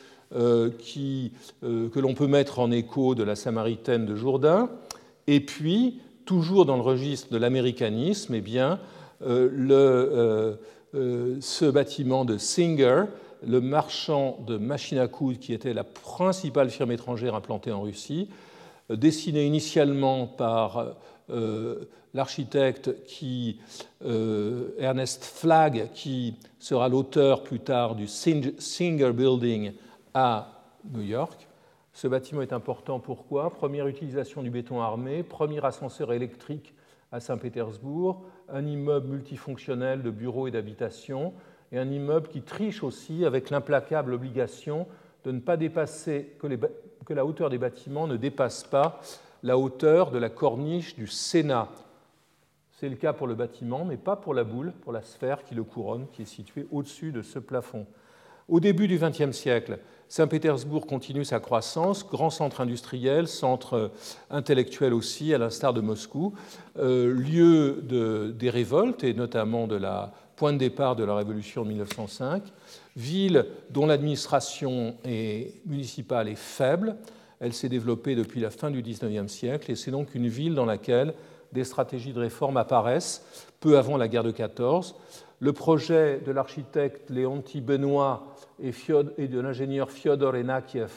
qui, 0.79 1.33
euh, 1.65 1.89
que 1.89 2.01
l'on 2.01 2.15
peut 2.15 2.27
mettre 2.27 2.59
en 2.59 2.71
écho 2.71 3.15
de 3.15 3.23
la 3.23 3.37
Samaritaine 3.37 4.07
de 4.07 4.15
Jourdain. 4.15 4.71
Et 5.27 5.41
puis, 5.41 6.01
toujours 6.25 6.67
dans 6.67 6.77
le 6.77 6.83
registre 6.83 7.33
de 7.33 7.39
l'américanisme, 7.39 8.35
eh 8.35 8.41
bien, 8.41 8.79
le, 9.21 10.59
ce 10.93 11.65
bâtiment 11.71 12.25
de 12.25 12.39
Singer, 12.39 13.05
le 13.47 13.61
marchand 13.61 14.39
de 14.47 14.57
machines 14.59 14.99
à 14.99 15.09
coudre 15.09 15.39
qui 15.39 15.53
était 15.53 15.75
la 15.75 15.85
principale 15.85 16.71
firme 16.71 16.93
étrangère 16.93 17.35
implantée 17.35 17.73
en 17.73 17.83
Russie, 17.83 18.29
dessiné 18.91 19.45
initialement 19.45 20.27
par 20.27 20.97
l'architecte 22.15 22.91
euh, 24.05 24.69
Ernest 24.79 25.25
Flagg, 25.25 25.89
qui 25.95 26.35
sera 26.59 26.89
l'auteur 26.89 27.43
plus 27.43 27.61
tard 27.61 27.95
du 27.95 28.07
Singer 28.09 29.13
Building 29.13 29.73
à 30.15 30.63
New 30.85 31.03
York. 31.03 31.49
Ce 31.93 32.07
bâtiment 32.07 32.43
est 32.43 32.53
important 32.53 33.01
pourquoi? 33.01 33.51
Première 33.51 33.87
utilisation 33.87 34.43
du 34.43 34.51
béton 34.51 34.81
armé, 34.81 35.23
premier 35.23 35.65
ascenseur 35.65 36.13
électrique 36.13 36.75
à 37.11 37.21
Saint-Pétersbourg, 37.21 38.23
un 38.49 38.67
immeuble 38.67 39.09
multifonctionnel 39.09 40.03
de 40.03 40.11
bureaux 40.11 40.47
et 40.47 40.51
d'habitation, 40.51 41.33
et 41.73 41.79
un 41.79 41.91
immeuble 41.91 42.29
qui 42.29 42.43
triche 42.43 42.83
aussi 42.83 43.25
avec 43.25 43.51
l'implacable 43.51 44.13
obligation 44.13 44.87
de 45.25 45.33
ne 45.33 45.41
pas 45.41 45.57
dépasser, 45.57 46.37
que, 46.39 46.47
que 47.05 47.15
la 47.15 47.27
hauteur 47.27 47.51
des 47.51 47.59
bâtiments 47.59 48.07
ne 48.07 48.17
dépasse 48.17 48.65
pas 48.65 49.01
la 49.43 49.59
hauteur 49.59 50.11
de 50.11 50.19
la 50.19 50.31
corniche 50.31 50.97
du 50.97 51.07
Sénat, 51.07 51.69
c'est 52.79 52.89
le 52.89 52.97
cas 52.97 53.13
pour 53.13 53.27
le 53.27 53.35
bâtiment, 53.35 53.85
mais 53.85 53.97
pas 53.97 54.15
pour 54.15 54.35
la 54.35 54.45
boule, 54.45 54.73
pour 54.83 54.93
la 54.93 55.03
sphère 55.03 55.43
qui 55.43 55.57
le 55.57 55.65
couronne, 55.65 56.07
qui 56.13 56.23
est 56.23 56.27
située 56.27 56.67
au-dessus 56.71 57.11
de 57.11 57.23
ce 57.23 57.41
plafond. 57.41 57.87
Au 58.49 58.61
début 58.61 58.87
du 58.87 58.99
XXe 58.99 59.33
siècle, 59.33 59.81
Saint-Pétersbourg 60.09 60.87
continue 60.87 61.25
sa 61.25 61.39
croissance, 61.39 62.07
grand 62.07 62.31
centre 62.31 62.61
industriel, 62.61 63.29
centre 63.29 63.91
intellectuel 64.31 64.95
aussi, 64.95 65.35
à 65.35 65.39
l'instar 65.39 65.75
de 65.75 65.81
Moscou, 65.81 66.33
euh, 66.79 67.13
lieu 67.13 67.83
de, 67.83 68.35
des 68.37 68.49
révoltes 68.49 69.05
et 69.05 69.13
notamment 69.13 69.67
de 69.67 69.77
la 69.77 70.13
point 70.37 70.53
de 70.53 70.59
départ 70.59 70.97
de 70.97 71.05
la 71.05 71.15
révolution 71.17 71.63
de 71.65 71.69
1905, 71.69 72.43
ville 72.97 73.47
dont 73.71 73.87
l'administration 73.87 74.95
municipale 75.67 76.29
est 76.29 76.39
faible. 76.39 76.97
Elle 77.41 77.53
s'est 77.53 77.69
développée 77.69 78.15
depuis 78.15 78.41
la 78.41 78.51
fin 78.51 78.71
du 78.71 78.81
XIXe 78.81 79.31
siècle 79.31 79.71
et 79.71 79.75
c'est 79.75 79.91
donc 79.91 80.15
une 80.15 80.29
ville 80.29 80.55
dans 80.55 80.65
laquelle 80.65 81.13
des 81.53 81.65
stratégies 81.65 82.13
de 82.13 82.21
réforme 82.21 82.57
apparaissent 82.57 83.25
peu 83.61 83.79
avant 83.79 83.97
la 83.97 84.09
guerre 84.09 84.25
de 84.25 84.31
14. 84.31 84.95
Le 85.41 85.53
projet 85.53 86.21
de 86.25 86.33
l'architecte 86.33 87.11
Léonti 87.11 87.61
Benoît 87.61 88.37
et, 88.63 89.29
de 89.29 89.41
l'ingénieur 89.41 89.91
Fyodor 89.91 90.35
Enakiev 90.35 90.91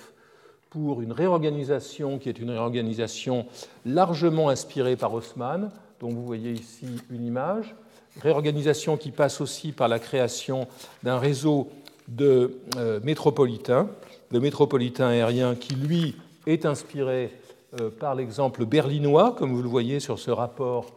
pour 0.70 1.02
une 1.02 1.12
réorganisation 1.12 2.18
qui 2.18 2.30
est 2.30 2.40
une 2.40 2.52
réorganisation 2.52 3.46
largement 3.86 4.50
inspirée 4.50 4.96
par 4.96 5.14
Haussmann, 5.14 5.70
dont 6.00 6.10
vous 6.10 6.26
voyez 6.26 6.52
ici 6.52 6.88
une 7.10 7.26
image, 7.26 7.76
réorganisation 8.22 8.98
qui 8.98 9.12
passe 9.12 9.42
aussi 9.42 9.72
par 9.74 9.88
la 9.88 10.00
création 10.00 10.68
d'un 11.04 11.20
réseau 11.20 11.70
de 12.08 12.58
euh, 12.78 13.00
métropolitains, 13.04 13.90
de 14.32 14.40
métropolitains 14.40 15.08
aériens 15.08 15.56
qui, 15.56 15.76
lui, 15.76 16.16
est 16.48 16.66
inspiré 16.66 17.32
euh, 17.80 17.90
par 17.90 18.16
l'exemple 18.16 18.66
berlinois, 18.66 19.36
comme 19.38 19.54
vous 19.54 19.62
le 19.62 19.70
voyez 19.70 20.00
sur 20.00 20.20
ce 20.20 20.32
rapport 20.32 20.88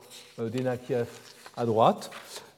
euh, 0.40 0.48
d'Enakiev 0.48 1.06
à 1.56 1.66
droite. 1.66 2.10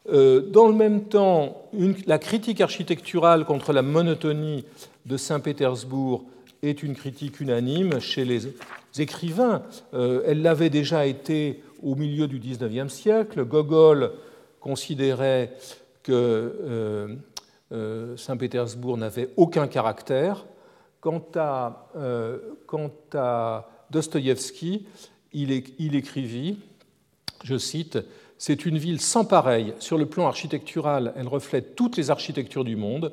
Euh, 0.08 0.40
dans 0.40 0.68
le 0.68 0.74
même 0.74 1.04
temps, 1.04 1.68
la 2.06 2.18
critique 2.18 2.60
architecturale 2.60 3.44
contre 3.44 3.72
la 3.72 3.82
monotonie 3.82 4.64
de 5.06 5.16
Saint-Pétersbourg 5.16 6.24
est 6.62 6.82
une 6.82 6.94
critique 6.94 7.40
unanime 7.40 8.00
chez 8.00 8.24
les 8.24 8.48
écrivains. 8.98 9.62
elle 9.92 10.40
l'avait 10.42 10.70
déjà 10.70 11.06
été 11.06 11.62
au 11.82 11.94
milieu 11.94 12.26
du 12.26 12.38
XIXe 12.38 12.92
siècle. 12.92 13.44
Gogol 13.44 14.12
considérait 14.58 15.52
que 16.02 17.18
Saint-Pétersbourg 18.16 18.96
n'avait 18.96 19.28
aucun 19.36 19.68
caractère. 19.68 20.46
Quant 21.00 21.22
à, 21.36 21.88
quant 22.66 22.90
Dostoïevski, 23.90 24.86
il, 25.32 25.94
écrivit, 25.94 26.58
je 27.44 27.58
cite, 27.58 27.98
C'est 28.38 28.66
une 28.66 28.78
ville 28.78 29.00
sans 29.00 29.24
pareil. 29.24 29.72
Sur 29.78 29.98
le 29.98 30.06
plan 30.06 30.26
architectural, 30.26 31.12
elle 31.16 31.28
reflète 31.28 31.74
toutes 31.74 31.96
les 31.96 32.10
architectures 32.10 32.64
du 32.64 32.76
monde, 32.76 33.12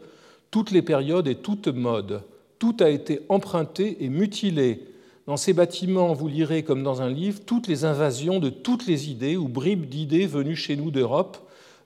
toutes 0.52 0.72
les 0.72 0.82
périodes 0.82 1.28
et 1.28 1.36
toutes 1.36 1.68
modes. 1.68 2.24
Tout 2.60 2.76
a 2.80 2.90
été 2.90 3.22
emprunté 3.30 4.04
et 4.04 4.10
mutilé. 4.10 4.88
Dans 5.26 5.38
ces 5.38 5.54
bâtiments, 5.54 6.14
vous 6.14 6.28
lirez 6.28 6.64
comme 6.64 6.84
dans 6.84 7.02
un 7.02 7.10
livre 7.10 7.40
toutes 7.46 7.68
les 7.68 7.86
invasions 7.86 8.40
de 8.40 8.50
toutes 8.50 8.86
les 8.86 9.10
idées 9.10 9.38
ou 9.38 9.48
bribes 9.48 9.86
d'idées 9.86 10.28
venues 10.28 10.58
chez 10.58 10.76
nous 10.76 10.92
d'Europe 10.92 11.38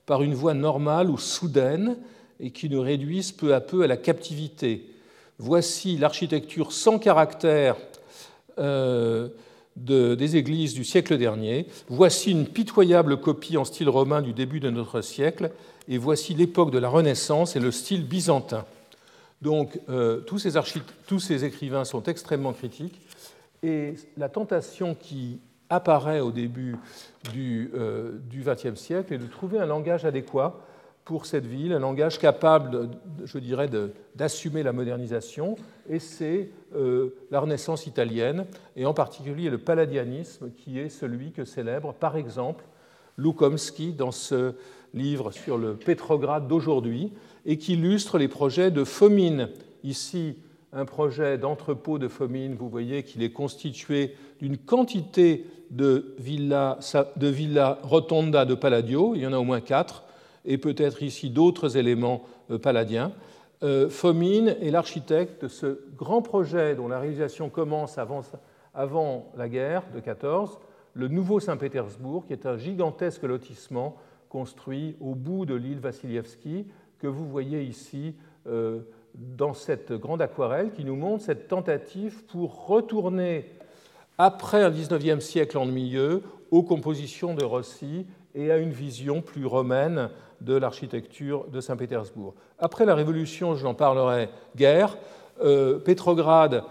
par 0.06 0.22
une 0.22 0.34
voie 0.34 0.54
normale 0.54 1.10
ou 1.10 1.18
soudaine 1.18 1.96
et 2.40 2.50
qui 2.50 2.68
nous 2.68 2.80
réduisent 2.80 3.32
peu 3.32 3.54
à 3.54 3.60
peu 3.60 3.82
à 3.82 3.86
la 3.86 3.96
captivité. 3.96 4.86
Voici 5.38 5.96
l'architecture 5.96 6.72
sans 6.72 6.98
caractère 6.98 7.76
euh, 8.58 9.28
des 9.78 10.36
églises 10.36 10.74
du 10.74 10.84
siècle 10.84 11.16
dernier. 11.18 11.66
Voici 11.88 12.30
une 12.30 12.46
pitoyable 12.46 13.20
copie 13.20 13.56
en 13.56 13.64
style 13.64 13.88
romain 13.88 14.22
du 14.22 14.32
début 14.32 14.60
de 14.60 14.70
notre 14.70 15.00
siècle, 15.00 15.50
et 15.88 15.98
voici 15.98 16.34
l'époque 16.34 16.70
de 16.70 16.78
la 16.78 16.88
Renaissance 16.88 17.56
et 17.56 17.60
le 17.60 17.70
style 17.70 18.06
byzantin. 18.06 18.64
Donc 19.40 19.78
euh, 19.88 20.20
tous, 20.20 20.38
ces 21.18 21.44
écrivains 21.44 21.84
sont 21.84 22.02
extrêmement 22.04 22.52
critiques, 22.52 23.00
et 23.62 23.94
la 24.16 24.28
tentation 24.28 24.94
qui 24.94 25.40
apparaît 25.70 26.20
au 26.20 26.30
début 26.30 26.76
du 27.32 27.70
XXe 28.30 28.64
euh, 28.66 28.74
siècle 28.74 29.14
est 29.14 29.18
de 29.18 29.26
trouver 29.26 29.58
un 29.58 29.66
langage 29.66 30.04
adéquat 30.04 30.60
pour 31.08 31.24
cette 31.24 31.46
ville, 31.46 31.72
un 31.72 31.78
langage 31.78 32.18
capable, 32.18 32.90
je 33.24 33.38
dirais, 33.38 33.70
d'assumer 34.14 34.62
la 34.62 34.74
modernisation, 34.74 35.56
et 35.88 36.00
c'est 36.00 36.50
euh, 36.76 37.14
la 37.30 37.40
Renaissance 37.40 37.86
italienne, 37.86 38.44
et 38.76 38.84
en 38.84 38.92
particulier 38.92 39.48
le 39.48 39.56
palladianisme, 39.56 40.50
qui 40.50 40.78
est 40.78 40.90
celui 40.90 41.32
que 41.32 41.46
célèbre, 41.46 41.94
par 41.94 42.18
exemple, 42.18 42.66
Lukomsky 43.16 43.94
dans 43.94 44.10
ce 44.10 44.52
livre 44.92 45.30
sur 45.30 45.56
le 45.56 45.76
Pétrograd 45.76 46.46
d'aujourd'hui, 46.46 47.10
et 47.46 47.56
qui 47.56 47.72
illustre 47.72 48.18
les 48.18 48.28
projets 48.28 48.70
de 48.70 48.84
Fomine. 48.84 49.48
Ici, 49.84 50.36
un 50.74 50.84
projet 50.84 51.38
d'entrepôt 51.38 51.98
de 51.98 52.08
Fomine, 52.08 52.54
vous 52.54 52.68
voyez 52.68 53.02
qu'il 53.02 53.22
est 53.22 53.32
constitué 53.32 54.14
d'une 54.40 54.58
quantité 54.58 55.46
de 55.70 56.14
villas, 56.18 56.94
de 57.16 57.28
villa 57.28 57.78
rotonda 57.82 58.44
de 58.44 58.54
Palladio, 58.54 59.14
il 59.14 59.22
y 59.22 59.26
en 59.26 59.32
a 59.32 59.38
au 59.38 59.44
moins 59.44 59.62
quatre, 59.62 60.04
et 60.48 60.58
peut-être 60.58 61.02
ici 61.04 61.30
d'autres 61.30 61.76
éléments 61.76 62.22
euh, 62.50 62.58
palladiens. 62.58 63.12
Euh, 63.62 63.88
Fomine 63.88 64.56
est 64.60 64.70
l'architecte 64.70 65.42
de 65.42 65.48
ce 65.48 65.80
grand 65.96 66.22
projet 66.22 66.74
dont 66.74 66.88
la 66.88 66.98
réalisation 66.98 67.50
commence 67.50 67.98
avant, 67.98 68.22
avant 68.74 69.30
la 69.36 69.48
guerre 69.48 69.84
de 69.94 70.00
14, 70.00 70.58
le 70.94 71.08
nouveau 71.08 71.38
Saint-Pétersbourg, 71.38 72.24
qui 72.26 72.32
est 72.32 72.46
un 72.46 72.56
gigantesque 72.56 73.22
lotissement 73.22 73.96
construit 74.30 74.96
au 75.00 75.14
bout 75.14 75.44
de 75.44 75.54
l'île 75.54 75.80
Vassilievski, 75.80 76.66
que 76.98 77.06
vous 77.06 77.28
voyez 77.28 77.62
ici 77.62 78.14
euh, 78.46 78.80
dans 79.14 79.52
cette 79.52 79.92
grande 79.92 80.22
aquarelle 80.22 80.72
qui 80.72 80.84
nous 80.84 80.96
montre 80.96 81.24
cette 81.24 81.48
tentative 81.48 82.24
pour 82.24 82.66
retourner 82.66 83.50
après 84.16 84.62
un 84.62 84.70
19e 84.70 85.20
siècle 85.20 85.58
ennuyeux 85.58 86.22
aux 86.50 86.62
compositions 86.62 87.34
de 87.34 87.44
Rossi 87.44 88.06
et 88.38 88.52
à 88.52 88.56
une 88.56 88.70
vision 88.70 89.20
plus 89.20 89.46
romaine 89.46 90.10
de 90.40 90.54
l'architecture 90.54 91.46
de 91.52 91.60
Saint-Pétersbourg. 91.60 92.34
Après 92.60 92.86
la 92.86 92.94
Révolution, 92.94 93.56
je 93.56 93.64
n'en 93.64 93.74
parlerai 93.74 94.28
guère, 94.56 94.96
euh, 95.42 95.78
Pétrograd 95.78 96.62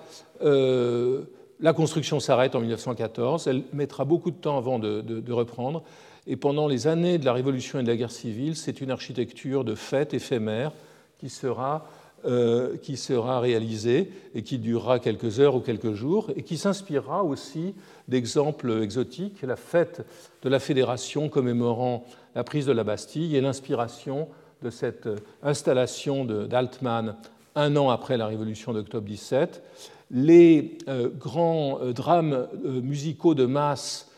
euh, 0.42 1.24
la 1.60 1.74
construction 1.74 2.20
s'arrête 2.20 2.56
en 2.56 2.62
1914, 2.62 3.48
elle 3.48 3.64
mettra 3.74 4.06
beaucoup 4.06 4.32
de 4.32 4.38
temps 4.38 4.58
avant 4.58 4.80
de, 4.80 5.32
reprendre, 5.32 5.84
et 6.26 6.36
pendant 6.36 6.68
les 6.68 6.88
années 6.88 7.18
de 7.18 7.26
la 7.26 7.34
Révolution 7.34 7.80
et 7.80 7.84
de 7.84 7.88
la 7.88 7.98
guerre 7.98 8.12
civile, 8.12 8.56
c'est 8.56 8.80
une 8.80 8.92
architecture 8.92 9.64
de 9.64 9.76
fête 9.76 10.14
éphémère 10.14 10.72
qui 11.20 11.30
sera, 11.30 11.90
euh, 12.26 12.78
qui 12.78 12.98
sera 12.98 13.40
réalisée 13.40 14.12
et 14.34 14.42
qui 14.42 14.58
durera 14.58 14.98
quelques 14.98 15.40
heures 15.40 15.56
ou 15.56 15.60
quelques 15.60 15.94
jours, 15.94 16.32
et 16.36 16.42
qui 16.42 16.58
s'inspirera 16.58 17.24
aussi 17.24 17.76
d'exemples 18.08 18.82
exotiques, 18.82 19.44
la 19.44 19.56
fête 19.56 20.04
de 20.42 20.50
la 20.50 20.60
Fédération 20.60 21.30
commémorant 21.30 22.06
la 22.34 22.44
prise 22.44 22.66
de 22.66 22.72
la 22.72 22.84
Bastille 22.84 23.36
et 23.36 23.42
l'inspiration 23.42 24.28
de 24.64 24.72
cette 24.72 25.08
installation 25.44 26.26
d'Altmann 26.26 27.16
un 27.54 27.76
an 27.76 27.92
après 27.92 28.18
la 28.18 28.26
Révolution 28.26 28.74
d'octobre 28.74 29.08
17 29.08 29.62
les 30.10 30.80
euh, 30.88 31.10
grands 31.10 31.80
euh, 31.82 31.94
drames 31.94 32.48
musicaux 32.64 33.36
de 33.36 33.46
masse 33.46 34.12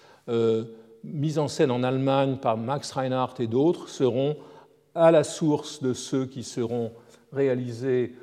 mis 1.03 1.37
en 1.37 1.47
scène 1.47 1.71
en 1.71 1.83
Allemagne 1.83 2.37
par 2.37 2.55
Max 2.55 2.91
Reinhardt 2.91 3.35
et 3.39 3.47
d'autres 3.47 3.89
seront 3.89 4.37
à 4.95 5.11
la 5.11 5.23
source 5.23 5.81
de 5.81 5.93
ceux 5.93 6.25
qui 6.25 6.43
seront 6.43 6.91
réalisés 7.33 8.15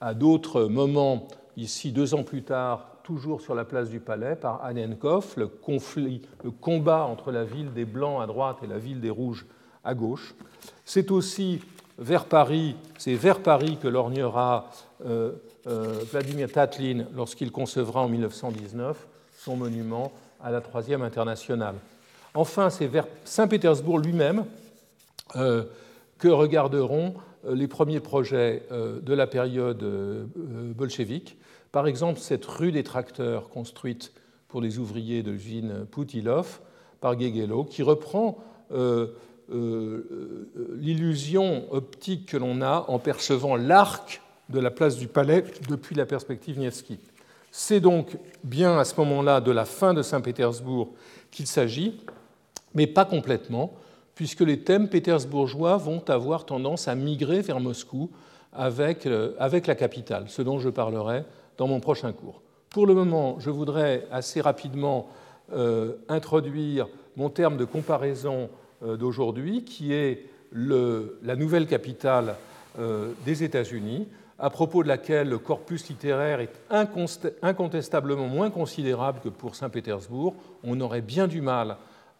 à 0.00 0.14
d'autres 0.14 0.64
moments, 0.64 1.28
ici 1.56 1.92
deux 1.92 2.14
ans 2.14 2.24
plus 2.24 2.42
tard, 2.42 2.88
toujours 3.02 3.40
sur 3.40 3.54
la 3.54 3.64
place 3.64 3.90
du 3.90 4.00
Palais, 4.00 4.36
par 4.36 4.64
Annenkopf, 4.64 5.36
le, 5.36 5.46
conflit, 5.46 6.22
le 6.42 6.50
combat 6.50 7.04
entre 7.04 7.30
la 7.30 7.44
ville 7.44 7.72
des 7.72 7.84
Blancs 7.84 8.22
à 8.22 8.26
droite 8.26 8.58
et 8.62 8.66
la 8.66 8.78
ville 8.78 9.00
des 9.00 9.10
Rouges 9.10 9.46
à 9.84 9.94
gauche. 9.94 10.34
C'est 10.84 11.10
aussi 11.10 11.60
vers 11.98 12.24
Paris, 12.24 12.76
c'est 12.98 13.14
vers 13.14 13.40
Paris 13.40 13.78
que 13.80 13.88
lorgnera 13.88 14.70
euh, 15.04 15.32
Vladimir 16.10 16.50
Tatlin 16.50 17.04
lorsqu'il 17.14 17.52
concevra 17.52 18.02
en 18.02 18.08
1919 18.08 19.06
son 19.38 19.56
monument 19.56 20.12
à 20.42 20.50
la 20.50 20.60
Troisième 20.60 21.02
Internationale. 21.02 21.76
Enfin, 22.34 22.68
c'est 22.68 22.86
vers 22.86 23.06
Saint-Pétersbourg 23.24 23.98
lui-même 23.98 24.44
euh, 25.36 25.64
que 26.18 26.28
regarderont 26.28 27.14
euh, 27.14 27.18
les 27.48 27.68
premiers 27.68 28.00
projets 28.00 28.62
de 28.70 29.14
la 29.14 29.26
période 29.26 29.84
bolchevique. 30.76 31.36
Par 31.72 31.86
exemple, 31.86 32.20
cette 32.20 32.44
rue 32.44 32.72
des 32.72 32.84
tracteurs 32.84 33.48
construite 33.48 34.12
pour 34.48 34.60
les 34.60 34.78
ouvriers 34.78 35.22
de 35.22 35.32
l'usine 35.32 35.86
Poutilov 35.90 36.60
par 37.00 37.16
Guéguello, 37.16 37.64
qui 37.64 37.82
reprend 37.82 38.38
l'illusion 40.78 41.64
optique 41.72 42.26
que 42.26 42.36
l'on 42.36 42.62
a 42.62 42.84
en 42.88 42.98
percevant 42.98 43.56
l'arc 43.56 44.22
de 44.48 44.60
la 44.60 44.70
place 44.70 44.96
du 44.96 45.08
Palais 45.08 45.44
depuis 45.68 45.94
la 45.94 46.06
perspective 46.06 46.58
Nievski. 46.58 46.98
C'est 47.50 47.80
donc 47.80 48.16
bien 48.42 48.78
à 48.78 48.84
ce 48.84 48.94
moment-là 49.00 49.40
de 49.40 49.50
la 49.50 49.64
fin 49.64 49.94
de 49.94 50.02
Saint-Pétersbourg 50.02 50.92
qu'il 51.30 51.46
s'agit, 51.46 52.00
mais 52.74 52.86
pas 52.86 53.04
complètement, 53.04 53.74
puisque 54.14 54.40
les 54.40 54.60
thèmes 54.60 54.88
pétersbourgeois 54.88 55.76
vont 55.76 56.02
avoir 56.08 56.46
tendance 56.46 56.88
à 56.88 56.94
migrer 56.94 57.40
vers 57.40 57.60
Moscou 57.60 58.10
avec, 58.52 59.06
euh, 59.06 59.32
avec 59.38 59.66
la 59.66 59.74
capitale, 59.74 60.26
ce 60.28 60.42
dont 60.42 60.58
je 60.58 60.68
parlerai 60.68 61.24
dans 61.58 61.66
mon 61.66 61.80
prochain 61.80 62.12
cours. 62.12 62.42
Pour 62.70 62.86
le 62.86 62.94
moment, 62.94 63.38
je 63.40 63.50
voudrais 63.50 64.06
assez 64.10 64.40
rapidement 64.40 65.08
euh, 65.52 65.94
introduire 66.08 66.88
mon 67.16 67.30
terme 67.30 67.56
de 67.56 67.64
comparaison 67.64 68.48
euh, 68.82 68.96
d'aujourd'hui, 68.96 69.64
qui 69.64 69.92
est 69.92 70.26
la 70.52 71.34
nouvelle 71.34 71.66
capitale 71.66 72.36
des 73.26 73.42
États-Unis, 73.42 74.06
à 74.38 74.50
propos 74.50 74.84
de 74.84 74.88
laquelle 74.88 75.28
le 75.28 75.38
corpus 75.38 75.88
littéraire 75.88 76.38
est 76.38 76.60
incontestablement 77.42 78.28
moins 78.28 78.50
considérable 78.50 79.18
que 79.24 79.30
pour 79.30 79.56
Saint-Pétersbourg, 79.56 80.36
on 80.62 80.80
aurait 80.80 81.00
bien 81.00 81.26
du 81.26 81.40
mal 81.40 81.76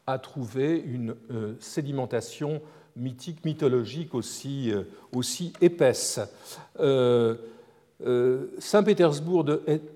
à 0.07 0.18
trouver 0.18 0.82
une 0.86 1.14
euh, 1.30 1.55
sédimentation 1.61 2.61
mythique, 2.96 3.44
mythologique 3.44 4.14
aussi, 4.14 4.70
euh, 4.70 4.82
aussi 5.12 5.52
épaisse. 5.61 6.20
Euh, 6.80 7.36
Saint-Pétersbourg 8.59 9.46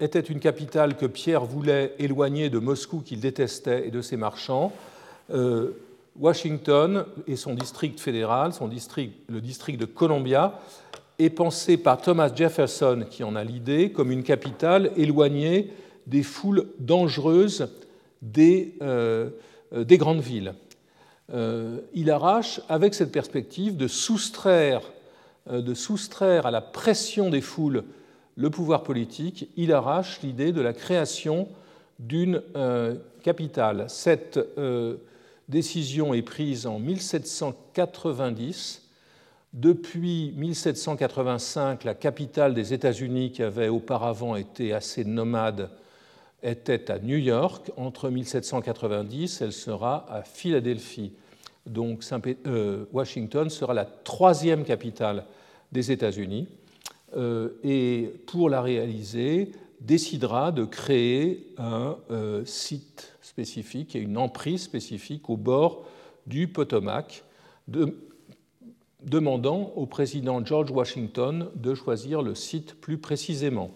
était 0.01 0.21
une 0.21 0.41
capitale 0.41 0.97
que 0.97 1.05
Pierre 1.05 1.45
voulait 1.45 1.95
éloigner 1.99 2.49
de 2.49 2.59
Moscou 2.59 3.01
qu'il 3.01 3.21
détestait 3.21 3.89
et 3.89 3.91
de 3.91 4.01
ses 4.01 4.17
marchands. 4.17 4.73
Washington 6.19 7.05
et 7.27 7.37
son 7.37 7.55
district 7.55 8.01
fédéral, 8.01 8.55
son 8.55 8.69
district, 8.69 9.15
le 9.29 9.43
district 9.43 9.79
de 9.79 9.85
Columbia, 9.85 10.59
est 11.19 11.29
pensé 11.29 11.77
par 11.77 12.01
Thomas 12.01 12.33
Jefferson, 12.35 13.05
qui 13.11 13.25
en 13.25 13.37
a 13.37 13.45
l'idée, 13.45 13.91
comme 13.91 14.11
une 14.11 14.23
capitale 14.23 14.93
éloignée 14.97 15.71
des 16.07 16.23
foules 16.23 16.67
dangereuses 16.79 17.69
des, 18.23 18.75
des 19.73 19.99
grandes 19.99 20.21
villes. 20.21 20.55
Euh, 21.33 21.79
il 21.93 22.11
arrache, 22.11 22.61
avec 22.69 22.95
cette 22.95 23.13
perspective, 23.13 23.77
de 23.77 23.87
soustraire, 23.87 24.81
euh, 25.51 25.61
de 25.61 25.75
soustraire 25.75 26.47
à 26.47 26.51
la 26.51 26.63
pression 26.63 27.31
des 27.31 27.41
foules 27.41 27.85
le 28.37 28.51
pouvoir 28.51 28.83
politique, 28.85 29.49
il 29.57 29.73
arrache 29.73 30.21
l'idée 30.23 30.53
de 30.53 30.61
la 30.61 30.73
création 30.73 31.49
d'une 31.99 32.41
capitale. 33.25 33.87
Cette 33.89 34.39
décision 35.49 36.15
est 36.15 36.23
prise 36.23 36.69
en 36.69 36.79
1790 36.79 38.89
depuis 39.53 40.33
1785, 40.37 41.85
la 41.85 41.95
capitale 41.95 42.55
des 42.55 42.75
États-Unis, 42.75 43.33
qui 43.33 43.43
avait 43.43 43.69
auparavant 43.69 44.37
été 44.37 44.73
assez 44.73 45.05
nomade, 45.05 45.71
était 46.43 46.91
à 46.91 46.99
New 46.99 47.17
York. 47.17 47.71
Entre 47.77 48.11
1790, 48.11 49.43
elle 49.43 49.53
sera 49.53 50.07
à 50.13 50.23
Philadelphie. 50.23 51.13
Donc 51.67 52.05
euh, 52.47 52.85
Washington 52.93 53.51
sera 53.51 53.75
la 53.75 53.85
troisième 53.85 54.65
capitale 54.65 55.25
des 55.73 55.93
États-Unis. 55.93 56.49
Euh, 57.17 57.51
et 57.63 58.13
pour 58.27 58.51
la 58.51 58.63
réaliser, 58.63 59.53
décidera 59.81 60.53
de 60.53 60.65
créer 60.65 61.47
un 61.59 61.97
euh, 62.11 62.45
site 62.45 63.13
spécifique 63.23 63.95
et 63.95 64.01
une 64.01 64.19
emprise 64.19 64.63
spécifique 64.63 65.31
au 65.31 65.37
bord 65.37 65.85
du 66.27 66.49
Potomac, 66.49 67.25
de, 67.69 67.97
demandant 69.03 69.73
au 69.77 69.87
président 69.87 70.45
George 70.45 70.71
Washington 70.71 71.49
de 71.55 71.75
choisir 71.75 72.23
le 72.23 72.35
site 72.35 72.75
plus 72.81 72.99
précisément. 72.99 73.71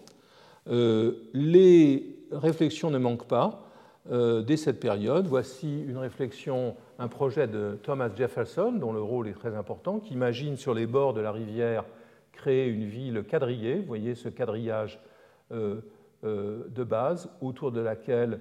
Les 0.67 2.22
réflexions 2.33 2.89
ne 2.89 2.97
manquent 2.97 3.27
pas 3.27 3.63
euh, 4.11 4.41
dès 4.41 4.57
cette 4.57 4.79
période. 4.79 5.27
Voici 5.27 5.83
une 5.83 5.97
réflexion, 5.97 6.75
un 6.99 7.07
projet 7.07 7.47
de 7.47 7.79
Thomas 7.83 8.09
Jefferson, 8.15 8.73
dont 8.73 8.93
le 8.93 9.01
rôle 9.01 9.27
est 9.27 9.33
très 9.33 9.55
important, 9.55 9.99
qui 9.99 10.13
imagine 10.13 10.57
sur 10.57 10.73
les 10.73 10.87
bords 10.87 11.13
de 11.13 11.21
la 11.21 11.31
rivière 11.31 11.85
créer 12.31 12.67
une 12.67 12.85
ville 12.85 13.23
quadrillée. 13.23 13.75
Vous 13.75 13.87
voyez 13.87 14.15
ce 14.15 14.29
quadrillage 14.29 14.99
euh, 15.51 15.81
de 16.23 16.83
base 16.83 17.29
autour 17.41 17.71
de 17.71 17.81
laquelle 17.81 18.39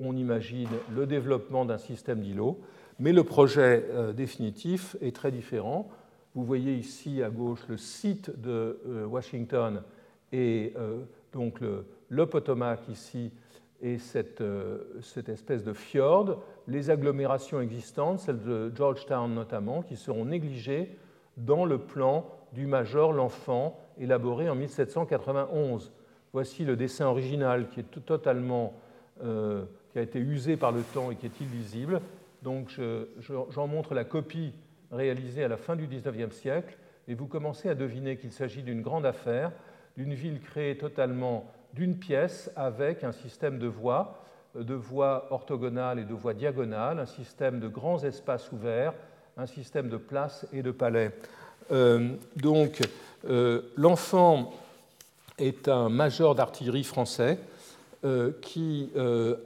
on 0.00 0.16
imagine 0.16 0.68
le 0.94 1.06
développement 1.06 1.64
d'un 1.64 1.78
système 1.78 2.20
d'îlots. 2.20 2.60
Mais 2.98 3.12
le 3.12 3.24
projet 3.24 3.84
définitif 4.14 4.96
est 5.00 5.14
très 5.14 5.32
différent. 5.32 5.90
Vous 6.34 6.44
voyez 6.44 6.74
ici 6.74 7.22
à 7.22 7.30
gauche 7.30 7.60
le 7.68 7.76
site 7.76 8.40
de 8.40 8.80
euh, 8.88 9.06
Washington 9.06 9.82
et 10.32 10.72
euh, 10.76 11.04
donc 11.32 11.60
le, 11.60 11.86
Potomac 12.22 12.88
ici 12.88 13.32
et 13.82 13.98
cette, 13.98 14.40
euh, 14.40 15.00
cette, 15.02 15.28
espèce 15.28 15.64
de 15.64 15.72
fjord, 15.72 16.42
les 16.68 16.90
agglomérations 16.90 17.60
existantes, 17.60 18.20
celles 18.20 18.42
de 18.42 18.72
Georgetown 18.74 19.34
notamment, 19.34 19.82
qui 19.82 19.96
seront 19.96 20.24
négligées 20.24 20.96
dans 21.36 21.64
le 21.64 21.78
plan 21.78 22.26
du 22.52 22.66
Major 22.66 23.12
L'Enfant 23.12 23.78
élaboré 23.98 24.48
en 24.48 24.54
1791. 24.54 25.92
Voici 26.32 26.64
le 26.64 26.76
dessin 26.76 27.06
original 27.06 27.68
qui 27.68 27.80
est 27.80 28.04
totalement 28.04 28.74
qui 29.20 29.98
a 30.00 30.02
été 30.02 30.18
usé 30.18 30.56
par 30.56 30.72
le 30.72 30.82
temps 30.82 31.12
et 31.12 31.16
qui 31.16 31.26
est 31.26 31.40
illisible. 31.40 32.00
Donc 32.42 32.78
j'en 33.50 33.66
montre 33.68 33.94
la 33.94 34.04
copie 34.04 34.52
réalisé 34.90 35.44
à 35.44 35.48
la 35.48 35.56
fin 35.56 35.76
du 35.76 35.86
XIXe 35.86 36.34
siècle, 36.34 36.76
et 37.08 37.14
vous 37.14 37.26
commencez 37.26 37.68
à 37.68 37.74
deviner 37.74 38.16
qu'il 38.16 38.32
s'agit 38.32 38.62
d'une 38.62 38.80
grande 38.80 39.06
affaire, 39.06 39.52
d'une 39.96 40.14
ville 40.14 40.40
créée 40.40 40.76
totalement 40.76 41.50
d'une 41.74 41.96
pièce 41.96 42.50
avec 42.56 43.04
un 43.04 43.12
système 43.12 43.58
de 43.58 43.66
voies, 43.66 44.22
de 44.54 44.74
voies 44.74 45.26
orthogonales 45.30 45.98
et 45.98 46.04
de 46.04 46.14
voies 46.14 46.34
diagonales, 46.34 47.00
un 47.00 47.06
système 47.06 47.58
de 47.58 47.68
grands 47.68 48.02
espaces 48.04 48.52
ouverts, 48.52 48.94
un 49.36 49.46
système 49.46 49.88
de 49.88 49.96
places 49.96 50.46
et 50.52 50.62
de 50.62 50.70
palais. 50.70 51.10
Euh, 51.72 52.14
donc, 52.36 52.80
euh, 53.28 53.62
l'enfant 53.76 54.52
est 55.38 55.68
un 55.68 55.88
major 55.88 56.36
d'artillerie 56.36 56.84
français 56.84 57.38
euh, 58.04 58.32
qui 58.40 58.90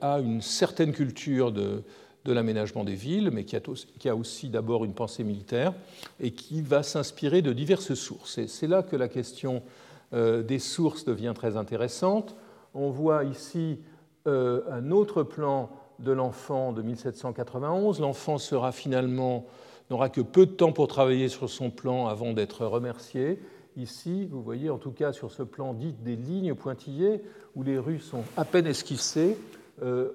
a 0.03 0.19
une 0.19 0.43
certaine 0.43 0.93
culture 0.93 1.53
de, 1.53 1.83
l'aménagement 2.27 2.85
des 2.85 2.95
villes, 2.95 3.31
mais 3.33 3.45
qui 3.45 3.57
a 4.09 4.15
aussi 4.15 4.51
d'abord 4.51 4.85
une 4.85 4.93
pensée 4.93 5.25
militaire 5.25 5.73
et 6.21 6.33
qui 6.33 6.61
va 6.61 6.83
s'inspirer 6.83 7.41
de 7.41 7.55
diverses 7.55 7.95
sources. 7.95 8.45
c'est 8.47 8.67
là 8.67 8.83
que 8.83 8.97
la 8.97 9.09
question 9.09 9.63
euh, 9.63 9.88
des 10.13 10.59
sources 10.59 11.05
devient 11.05 11.33
très 11.35 11.57
intéressante. 11.57 12.37
On 12.75 12.91
voit 12.91 13.25
ici 13.25 13.81
un 14.27 14.91
autre 14.91 15.23
plan 15.23 15.71
de 15.99 16.13
l'enfant 16.13 16.73
de 16.73 16.83
1791. 16.83 18.01
L'enfant 18.01 18.39
sera 18.39 18.73
finalement 18.73 19.47
n'aura 19.91 20.09
que 20.09 20.21
peu 20.21 20.47
de 20.47 20.53
temps 20.53 20.73
pour 20.73 20.89
travailler 20.89 21.29
sur 21.29 21.49
son 21.49 21.71
plan 21.71 22.07
avant 22.07 22.33
d'être 22.33 22.67
remercié. 22.67 23.41
Ici, 23.77 24.27
vous 24.27 24.43
voyez 24.43 24.71
en 24.71 24.79
tout 24.79 24.91
cas 24.91 25.13
sur 25.13 25.31
ce 25.31 25.43
plan 25.43 25.73
dit 25.73 25.93
des 25.93 26.17
lignes 26.17 26.55
pointillées 26.55 27.23
où 27.55 27.63
les 27.63 27.79
rues 27.79 28.01
sont 28.01 28.25
à 28.37 28.45
peine 28.45 28.67
esquissées, 28.67 29.39
euh, 29.83 30.11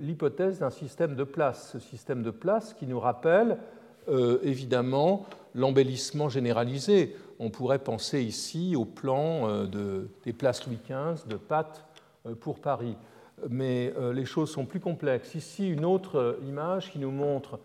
l'hypothèse 0.00 0.60
d'un 0.60 0.70
système 0.70 1.14
de 1.16 1.24
place. 1.24 1.70
Ce 1.72 1.78
système 1.78 2.22
de 2.22 2.30
place 2.30 2.74
qui 2.74 2.86
nous 2.86 3.00
rappelle 3.00 3.58
euh, 4.08 4.38
évidemment 4.42 5.26
l'embellissement 5.54 6.28
généralisé. 6.28 7.16
On 7.38 7.50
pourrait 7.50 7.78
penser 7.78 8.22
ici 8.22 8.76
au 8.76 8.84
plan 8.84 9.48
euh, 9.48 9.66
de, 9.66 10.08
des 10.24 10.32
places 10.32 10.66
Louis 10.66 10.78
XV 10.84 11.26
de 11.28 11.36
Pâtes 11.36 11.84
pour 12.40 12.60
Paris. 12.60 12.96
Mais 13.50 13.92
les 14.14 14.24
choses 14.24 14.50
sont 14.50 14.64
plus 14.64 14.80
complexes. 14.80 15.34
Ici, 15.34 15.68
une 15.68 15.84
autre 15.84 16.38
image 16.48 16.90
qui 16.90 16.98
nous 16.98 17.10
montre 17.10 17.60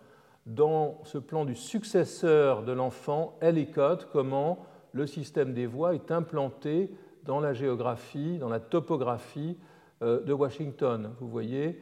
dans 0.46 1.00
ce 1.04 1.18
plan 1.18 1.44
du 1.44 1.56
successeur 1.56 2.62
de 2.62 2.72
l'enfant, 2.72 3.36
Ellicott, 3.40 4.08
comment 4.12 4.58
le 4.92 5.06
système 5.06 5.52
des 5.52 5.66
voies 5.66 5.94
est 5.94 6.10
implanté 6.10 6.90
dans 7.24 7.40
la 7.40 7.54
géographie, 7.54 8.38
dans 8.38 8.48
la 8.48 8.60
topographie 8.60 9.56
euh, 10.02 10.20
de 10.20 10.32
Washington. 10.32 11.10
Vous 11.20 11.28
voyez 11.28 11.80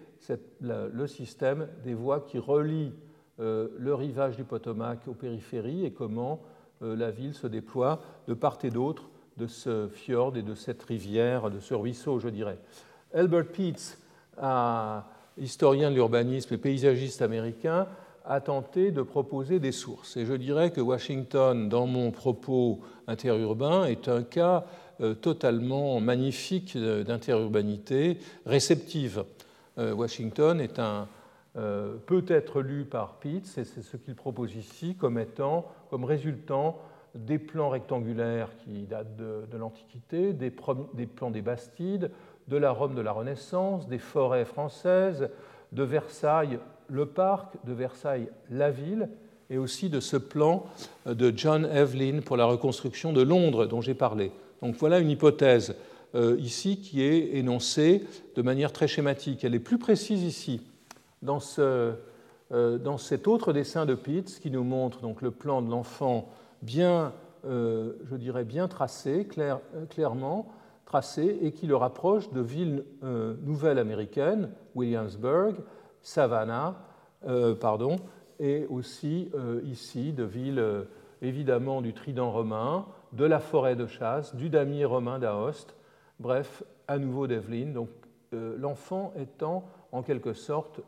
le 0.60 1.06
système 1.06 1.68
des 1.82 1.94
voies 1.94 2.20
qui 2.20 2.38
relie 2.38 2.92
euh, 3.40 3.68
le 3.78 3.94
rivage 3.94 4.36
du 4.36 4.44
Potomac 4.44 5.08
aux 5.08 5.14
périphéries 5.14 5.86
et 5.86 5.92
comment 5.92 6.42
euh, 6.42 6.59
la 6.80 7.10
ville 7.10 7.34
se 7.34 7.46
déploie 7.46 8.00
de 8.28 8.34
part 8.34 8.58
et 8.62 8.70
d'autre 8.70 9.10
de 9.36 9.46
ce 9.46 9.88
fjord 9.88 10.36
et 10.36 10.42
de 10.42 10.54
cette 10.54 10.82
rivière, 10.82 11.50
de 11.50 11.60
ce 11.60 11.74
ruisseau, 11.74 12.18
je 12.18 12.28
dirais. 12.28 12.58
Albert 13.14 13.46
Peets, 13.48 13.98
historien 15.38 15.90
de 15.90 15.94
l'urbanisme 15.94 16.54
et 16.54 16.58
paysagiste 16.58 17.22
américain, 17.22 17.86
a 18.24 18.40
tenté 18.40 18.90
de 18.90 19.02
proposer 19.02 19.58
des 19.58 19.72
sources. 19.72 20.16
Et 20.16 20.26
je 20.26 20.34
dirais 20.34 20.70
que 20.70 20.80
Washington, 20.80 21.68
dans 21.68 21.86
mon 21.86 22.10
propos 22.10 22.80
interurbain, 23.06 23.86
est 23.86 24.08
un 24.08 24.22
cas 24.22 24.64
euh, 25.00 25.14
totalement 25.14 26.00
magnifique 26.00 26.76
d'interurbanité 26.76 28.18
réceptive. 28.46 29.24
Euh, 29.78 29.94
Washington 29.94 30.60
est 30.60 30.78
un, 30.78 31.08
euh, 31.56 31.96
peut 32.06 32.24
être 32.28 32.60
lu 32.60 32.84
par 32.84 33.14
Pitts, 33.14 33.58
et 33.58 33.64
c'est 33.64 33.82
ce 33.82 33.96
qu'il 33.96 34.14
propose 34.14 34.54
ici 34.54 34.94
comme 34.94 35.18
étant, 35.18 35.66
comme 35.90 36.04
résultant 36.04 36.78
des 37.14 37.38
plans 37.38 37.68
rectangulaires 37.68 38.50
qui 38.64 38.86
datent 38.86 39.16
de, 39.16 39.56
l'Antiquité, 39.58 40.32
des, 40.32 40.50
plans 40.50 41.30
des 41.30 41.42
Bastides, 41.42 42.10
de 42.48 42.56
la 42.56 42.70
Rome 42.70 42.94
de 42.94 43.00
la 43.00 43.12
Renaissance, 43.12 43.88
des 43.88 43.98
forêts 43.98 44.44
françaises, 44.44 45.28
de 45.72 45.82
Versailles 45.82 46.58
le 46.88 47.06
parc, 47.06 47.54
de 47.64 47.72
Versailles 47.72 48.28
la 48.50 48.70
ville, 48.70 49.08
et 49.48 49.58
aussi 49.58 49.88
de 49.88 50.00
ce 50.00 50.16
plan 50.16 50.64
de 51.06 51.32
John 51.36 51.64
Evelyn 51.64 52.20
pour 52.20 52.36
la 52.36 52.44
reconstruction 52.44 53.12
de 53.12 53.22
Londres 53.22 53.66
dont 53.66 53.80
j'ai 53.80 53.94
parlé. 53.94 54.32
Donc 54.62 54.76
voilà 54.76 55.00
une 55.00 55.10
hypothèse 55.10 55.74
euh, 56.14 56.36
ici 56.40 56.78
qui 56.78 57.02
est 57.02 57.36
énoncée 57.36 58.04
de 58.36 58.42
manière 58.42 58.72
très 58.72 58.88
schématique. 58.88 59.44
Elle 59.44 59.54
est 59.54 59.60
plus 59.60 59.78
précise 59.78 60.22
ici, 60.22 60.60
dans, 61.22 61.40
ce, 61.40 61.92
dans 62.50 62.98
cet 62.98 63.28
autre 63.28 63.52
dessin 63.52 63.86
de 63.86 63.94
Pitts 63.94 64.40
qui 64.40 64.50
nous 64.50 64.64
montre 64.64 65.00
donc 65.00 65.22
le 65.22 65.30
plan 65.30 65.62
de 65.62 65.70
l'enfant 65.70 66.28
bien, 66.62 67.12
euh, 67.44 67.92
je 68.04 68.16
dirais, 68.16 68.44
bien 68.44 68.66
tracé, 68.66 69.24
clair, 69.26 69.60
clairement 69.88 70.48
tracé, 70.84 71.38
et 71.42 71.52
qui 71.52 71.68
le 71.68 71.76
rapproche 71.76 72.30
de 72.32 72.40
villes 72.40 72.84
nouvelles 73.44 73.78
américaines, 73.78 74.50
Williamsburg, 74.74 75.54
Savannah, 76.02 76.76
euh, 77.26 77.54
pardon, 77.54 77.96
et 78.38 78.66
aussi 78.70 79.30
euh, 79.34 79.60
ici 79.64 80.14
de 80.14 80.24
villes 80.24 80.58
euh, 80.58 80.84
évidemment 81.20 81.82
du 81.82 81.92
Trident 81.92 82.30
romain, 82.30 82.86
de 83.12 83.24
la 83.24 83.40
forêt 83.40 83.76
de 83.76 83.86
chasse, 83.86 84.34
du 84.34 84.48
damier 84.48 84.86
romain 84.86 85.18
d'Aoste, 85.18 85.74
bref, 86.18 86.62
à 86.88 86.96
nouveau 86.98 87.26
d'Evelyn, 87.26 87.72
donc 87.72 87.88
l'enfant 88.32 89.12
étant 89.18 89.64
en 89.90 90.02
quelque 90.02 90.34
sorte 90.34 90.80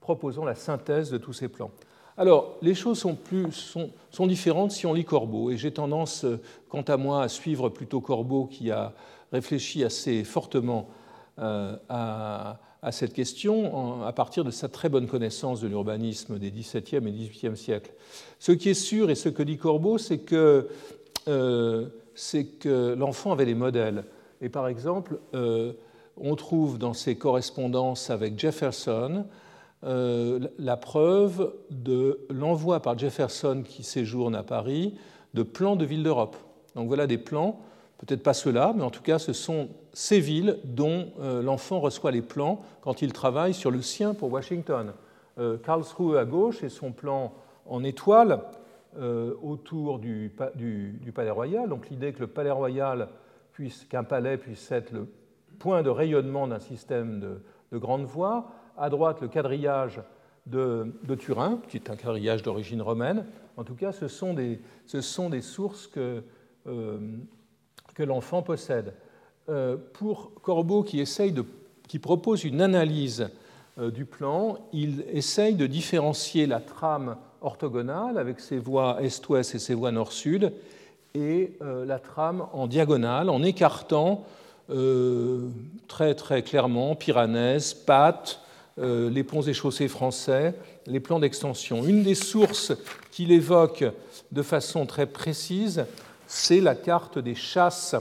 proposant 0.00 0.44
la 0.44 0.54
synthèse 0.54 1.10
de 1.10 1.18
tous 1.18 1.32
ces 1.32 1.48
plans. 1.48 1.70
Alors, 2.16 2.56
les 2.62 2.74
choses 2.74 2.98
sont, 2.98 3.14
plus, 3.14 3.52
sont, 3.52 3.90
sont 4.10 4.26
différentes 4.26 4.72
si 4.72 4.86
on 4.86 4.92
lit 4.92 5.04
Corbeau, 5.04 5.50
et 5.50 5.56
j'ai 5.56 5.70
tendance, 5.70 6.26
quant 6.68 6.82
à 6.82 6.96
moi, 6.96 7.22
à 7.22 7.28
suivre 7.28 7.68
plutôt 7.68 8.00
Corbeau 8.00 8.46
qui 8.46 8.70
a 8.72 8.92
réfléchi 9.32 9.84
assez 9.84 10.24
fortement 10.24 10.88
à, 11.36 12.58
à 12.82 12.92
cette 12.92 13.12
question 13.12 14.04
à 14.04 14.12
partir 14.12 14.44
de 14.44 14.50
sa 14.50 14.68
très 14.68 14.88
bonne 14.88 15.08
connaissance 15.08 15.60
de 15.60 15.68
l'urbanisme 15.68 16.38
des 16.38 16.50
XVIIe 16.50 17.06
et 17.06 17.12
XVIIIe 17.12 17.56
siècles. 17.56 17.92
Ce 18.38 18.52
qui 18.52 18.70
est 18.70 18.74
sûr, 18.74 19.10
et 19.10 19.14
ce 19.14 19.28
que 19.28 19.42
dit 19.42 19.56
Corbeau, 19.56 19.98
c'est 19.98 20.18
que, 20.18 20.68
euh, 21.26 21.86
que 22.60 22.94
l'enfant 22.94 23.32
avait 23.32 23.46
des 23.46 23.54
modèles. 23.54 24.04
Et 24.40 24.48
par 24.48 24.68
exemple, 24.68 25.18
euh, 25.34 25.72
on 26.16 26.36
trouve 26.36 26.78
dans 26.78 26.94
ses 26.94 27.16
correspondances 27.16 28.10
avec 28.10 28.38
Jefferson 28.38 29.24
euh, 29.24 29.32
la 29.82 30.76
preuve 30.76 31.54
de 31.70 32.20
l'envoi 32.30 32.80
par 32.80 32.98
Jefferson 32.98 33.62
qui 33.64 33.84
séjourne 33.84 34.34
à 34.34 34.42
Paris 34.42 34.94
de 35.34 35.42
plans 35.42 35.76
de 35.76 35.84
villes 35.84 36.02
d'Europe. 36.02 36.36
Donc 36.74 36.88
voilà 36.88 37.06
des 37.06 37.18
plans 37.18 37.60
peut-être 37.98 38.22
pas 38.22 38.32
ceux-là, 38.32 38.72
mais 38.76 38.82
en 38.82 38.90
tout 38.90 39.02
cas, 39.02 39.18
ce 39.18 39.32
sont 39.32 39.68
ces 39.92 40.20
villes 40.20 40.58
dont 40.64 41.08
euh, 41.20 41.42
l'enfant 41.42 41.80
reçoit 41.80 42.12
les 42.12 42.22
plans 42.22 42.62
quand 42.80 43.02
il 43.02 43.12
travaille 43.12 43.52
sur 43.52 43.70
le 43.70 43.82
sien 43.82 44.14
pour 44.14 44.32
Washington. 44.32 44.92
Euh, 45.38 45.58
Karlsruhe 45.58 46.16
à 46.16 46.24
gauche 46.24 46.62
et 46.62 46.68
son 46.68 46.92
plan 46.92 47.32
en 47.66 47.84
étoile 47.84 48.42
euh, 48.98 49.34
autour 49.42 49.98
du, 49.98 50.32
Palais 51.14 51.30
Royal. 51.30 51.68
Donc 51.68 51.90
l'idée 51.90 52.12
que 52.12 52.20
le 52.20 52.28
Palais 52.28 52.50
Royal 52.50 53.08
puisse, 53.52 53.84
qu'un 53.84 54.04
palais 54.04 54.38
puisse 54.38 54.70
être 54.70 54.92
le 54.92 55.08
point 55.58 55.82
de 55.82 55.90
rayonnement 55.90 56.46
d'un 56.46 56.60
système 56.60 57.20
de, 57.20 57.78
grandes 57.78 58.06
voies. 58.06 58.48
À 58.78 58.90
droite, 58.90 59.20
le 59.20 59.28
quadrillage 59.28 60.00
de, 60.46 60.92
Turin, 61.18 61.60
qui 61.68 61.76
est 61.76 61.90
un 61.90 61.96
quadrillage 61.96 62.42
d'origine 62.42 62.80
romaine. 62.80 63.26
En 63.56 63.64
tout 63.64 63.74
cas, 63.74 63.92
ce 63.92 64.08
sont 64.08 64.34
des, 64.34 64.60
sources 65.42 65.86
que 65.86 66.22
que 67.98 68.04
l'enfant 68.04 68.42
possède. 68.42 68.94
Euh, 69.48 69.76
pour 69.94 70.32
Corbeau, 70.40 70.84
qui, 70.84 71.00
essaye 71.00 71.32
de, 71.32 71.44
qui 71.88 71.98
propose 71.98 72.44
une 72.44 72.60
analyse 72.60 73.28
euh, 73.78 73.90
du 73.90 74.04
plan, 74.04 74.56
il 74.72 75.04
essaye 75.12 75.56
de 75.56 75.66
différencier 75.66 76.46
la 76.46 76.60
trame 76.60 77.16
orthogonale 77.40 78.18
avec 78.18 78.38
ses 78.38 78.58
voies 78.58 78.98
est-ouest 79.02 79.56
et 79.56 79.58
ses 79.58 79.74
voies 79.74 79.90
nord-sud, 79.90 80.52
et 81.14 81.56
euh, 81.60 81.84
la 81.84 81.98
trame 81.98 82.46
en 82.52 82.68
diagonale, 82.68 83.28
en 83.28 83.42
écartant 83.42 84.24
très 85.88 86.14
très 86.14 86.42
clairement 86.42 86.94
Piranèse, 86.94 87.72
Pâtes, 88.78 89.12
les 89.12 89.24
ponts 89.24 89.42
et 89.42 89.52
chaussées 89.52 89.88
français, 89.88 90.54
les 90.86 91.00
plans 91.00 91.18
d'extension. 91.18 91.84
Une 91.84 92.02
des 92.02 92.14
sources 92.14 92.72
qu'il 93.10 93.32
évoque 93.32 93.84
de 94.32 94.42
façon 94.42 94.86
très 94.86 95.06
précise, 95.06 95.86
c'est 96.26 96.60
la 96.60 96.74
carte 96.74 97.18
des 97.18 97.34
chasses, 97.34 97.96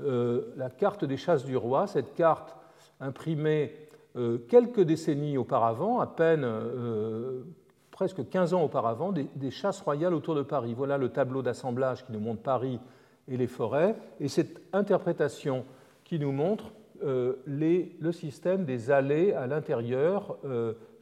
euh, 0.00 0.52
la 0.56 0.70
carte 0.70 1.04
des 1.04 1.16
chasses 1.16 1.44
du 1.44 1.56
roi, 1.56 1.86
cette 1.86 2.14
carte 2.14 2.56
imprimée 3.00 3.74
euh, 4.16 4.38
quelques 4.48 4.80
décennies 4.80 5.36
auparavant, 5.36 6.00
à 6.00 6.06
peine 6.06 6.42
euh, 6.44 7.42
presque 7.90 8.26
15 8.28 8.54
ans 8.54 8.62
auparavant, 8.62 9.12
des, 9.12 9.50
chasses 9.50 9.80
royales 9.82 10.14
autour 10.14 10.34
de 10.34 10.42
Paris. 10.42 10.72
Voilà 10.74 10.96
le 10.96 11.10
tableau 11.10 11.42
d'assemblage 11.42 12.04
qui 12.06 12.12
nous 12.12 12.20
montre 12.20 12.42
Paris 12.42 12.80
et 13.28 13.36
les 13.36 13.46
forêts, 13.46 13.94
et 14.20 14.28
cette 14.28 14.60
interprétation 14.72 15.64
qui 16.04 16.18
nous 16.18 16.32
montre 16.32 16.72
le 17.02 18.12
système 18.12 18.64
des 18.64 18.90
allées 18.90 19.32
à 19.32 19.46
l'intérieur, 19.46 20.38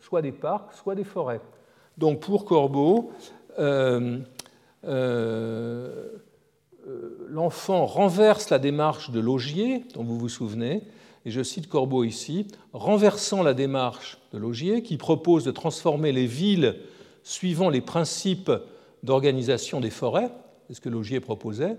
soit 0.01 0.23
des 0.23 0.33
parcs, 0.33 0.75
soit 0.75 0.95
des 0.95 1.05
forêts. 1.05 1.41
Donc 1.99 2.21
pour 2.21 2.45
Corbeau, 2.45 3.13
euh, 3.59 4.19
l'enfant 7.29 7.87
renverse 7.87 8.51
la 8.51 8.59
démarche 8.59 9.11
de 9.11 9.21
Logier, 9.21 9.85
dont 9.95 10.05
vous 10.05 10.19
vous 10.19 10.29
souvenez, 10.29 10.83
et 11.25 11.31
je 11.31 11.43
cite 11.43 11.69
Corbeau 11.69 12.05
ici, 12.05 12.49
renversant 12.75 13.43
la 13.43 13.55
démarche 13.55 14.19
de 14.33 14.39
Logier 14.39 14.83
qui 14.83 14.99
propose 14.99 15.45
de 15.45 15.51
transformer 15.51 16.13
les 16.13 16.27
villes 16.27 16.77
suivant 17.23 17.71
les 17.71 17.81
principes 17.81 18.53
d'organisation 19.03 19.81
des 19.81 19.91
forêts, 19.91 20.31
c'est 20.67 20.75
ce 20.75 20.81
que 20.81 20.91
Logier 20.91 21.21
proposait, 21.21 21.77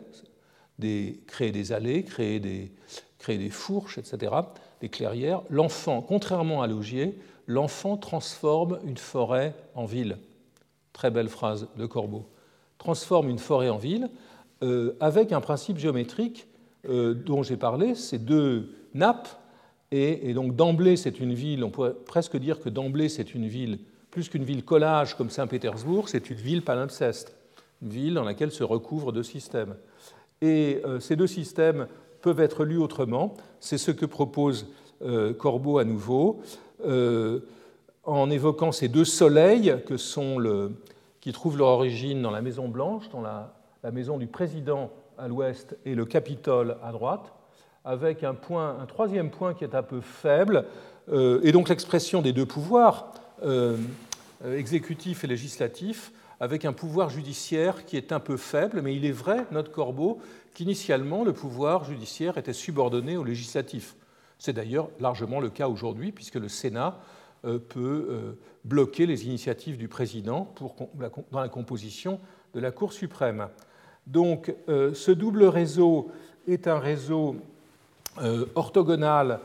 créer 1.27 1.51
des 1.51 1.71
allées, 1.71 2.03
créer 2.03 2.39
des, 2.39 3.49
fourches, 3.49 3.97
etc., 3.97 4.33
des 4.81 4.89
clairières. 4.89 5.41
L'enfant, 5.49 6.01
contrairement 6.01 6.61
à 6.61 6.67
Logier, 6.67 7.17
l'enfant 7.47 7.97
transforme 7.97 8.79
une 8.85 8.97
forêt 8.97 9.55
en 9.73 9.85
ville. 9.85 10.17
Très 10.93 11.11
belle 11.11 11.29
phrase 11.29 11.67
de 11.77 11.85
Corbeau. 11.85 12.27
Transforme 12.77 13.29
une 13.29 13.39
forêt 13.39 13.69
en 13.69 13.77
ville 13.77 14.09
euh, 14.63 14.95
avec 14.99 15.31
un 15.31 15.41
principe 15.41 15.77
géométrique 15.77 16.47
euh, 16.87 17.13
dont 17.13 17.43
j'ai 17.43 17.57
parlé, 17.57 17.95
ces 17.95 18.19
deux 18.19 18.75
nappes, 18.93 19.27
Et, 19.91 20.33
donc 20.33 20.55
d'emblée, 20.55 20.97
c'est 20.97 21.19
une 21.19 21.33
ville, 21.33 21.63
on 21.63 21.69
pourrait 21.69 21.93
presque 21.93 22.37
dire 22.37 22.59
que 22.59 22.69
d'emblée, 22.69 23.09
c'est 23.09 23.33
une 23.33 23.47
ville, 23.47 23.79
plus 24.11 24.29
qu'une 24.29 24.43
ville 24.43 24.63
collage 24.63 25.15
comme 25.15 25.29
Saint-Pétersbourg, 25.29 26.09
c'est 26.09 26.29
une 26.29 26.37
ville 26.37 26.63
palimpseste, 26.63 27.35
une 27.81 27.89
ville 27.89 28.13
dans 28.13 28.23
laquelle 28.23 28.51
se 28.51 28.63
recouvrent 28.63 29.11
deux 29.11 29.23
systèmes. 29.23 29.75
Et 30.41 30.81
euh, 30.85 30.99
ces 30.99 31.15
deux 31.15 31.27
systèmes 31.27 31.87
peuvent 32.21 32.39
être 32.39 32.65
lus 32.65 32.77
autrement. 32.77 33.35
C'est 33.59 33.77
ce 33.77 33.91
que 33.91 34.05
propose 34.05 34.67
euh, 35.01 35.33
Corbeau 35.33 35.77
à 35.77 35.85
nouveau, 35.85 36.41
euh, 36.85 37.39
en 38.03 38.29
évoquant 38.29 38.71
ces 38.71 38.87
deux 38.87 39.05
soleils 39.05 39.75
qui 41.21 41.31
trouvent 41.31 41.57
leur 41.57 41.67
origine 41.67 42.21
dans 42.21 42.31
la 42.31 42.41
Maison 42.41 42.67
Blanche, 42.67 43.09
dans 43.09 43.21
la, 43.21 43.51
maison 43.91 44.17
du 44.17 44.25
président 44.25 44.89
à 45.17 45.27
l'ouest 45.27 45.77
et 45.85 45.93
le 45.93 46.05
Capitole 46.05 46.77
à 46.83 46.91
droite, 46.91 47.33
avec 47.83 48.23
un, 48.23 48.35
un 48.51 48.85
troisième 48.87 49.29
point 49.29 49.53
qui 49.53 49.63
est 49.63 49.75
un 49.75 49.83
peu 49.83 50.01
faible, 50.01 50.65
et 51.13 51.51
donc 51.51 51.69
l'expression 51.69 52.23
des 52.23 52.33
deux 52.33 52.47
pouvoirs, 52.47 53.13
exécutif 54.43 55.23
et 55.23 55.27
législatif, 55.27 56.11
avec 56.39 56.65
un 56.65 56.73
pouvoir 56.73 57.09
judiciaire 57.09 57.85
qui 57.85 57.97
est 57.97 58.11
un 58.11 58.19
peu 58.19 58.37
faible, 58.37 58.81
mais 58.81 58.95
il 58.95 59.05
est 59.05 59.11
vrai, 59.11 59.45
notre 59.51 59.71
corbeau, 59.71 60.19
qu'initialement 60.53 61.23
le 61.23 61.33
pouvoir 61.33 61.85
judiciaire 61.85 62.37
était 62.37 62.53
subordonné 62.53 63.17
au 63.17 63.23
législatif. 63.23 63.95
C'est 64.37 64.53
d'ailleurs 64.53 64.89
largement 64.99 65.39
le 65.39 65.49
cas 65.49 65.67
aujourd'hui, 65.67 66.11
puisque 66.11 66.35
le 66.35 66.49
Sénat 66.49 66.99
euh, 67.45 67.59
peut 67.59 68.35
bloquer 68.63 69.05
les 69.05 69.25
initiatives 69.25 69.77
du 69.77 69.87
président 69.87 70.53
dans 71.31 71.39
la 71.39 71.49
composition 71.49 72.19
de 72.53 72.59
la 72.59 72.71
Cour 72.71 72.93
suprême. 72.93 73.47
Donc 74.07 74.53
ce 74.67 75.11
double 75.11 75.45
réseau 75.45 76.11
est 76.47 76.67
un 76.67 76.79
réseau 76.79 77.35
euh, 78.21 78.45
orthogonale, 78.55 79.39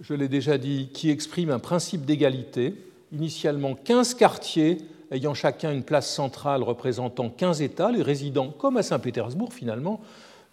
je 0.00 0.14
l'ai 0.14 0.28
déjà 0.28 0.58
dit, 0.58 0.88
qui 0.92 1.10
exprime 1.10 1.50
un 1.50 1.58
principe 1.58 2.04
d'égalité. 2.04 2.74
Initialement, 3.12 3.74
15 3.74 4.14
quartiers 4.14 4.78
ayant 5.10 5.34
chacun 5.34 5.72
une 5.72 5.82
place 5.82 6.12
centrale 6.12 6.62
représentant 6.62 7.30
15 7.30 7.62
États, 7.62 7.90
les 7.90 8.02
résidents, 8.02 8.50
comme 8.50 8.76
à 8.76 8.82
Saint-Pétersbourg 8.82 9.52
finalement, 9.52 10.00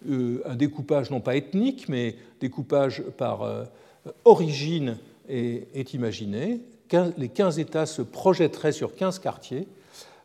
euh, 0.08 0.42
un 0.46 0.54
découpage 0.54 1.10
non 1.10 1.20
pas 1.20 1.36
ethnique, 1.36 1.88
mais 1.88 2.16
découpage 2.40 3.02
par 3.16 3.42
euh, 3.42 3.64
origine 4.24 4.98
est, 5.28 5.92
imaginé. 5.94 6.60
les 7.16 7.28
15 7.28 7.58
États 7.58 7.86
se 7.86 8.02
projetteraient 8.02 8.72
sur 8.72 8.94
15 8.94 9.18
quartiers 9.18 9.66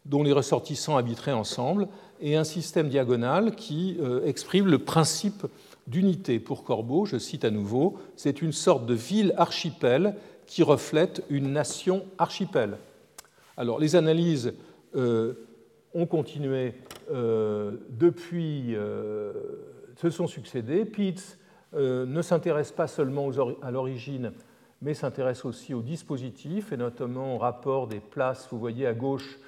dont 0.05 0.23
les 0.23 0.33
ressortissants 0.33 0.97
habiteraient 0.97 1.31
ensemble, 1.31 1.87
et 2.21 2.35
un 2.35 2.43
système 2.43 2.89
diagonal 2.89 3.55
qui 3.55 3.97
exprime 4.25 4.67
le 4.67 4.79
principe 4.79 5.45
d'unité 5.87 6.39
pour 6.39 6.63
Corbeau, 6.63 7.05
je 7.05 7.17
cite 7.17 7.45
à 7.45 7.51
nouveau, 7.51 7.97
c'est 8.15 8.41
une 8.41 8.51
sorte 8.51 8.85
de 8.85 8.93
ville 8.93 9.33
archipel 9.37 10.15
qui 10.47 10.63
reflète 10.63 11.23
une 11.29 11.53
nation 11.53 12.03
archipel. 12.17 12.77
Alors 13.61 13.77
les 13.79 13.95
analyses 13.95 14.55
euh, 14.95 15.35
ont 15.93 16.07
continué 16.07 16.73
euh, 17.11 17.77
depuis, 17.91 18.75
euh, 18.75 19.33
se 19.97 20.09
sont 20.09 20.25
succédées. 20.25 20.83
Pitts 20.83 21.37
ne 21.73 22.21
s'intéresse 22.23 22.71
pas 22.71 22.87
seulement 22.87 23.29
à 23.61 23.69
l'origine, 23.69 24.31
mais 24.81 24.95
s'intéresse 24.95 25.45
aussi 25.45 25.75
au 25.75 25.83
dispositif, 25.83 26.73
et 26.73 26.77
notamment 26.77 27.35
au 27.35 27.37
rapport 27.37 27.87
des 27.87 27.99
places. 27.99 28.47
Vous 28.49 28.57
voyez 28.57 28.87
à 28.87 28.95
gauche 28.95 29.39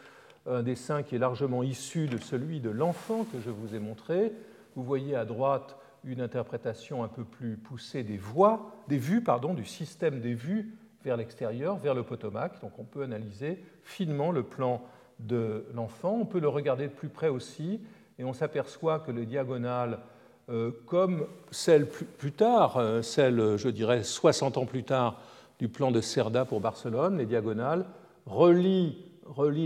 un 0.46 0.62
dessin 0.62 1.02
qui 1.02 1.16
est 1.16 1.20
largement 1.20 1.64
issu 1.64 2.06
de 2.06 2.20
celui 2.20 2.60
de 2.60 2.70
l'enfant 2.70 3.26
que 3.26 3.40
je 3.44 3.50
vous 3.50 3.74
ai 3.74 3.80
montré. 3.80 4.32
Vous 4.76 4.84
voyez 4.84 5.16
à 5.16 5.26
droite 5.26 5.76
une 6.04 6.22
interprétation 6.22 7.04
un 7.04 7.08
peu 7.08 7.24
plus 7.24 7.58
poussée 7.58 8.04
des 8.04 8.18
voies, 8.18 8.72
des 8.88 9.00
vues, 9.00 9.24
pardon, 9.24 9.56
du 9.56 9.66
système 9.66 10.20
des 10.20 10.36
vues 10.36 10.78
vers 11.04 11.18
l'extérieur, 11.18 11.78
vers 11.78 11.94
le 11.94 12.04
Potomac. 12.04 12.62
Donc 12.62 12.72
on 12.80 12.84
peut 12.84 13.04
analyser 13.04 13.64
finement 13.84 14.32
le 14.32 14.44
plan 14.44 14.82
de 15.20 15.66
l'enfant. 15.74 16.18
On 16.22 16.26
peut 16.26 16.40
le 16.40 16.48
regarder 16.48 16.88
de 16.88 16.94
plus 16.94 17.10
près 17.10 17.30
aussi, 17.30 17.82
et 18.20 18.24
on 18.24 18.34
s'aperçoit 18.34 19.00
que 19.00 19.12
les 19.12 19.26
diagonales, 19.26 20.00
euh, 20.50 20.72
comme 20.86 21.26
celle 21.52 21.88
plus, 21.88 22.32
tard, 22.32 22.78
euh, 22.78 23.02
celle, 23.02 23.58
je 23.58 23.70
dirais, 23.70 24.04
60 24.04 24.58
ans 24.58 24.66
plus 24.66 24.84
tard, 24.84 25.20
du 25.60 25.70
plan 25.70 25.92
de 25.92 26.02
Cerda 26.02 26.46
pour 26.46 26.60
Barcelone, 26.60 27.18
les 27.18 27.26
diagonales 27.26 27.86
relient, 28.26 28.98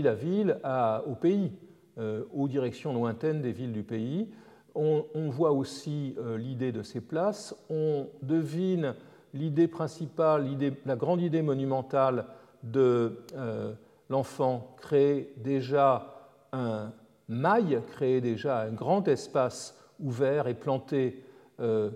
la 0.02 0.14
ville 0.14 0.58
au 1.06 1.14
pays, 1.14 1.52
euh, 1.98 2.24
aux 2.32 2.46
directions 2.46 2.92
lointaines 2.92 3.40
des 3.40 3.52
villes 3.52 3.72
du 3.72 3.82
pays 3.82 4.28
on, 4.74 5.28
voit 5.28 5.50
aussi 5.50 6.14
l'idée 6.36 6.70
de 6.70 6.84
ces 6.84 7.00
places, 7.00 7.52
on 7.68 8.06
devine 8.22 8.94
l'idée 9.34 9.68
principale, 9.68 10.46
la 10.84 10.96
grande 10.96 11.20
idée 11.20 11.42
monumentale 11.42 12.26
de 12.62 13.24
euh, 13.36 13.72
l'enfant, 14.08 14.74
créer 14.78 15.32
déjà 15.36 16.14
un 16.52 16.92
mail, 17.28 17.82
créer 17.92 18.20
déjà 18.20 18.62
un 18.62 18.70
grand 18.70 19.06
espace 19.08 19.76
ouvert 20.00 20.48
et 20.48 20.54
planté, 20.54 21.24
euh, 21.60 21.90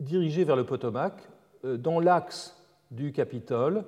dirigé 0.00 0.44
vers 0.44 0.56
le 0.56 0.64
Potomac, 0.64 1.14
dans 1.62 2.00
l'axe 2.00 2.56
du 2.90 3.12
Capitole, 3.12 3.84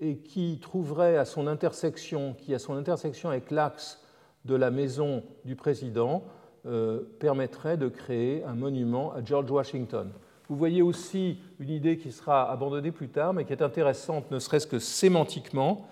et 0.00 0.18
qui 0.18 0.58
trouverait 0.60 1.16
à 1.16 1.24
son 1.24 1.46
intersection, 1.46 2.34
qui 2.34 2.54
à 2.54 2.58
son 2.58 2.76
intersection 2.76 3.30
avec 3.30 3.50
l'axe 3.50 4.02
de 4.44 4.54
la 4.54 4.70
maison 4.70 5.22
du 5.44 5.56
président 5.56 6.22
euh, 6.66 7.00
permettrait 7.20 7.76
de 7.76 7.88
créer 7.88 8.42
un 8.44 8.54
monument 8.54 9.12
à 9.12 9.22
George 9.22 9.50
Washington. 9.50 10.10
Vous 10.48 10.56
voyez 10.56 10.80
aussi 10.80 11.38
une 11.58 11.70
idée 11.70 11.98
qui 11.98 12.12
sera 12.12 12.50
abandonnée 12.50 12.92
plus 12.92 13.08
tard, 13.08 13.34
mais 13.34 13.44
qui 13.44 13.52
est 13.52 13.62
intéressante, 13.62 14.30
ne 14.30 14.38
serait-ce 14.38 14.66
que 14.66 14.78
sémantiquement, 14.78 15.88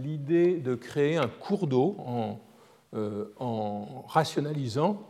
l'idée 0.00 0.56
de 0.56 0.74
créer 0.74 1.16
un 1.16 1.28
cours 1.28 1.66
d'eau 1.66 1.96
en, 1.98 2.40
euh, 2.94 3.26
rationalisant 4.08 5.00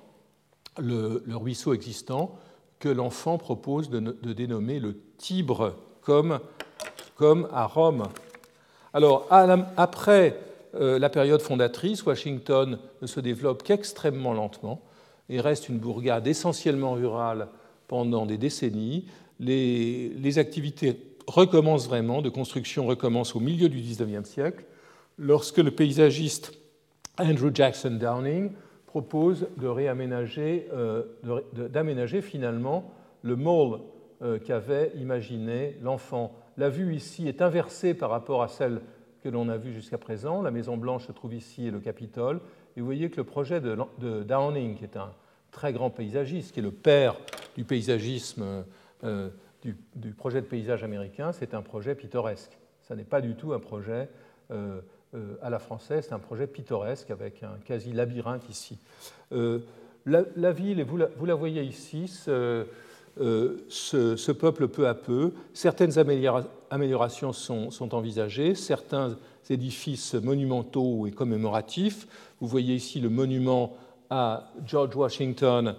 le, 0.78 1.22
ruisseau 1.28 1.72
existant 1.72 2.36
que 2.80 2.88
l'enfant 2.88 3.38
propose 3.38 3.88
de, 3.88 4.32
dénommer 4.32 4.78
le 4.78 4.98
Tibre, 5.16 5.76
comme, 6.02 6.38
à 7.52 7.66
Rome. 7.66 8.08
Alors, 8.92 9.26
après 9.30 10.38
euh, 10.74 10.98
la 10.98 11.08
période 11.08 11.40
fondatrice, 11.40 12.04
Washington 12.04 12.78
ne 13.00 13.06
se 13.06 13.20
développe 13.20 13.62
qu'extrêmement 13.62 14.34
lentement 14.34 14.82
et 15.28 15.40
reste 15.40 15.68
une 15.68 15.78
bourgade 15.78 16.26
essentiellement 16.26 16.92
rurale 16.92 17.48
pendant 17.92 18.24
des 18.24 18.38
décennies. 18.38 19.04
Les, 19.38 20.38
activités 20.38 20.96
recommencent 21.26 21.86
vraiment, 21.86 22.22
de 22.22 22.30
construction 22.30 22.86
recommencent 22.86 23.36
au 23.36 23.40
milieu 23.40 23.68
du 23.68 23.82
XIXe 23.82 24.26
siècle, 24.26 24.64
lorsque 25.18 25.58
le 25.58 25.72
paysagiste 25.72 26.54
Andrew 27.18 27.50
Jackson 27.52 27.98
Downing 28.00 28.52
propose 28.86 29.46
de 29.58 29.66
réaménager, 29.66 30.68
euh, 30.72 31.02
d'aménager 31.52 32.22
finalement 32.22 32.90
le 33.20 33.36
mall 33.36 33.80
euh, 34.22 34.38
qu'avait 34.38 34.92
imaginé 34.96 35.76
l'enfant. 35.82 36.32
La 36.56 36.70
vue 36.70 36.94
ici 36.94 37.28
est 37.28 37.42
inversée 37.42 37.92
par 37.92 38.08
rapport 38.08 38.42
à 38.42 38.48
celle 38.48 38.80
que 39.22 39.28
l'on 39.28 39.50
a 39.50 39.58
vu 39.58 39.74
jusqu'à 39.74 39.98
présent. 39.98 40.40
La 40.40 40.50
Maison 40.50 40.78
Blanche 40.78 41.08
se 41.08 41.12
trouve 41.12 41.34
ici 41.34 41.66
et 41.66 41.70
le 41.70 41.80
Capitole. 41.80 42.40
Et 42.74 42.80
vous 42.80 42.86
voyez 42.86 43.10
que 43.10 43.18
le 43.18 43.24
projet 43.24 43.60
de, 43.60 43.76
Downing, 44.22 44.76
qui 44.76 44.84
est 44.84 44.96
un 44.96 45.10
très 45.50 45.74
grand 45.74 45.90
paysagiste, 45.90 46.52
qui 46.52 46.60
est 46.60 46.62
le 46.62 46.70
père 46.70 47.16
du 47.56 47.64
paysagisme, 47.64 48.64
euh, 49.04 49.28
du, 49.62 50.10
projet 50.12 50.40
de 50.40 50.46
paysage 50.46 50.82
américain, 50.82 51.32
c'est 51.32 51.54
un 51.54 51.62
projet 51.62 51.94
pittoresque. 51.94 52.58
Ce 52.88 52.94
n'est 52.94 53.04
pas 53.04 53.20
du 53.20 53.34
tout 53.34 53.52
un 53.52 53.60
projet 53.60 54.08
euh, 54.50 54.80
euh, 55.14 55.36
à 55.40 55.50
la 55.50 55.58
française, 55.58 56.06
c'est 56.08 56.14
un 56.14 56.18
projet 56.18 56.46
pittoresque 56.46 57.10
avec 57.10 57.42
un 57.42 57.58
quasi-labyrinthe 57.64 58.48
ici. 58.48 58.78
La, 60.04 60.52
ville, 60.52 60.84
vous 60.84 61.26
la, 61.26 61.34
voyez 61.36 61.62
ici, 61.62 62.08
ce, 62.08 62.66
ce, 63.16 64.32
peuple 64.32 64.66
peu 64.66 64.88
à 64.88 64.94
peu, 64.94 65.32
certaines 65.54 65.96
améliorations 66.70 67.32
sont 67.32 67.94
envisagées, 67.94 68.56
certains 68.56 69.16
édifices 69.48 70.14
monumentaux 70.14 71.06
et 71.06 71.12
commémoratifs. 71.12 72.08
Vous 72.40 72.48
voyez 72.48 72.74
ici 72.74 73.00
le 73.00 73.08
monument 73.08 73.76
à 74.12 74.52
George 74.66 74.94
Washington 74.94 75.74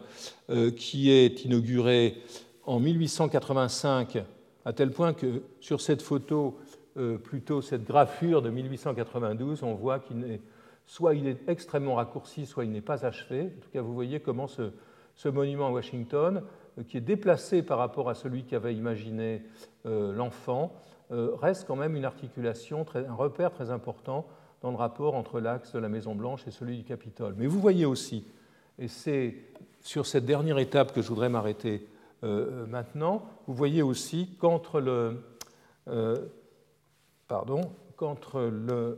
euh, 0.49 0.71
qui 0.71 1.11
est 1.11 1.45
inauguré 1.45 2.17
en 2.65 2.79
1885, 2.79 4.23
à 4.65 4.73
tel 4.73 4.89
point 4.89 5.13
que 5.13 5.43
sur 5.61 5.81
cette 5.81 6.01
photo, 6.01 6.57
euh, 6.97 7.19
plutôt 7.19 7.61
cette 7.61 7.83
gravure 7.83 8.41
de 8.41 8.49
1892, 8.49 9.61
on 9.61 9.75
voit 9.75 9.99
qu'il 9.99 10.23
est 10.23 10.41
soit 10.87 11.13
il 11.13 11.27
est 11.27 11.47
extrêmement 11.47 11.95
raccourci, 11.95 12.47
soit 12.47 12.65
il 12.65 12.71
n'est 12.71 12.81
pas 12.81 13.05
achevé. 13.05 13.41
En 13.43 13.61
tout 13.61 13.69
cas, 13.71 13.81
vous 13.81 13.93
voyez 13.93 14.19
comment 14.19 14.47
ce, 14.47 15.29
monument 15.29 15.67
à 15.67 15.71
Washington, 15.71 16.41
euh, 16.79 16.83
qui 16.83 16.97
est 16.97 17.01
déplacé 17.01 17.61
par 17.61 17.77
rapport 17.77 18.09
à 18.09 18.15
celui 18.15 18.45
qu'avait 18.45 18.73
imaginé 18.73 19.43
l'enfant, 19.85 20.73
reste 21.11 21.67
quand 21.67 21.75
même 21.75 21.95
une 21.97 22.05
articulation, 22.05 22.85
un 22.95 23.13
repère 23.13 23.51
très 23.51 23.69
important 23.69 24.25
dans 24.63 24.71
le 24.71 24.77
rapport 24.77 25.13
entre 25.13 25.39
l'axe 25.39 25.73
de 25.73 25.79
la 25.79 25.89
Maison-Blanche 25.89 26.47
et 26.47 26.51
celui 26.51 26.77
du 26.77 26.83
Capitole. 26.83 27.35
Mais 27.37 27.45
vous 27.45 27.59
voyez 27.59 27.85
aussi, 27.85 28.25
et 28.79 28.87
c'est 28.87 29.35
sur 29.81 30.07
cette 30.07 30.25
dernière 30.25 30.57
étape 30.57 30.93
que 30.93 31.01
je 31.01 31.09
voudrais 31.09 31.29
m'arrêter 31.29 31.85
maintenant. 32.23 33.27
Vous 33.45 33.53
voyez 33.53 33.81
aussi 33.81 34.29
qu'entre 34.39 34.79
le, 34.79 35.21
pardon, 37.27 37.61
qu'entre 37.97 38.41
le 38.41 38.97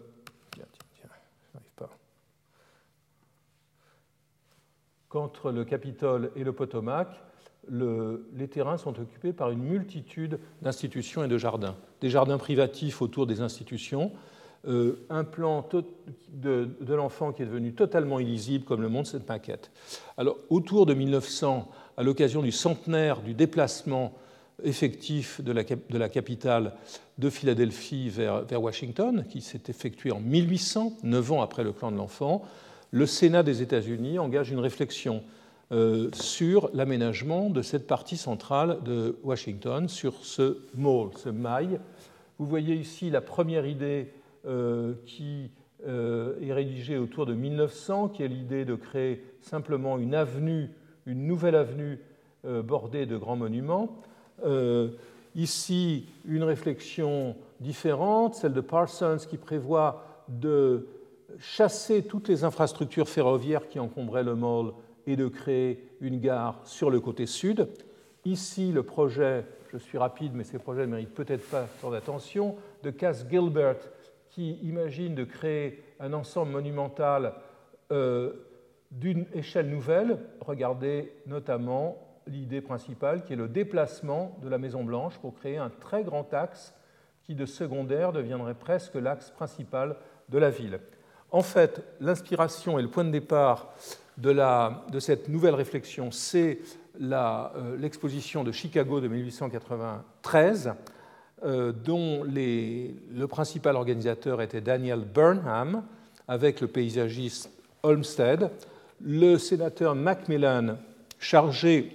qu'entre 5.09 5.49
le 5.49 5.63
Capitole 5.63 6.29
et 6.35 6.43
le 6.43 6.51
Potomac, 6.51 7.07
les 7.69 8.47
terrains 8.49 8.77
sont 8.77 8.99
occupés 8.99 9.31
par 9.31 9.49
une 9.49 9.63
multitude 9.63 10.39
d'institutions 10.61 11.23
et 11.23 11.29
de 11.29 11.37
jardins. 11.37 11.77
Des 12.01 12.09
jardins 12.09 12.37
privatifs 12.37 13.01
autour 13.01 13.25
des 13.25 13.39
institutions, 13.39 14.11
euh, 14.67 15.05
un 15.09 15.23
plan 15.23 15.67
de, 16.29 16.69
l'enfant 16.87 17.31
qui 17.31 17.43
est 17.43 17.45
devenu 17.45 17.73
totalement 17.73 18.19
illisible, 18.19 18.65
comme 18.65 18.81
le 18.81 18.89
montre 18.89 19.09
cette 19.09 19.27
maquette. 19.27 19.71
Alors, 20.17 20.37
autour 20.49 20.85
de 20.85 20.93
1900, 20.93 21.69
à 21.97 22.03
l'occasion 22.03 22.41
du 22.41 22.51
centenaire 22.51 23.21
du 23.21 23.33
déplacement 23.33 24.13
effectif 24.63 25.41
de 25.41 25.51
la, 25.51 26.09
capitale 26.09 26.73
de 27.17 27.29
Philadelphie 27.29 28.09
vers, 28.09 28.61
Washington, 28.61 29.25
qui 29.29 29.41
s'est 29.41 29.63
effectué 29.67 30.11
en 30.11 30.19
1800, 30.19 30.93
neuf 31.03 31.31
ans 31.31 31.41
après 31.41 31.63
le 31.63 31.71
plan 31.71 31.91
de 31.91 31.97
l'enfant, 31.97 32.43
le 32.91 33.05
Sénat 33.05 33.43
des 33.43 33.61
États-Unis 33.61 34.19
engage 34.19 34.51
une 34.51 34.59
réflexion 34.59 35.23
euh, 35.71 36.09
sur 36.13 36.69
l'aménagement 36.73 37.49
de 37.49 37.61
cette 37.61 37.87
partie 37.87 38.17
centrale 38.17 38.77
de 38.85 39.17
Washington, 39.23 39.89
sur 39.89 40.23
ce 40.23 40.59
mall, 40.75 41.09
ce 41.17 41.29
mail. 41.29 41.79
Vous 42.39 42.45
voyez 42.45 42.75
ici 42.75 43.09
la 43.09 43.21
première 43.21 43.65
idée 43.65 44.11
qui 45.05 45.51
euh, 45.87 46.39
est 46.41 46.53
rédigée 46.53 46.97
autour 46.97 47.25
de 47.25 47.33
1900, 47.33 48.09
qui 48.09 48.23
est 48.23 48.27
l'idée 48.27 48.65
de 48.65 48.75
créer 48.75 49.23
simplement 49.41 49.97
une 49.97 50.15
avenue, 50.15 50.69
une 51.05 51.27
nouvelle 51.27 51.55
avenue 51.55 51.99
bordée 52.43 53.07
de 53.07 53.17
grands 53.17 53.35
monuments. 53.35 54.03
ici, 55.33 56.05
une 56.27 56.43
réflexion 56.43 57.35
différente, 57.59 58.35
celle 58.35 58.53
de 58.53 58.61
Parsons, 58.61 59.17
qui 59.27 59.37
prévoit 59.37 60.23
de 60.29 60.87
chasser 61.39 62.03
toutes 62.03 62.27
les 62.27 62.43
infrastructures 62.43 63.09
ferroviaires 63.09 63.67
qui 63.67 63.79
encombraient 63.79 64.23
le 64.23 64.35
mall 64.35 64.73
et 65.07 65.15
de 65.15 65.27
créer 65.27 65.87
une 66.01 66.19
gare 66.19 66.59
sur 66.65 66.89
le 66.89 66.99
côté 66.99 67.25
sud. 67.25 67.67
Ici, 68.25 68.71
le 68.71 68.83
projet, 68.83 69.45
je 69.71 69.77
suis 69.77 69.97
rapide, 69.97 70.31
mais 70.33 70.43
ces 70.43 70.57
projets 70.57 70.81
ne 70.81 70.91
méritent 70.91 71.13
peut-être 71.13 71.47
pas 71.49 71.67
tant 71.81 71.91
d'attention, 71.91 72.55
de 72.83 72.89
Cass 72.89 73.25
Gilbert, 73.29 73.77
qui 74.35 74.55
imagine 74.63 75.15
de 75.15 75.23
créer 75.23 75.81
un 75.97 76.11
ensemble 76.11 76.51
monumental 76.51 77.35
euh, 77.93 78.33
d'une 78.91 79.25
échelle 79.33 79.69
nouvelle. 79.69 80.19
Regardez 80.41 81.13
notamment 81.25 82.19
l'idée 82.27 82.59
principale 82.59 83.23
qui 83.23 83.31
est 83.31 83.37
le 83.37 83.47
déplacement 83.47 84.37
de 84.43 84.49
la 84.49 84.57
Maison 84.57 84.83
Blanche 84.83 85.17
pour 85.19 85.35
créer 85.35 85.55
un 85.55 85.69
très 85.69 86.03
grand 86.03 86.33
axe 86.33 86.75
qui 87.23 87.33
de 87.33 87.45
secondaire 87.45 88.11
deviendrait 88.11 88.55
presque 88.55 88.95
l'axe 88.95 89.31
principal 89.31 89.95
de 90.27 90.37
la 90.37 90.49
ville. 90.49 90.81
En 91.31 91.41
fait, 91.41 91.81
l'inspiration 92.01 92.77
et 92.77 92.81
le 92.81 92.89
point 92.89 93.05
de 93.05 93.11
départ 93.11 93.73
de, 94.17 94.99
cette 94.99 95.29
nouvelle 95.29 95.55
réflexion, 95.55 96.11
c'est 96.11 96.59
euh, 97.01 97.77
l'exposition 97.77 98.43
de 98.43 98.51
Chicago 98.51 98.99
de 98.99 99.07
1893, 99.07 100.73
euh, 101.43 101.71
dont 101.71 102.23
le 102.23 103.25
principal 103.25 103.75
organisateur 103.75 104.41
était 104.41 104.61
Daniel 104.61 105.01
Burnham, 105.01 105.83
avec 106.27 106.61
le 106.61 106.67
paysagiste 106.67 107.49
Olmsted, 107.83 108.49
le 109.01 109.37
sénateur 109.37 109.95
Macmillan, 109.95 110.77
chargé 111.19 111.91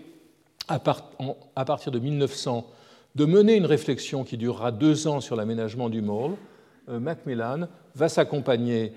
à, 0.69 0.79
partir 0.79 1.91
de 1.91 1.99
1900 1.99 2.67
de 3.17 3.25
mener 3.25 3.57
une 3.57 3.67
réflexion 3.67 4.23
qui 4.23 4.37
durera 4.37 4.71
deux 4.71 5.09
ans 5.09 5.21
sur 5.21 5.35
l'aménagement 5.35 5.89
du 5.89 6.01
mall, 6.01 6.33
euh, 6.89 7.01
Macmillan 7.01 7.67
va 7.95 8.09
s'accompagner 8.09 8.93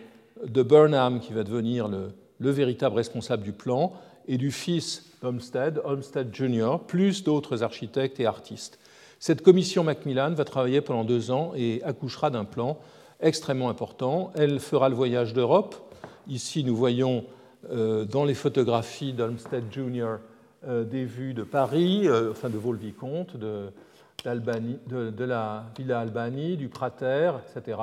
de 0.46 0.62
Burnham, 0.62 1.20
qui 1.20 1.34
va 1.34 1.44
devenir 1.44 1.88
le, 1.88 2.12
véritable 2.40 2.96
responsable 2.96 3.44
du 3.44 3.54
plan, 3.54 3.94
et 4.28 4.38
du 4.38 4.52
fils 4.52 5.06
d'Olmsted, 5.22 5.82
Olmsted 5.84 6.34
Jr., 6.34 6.78
plus 6.86 7.24
d'autres 7.24 7.64
architectes 7.64 8.20
et 8.20 8.26
artistes. 8.26 8.78
Cette 9.26 9.42
commission 9.42 9.86
Macmillan 9.86 10.34
va 10.34 10.44
travailler 10.44 10.82
pendant 10.82 11.06
deux 11.06 11.32
ans 11.32 11.54
et 11.56 11.82
accouchera 11.84 12.30
d'un 12.30 12.44
plan 12.44 12.78
extrêmement 13.22 13.70
important. 13.70 14.34
Elle 14.36 14.60
fera 14.60 14.90
le 14.90 14.96
voyage 14.96 15.34
d'Europe. 15.34 15.78
Ici, 16.28 16.66
nous 16.66 16.76
voyons 16.76 17.24
euh, 17.72 18.04
dans 18.04 18.26
les 18.26 18.34
photographies 18.34 19.14
d'Olmsted 19.14 19.64
Jr. 19.72 20.18
Euh, 20.68 20.84
des 20.84 21.06
vues 21.06 21.34
de 21.34 21.44
Paris, 21.44 22.02
euh, 22.06 22.32
enfin 22.32 22.50
de 22.50 22.58
Vaux-le-Vicomte, 22.58 23.38
de, 23.38 23.70
la 24.26 25.64
Villa 25.78 26.00
Albanie, 26.02 26.58
du 26.58 26.68
Prater, 26.68 27.32
etc 27.50 27.78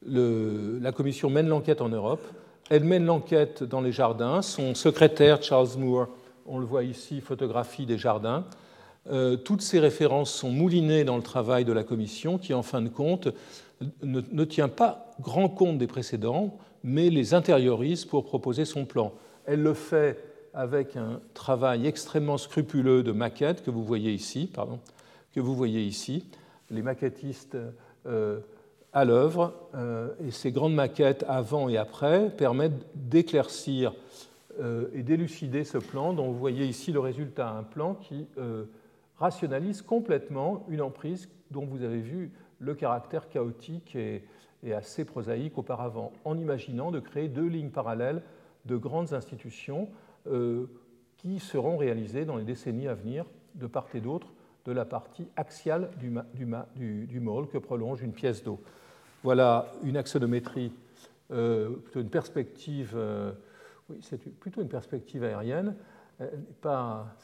la 0.00 0.92
commission 0.92 1.28
mène 1.28 1.48
l'enquête 1.48 1.82
en 1.82 1.90
Europe. 1.90 2.26
Elle 2.70 2.84
mène 2.84 3.04
l'enquête 3.04 3.64
dans 3.64 3.82
les 3.82 3.92
jardins. 3.92 4.40
Son 4.40 4.74
secrétaire, 4.74 5.42
Charles 5.42 5.76
Moore, 5.76 6.06
on 6.46 6.58
le 6.58 6.64
voit 6.64 6.84
ici, 6.84 7.20
photographie 7.20 7.84
des 7.84 7.98
jardins. 7.98 8.46
Euh, 9.10 9.36
toutes 9.36 9.62
ces 9.62 9.78
références 9.78 10.32
sont 10.32 10.50
moulinées 10.50 11.04
dans 11.04 11.16
le 11.16 11.22
travail 11.22 11.64
de 11.64 11.72
la 11.72 11.82
commission 11.82 12.38
qui, 12.38 12.52
en 12.52 12.62
fin 12.62 12.82
de 12.82 12.88
compte, 12.88 13.28
ne, 14.02 14.44
tient 14.44 14.68
pas 14.68 15.14
grand 15.20 15.48
compte 15.48 15.78
des 15.78 15.86
précédents, 15.86 16.58
mais 16.82 17.10
les 17.10 17.32
intériorise 17.34 18.04
pour 18.04 18.24
proposer 18.24 18.64
son 18.64 18.84
plan. 18.84 19.12
Elle 19.46 19.62
le 19.62 19.74
fait 19.74 20.18
avec 20.52 20.96
un 20.96 21.20
travail 21.34 21.86
extrêmement 21.86 22.38
scrupuleux 22.38 23.02
de 23.02 23.12
maquette 23.12 23.62
que 23.62 23.70
vous 23.70 23.84
voyez 23.84 24.12
ici. 24.12 24.50
Les 26.70 26.82
maquettistes 26.82 27.56
euh, 28.06 28.40
à 28.92 29.04
l'œuvre, 29.04 29.54
euh, 29.74 30.08
et 30.26 30.30
ces 30.30 30.50
grandes 30.50 30.74
maquettes 30.74 31.24
avant 31.28 31.68
et 31.68 31.76
après 31.76 32.30
permettent 32.30 32.84
d'éclaircir 32.94 33.94
et 34.92 35.04
d'élucider 35.04 35.62
ce 35.62 35.78
plan, 35.78 36.12
dont 36.12 36.32
vous 36.32 36.38
voyez 36.38 36.66
ici 36.66 36.90
le 36.90 36.98
résultat, 36.98 37.64
rationalise 39.18 39.82
complètement 39.82 40.64
une 40.68 40.80
emprise 40.80 41.28
dont 41.50 41.64
vous 41.64 41.82
avez 41.82 42.00
vu 42.00 42.30
le 42.58 42.74
caractère 42.74 43.28
chaotique 43.28 43.96
et, 43.96 44.24
assez 44.74 45.04
prosaïque 45.04 45.56
auparavant, 45.56 46.12
en 46.24 46.36
imaginant 46.36 46.90
de 46.90 46.98
créer 46.98 47.28
deux 47.28 47.46
lignes 47.46 47.70
parallèles 47.70 48.22
de 48.64 48.76
grandes 48.76 49.12
institutions 49.12 49.88
qui 51.16 51.38
seront 51.38 51.76
réalisées 51.76 52.24
dans 52.24 52.36
les 52.36 52.44
décennies 52.44 52.88
à 52.88 52.94
venir 52.94 53.24
de 53.54 53.66
part 53.66 53.86
et 53.94 54.00
d'autre 54.00 54.32
de 54.64 54.72
la 54.72 54.84
partie 54.84 55.26
axiale 55.36 55.90
du, 55.98 56.12
du, 57.06 57.20
môle 57.20 57.48
que 57.48 57.58
prolonge 57.58 58.02
une 58.02 58.12
pièce 58.12 58.44
d'eau. 58.44 58.60
Voilà 59.22 59.72
une 59.82 59.96
axonométrie, 59.96 60.72
euh, 61.30 61.70
plutôt 61.70 62.00
une 62.00 62.10
perspective, 62.10 62.92
euh, 62.94 63.32
plutôt 64.40 64.60
une 64.60 64.68
perspective 64.68 65.24
aérienne. 65.24 65.74
Euh, 66.20 66.26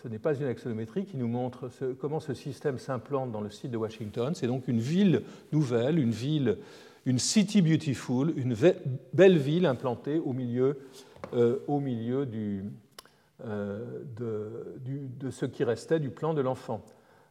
ce 0.02 0.08
n'est 0.08 0.18
pas 0.18 0.34
une 0.34 0.46
axonométrie 0.46 1.04
qui 1.04 1.16
nous 1.16 1.26
montre 1.26 1.68
comment 1.98 2.20
ce 2.20 2.34
système 2.34 2.78
s'implante 2.78 3.32
dans 3.32 3.40
le 3.40 3.50
site 3.50 3.70
de 3.70 3.76
Washington. 3.76 4.34
C'est 4.34 4.46
donc 4.46 4.68
une 4.68 4.78
ville 4.80 5.22
nouvelle, 5.52 5.98
une 5.98 6.12
ville, 6.12 6.58
une 7.04 7.18
city 7.18 7.60
beautiful, 7.60 8.32
une 8.36 8.54
belle 9.12 9.38
ville 9.38 9.66
implantée 9.66 10.18
au 10.18 10.32
milieu, 10.32 10.78
au 11.66 11.80
milieu 11.80 12.24
de, 12.24 12.62
de, 14.16 15.30
ce 15.30 15.46
qui 15.46 15.64
restait 15.64 15.98
du 15.98 16.10
plan 16.10 16.32
de 16.32 16.40
l'enfant. 16.40 16.84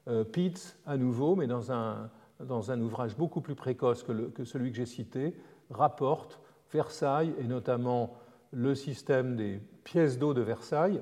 Euh, 0.09 0.25
Pitts, 0.25 0.77
à 0.85 0.97
nouveau, 0.97 1.35
mais 1.35 1.47
dans 1.47 1.71
un, 1.71 2.09
dans 2.39 2.71
un 2.71 2.81
ouvrage 2.81 3.15
beaucoup 3.15 3.39
plus 3.39 3.55
précoce 3.55 4.03
que, 4.03 4.43
celui 4.43 4.71
que 4.71 4.75
j'ai 4.75 4.85
cité, 4.85 5.33
rapporte 5.69 6.41
Versailles 6.73 7.33
et 7.39 7.45
notamment 7.45 8.13
le 8.51 8.75
système 8.75 9.37
des 9.37 9.61
pièces 9.83 10.19
d'eau 10.19 10.33
de 10.33 10.41
Versailles, 10.41 11.01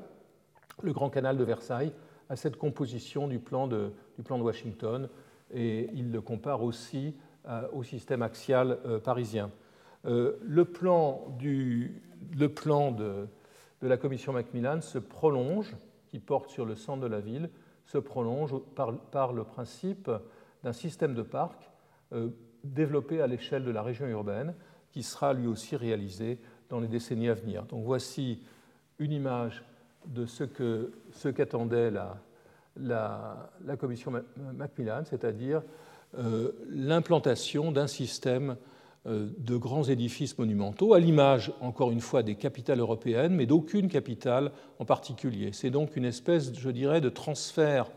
le 0.82 0.94
grand 0.94 1.10
canal 1.10 1.38
de 1.38 1.44
Versailles, 1.44 1.94
à 2.30 2.36
cette 2.36 2.56
composition 2.56 3.28
du 3.28 3.40
plan 3.40 3.68
de, 3.68 3.92
du 4.18 4.24
plan 4.24 4.38
de 4.38 4.44
Washington, 4.44 5.10
et 5.54 5.90
il 5.94 6.12
le 6.12 6.22
compare 6.22 6.64
aussi 6.64 7.16
euh, 7.48 7.68
au 7.74 7.84
système 7.84 8.22
axial 8.22 8.80
euh, 8.86 9.00
parisien. 9.00 9.52
le 10.04 10.64
plan, 10.64 11.36
du, 11.38 12.02
le 12.38 12.50
plan 12.50 12.92
de, 12.92 13.28
de, 13.82 13.88
la 13.88 13.98
commission 13.98 14.34
Macmillan 14.34 14.82
se 14.82 14.98
prolonge, 14.98 15.76
qui 16.08 16.20
porte 16.20 16.50
sur 16.50 16.66
le 16.66 16.76
centre 16.76 17.02
de 17.02 17.08
la 17.08 17.20
ville, 17.20 17.50
se 17.92 17.98
prolonge 17.98 18.56
par, 19.12 19.34
le 19.34 19.44
principe 19.44 20.10
d'un 20.64 20.74
système 20.74 21.14
de 21.14 21.24
parcs 21.24 21.70
euh, 22.14 22.30
développé 22.64 23.22
à 23.22 23.28
l'échelle 23.28 23.64
de 23.64 23.72
la 23.72 23.82
région 23.82 24.08
urbaine, 24.08 24.54
qui 24.92 25.04
sera 25.04 25.34
lui 25.34 25.48
aussi 25.48 25.76
réalisé 25.76 26.40
dans 26.70 26.80
les 26.80 26.88
décennies 26.88 27.30
à 27.30 27.34
venir. 27.34 27.64
Donc 27.66 27.84
voici 27.84 28.44
une 29.00 29.12
image 29.12 29.64
de 30.08 30.26
ce 30.26 30.44
que 30.44 30.92
qu'attendait 31.36 31.92
la, 31.92 33.78
commission 33.80 34.12
Macmillan, 34.56 35.04
c'est-à-dire 35.06 35.62
euh, 36.18 36.52
l'implantation 36.70 37.72
d'un 37.72 37.88
système 37.88 38.58
de 39.06 39.58
grands 39.58 39.86
édifices 39.86 40.38
monumentaux, 40.38 40.94
à 40.94 41.00
l'image, 41.00 41.52
encore 41.60 41.90
une 41.90 42.02
fois, 42.02 42.22
des 42.22 42.36
capitales 42.36 42.80
européennes, 42.80 43.34
mais 43.34 43.48
d'aucune 43.48 43.90
capitale 43.90 44.52
en 44.78 44.86
particulier. 44.86 45.50
C'est 45.54 45.72
donc 45.72 45.96
une 45.96 46.06
espèce, 46.06 46.54
je 46.54 46.70
dirais, 46.70 47.02
de 47.02 47.10
transfert 47.10 47.88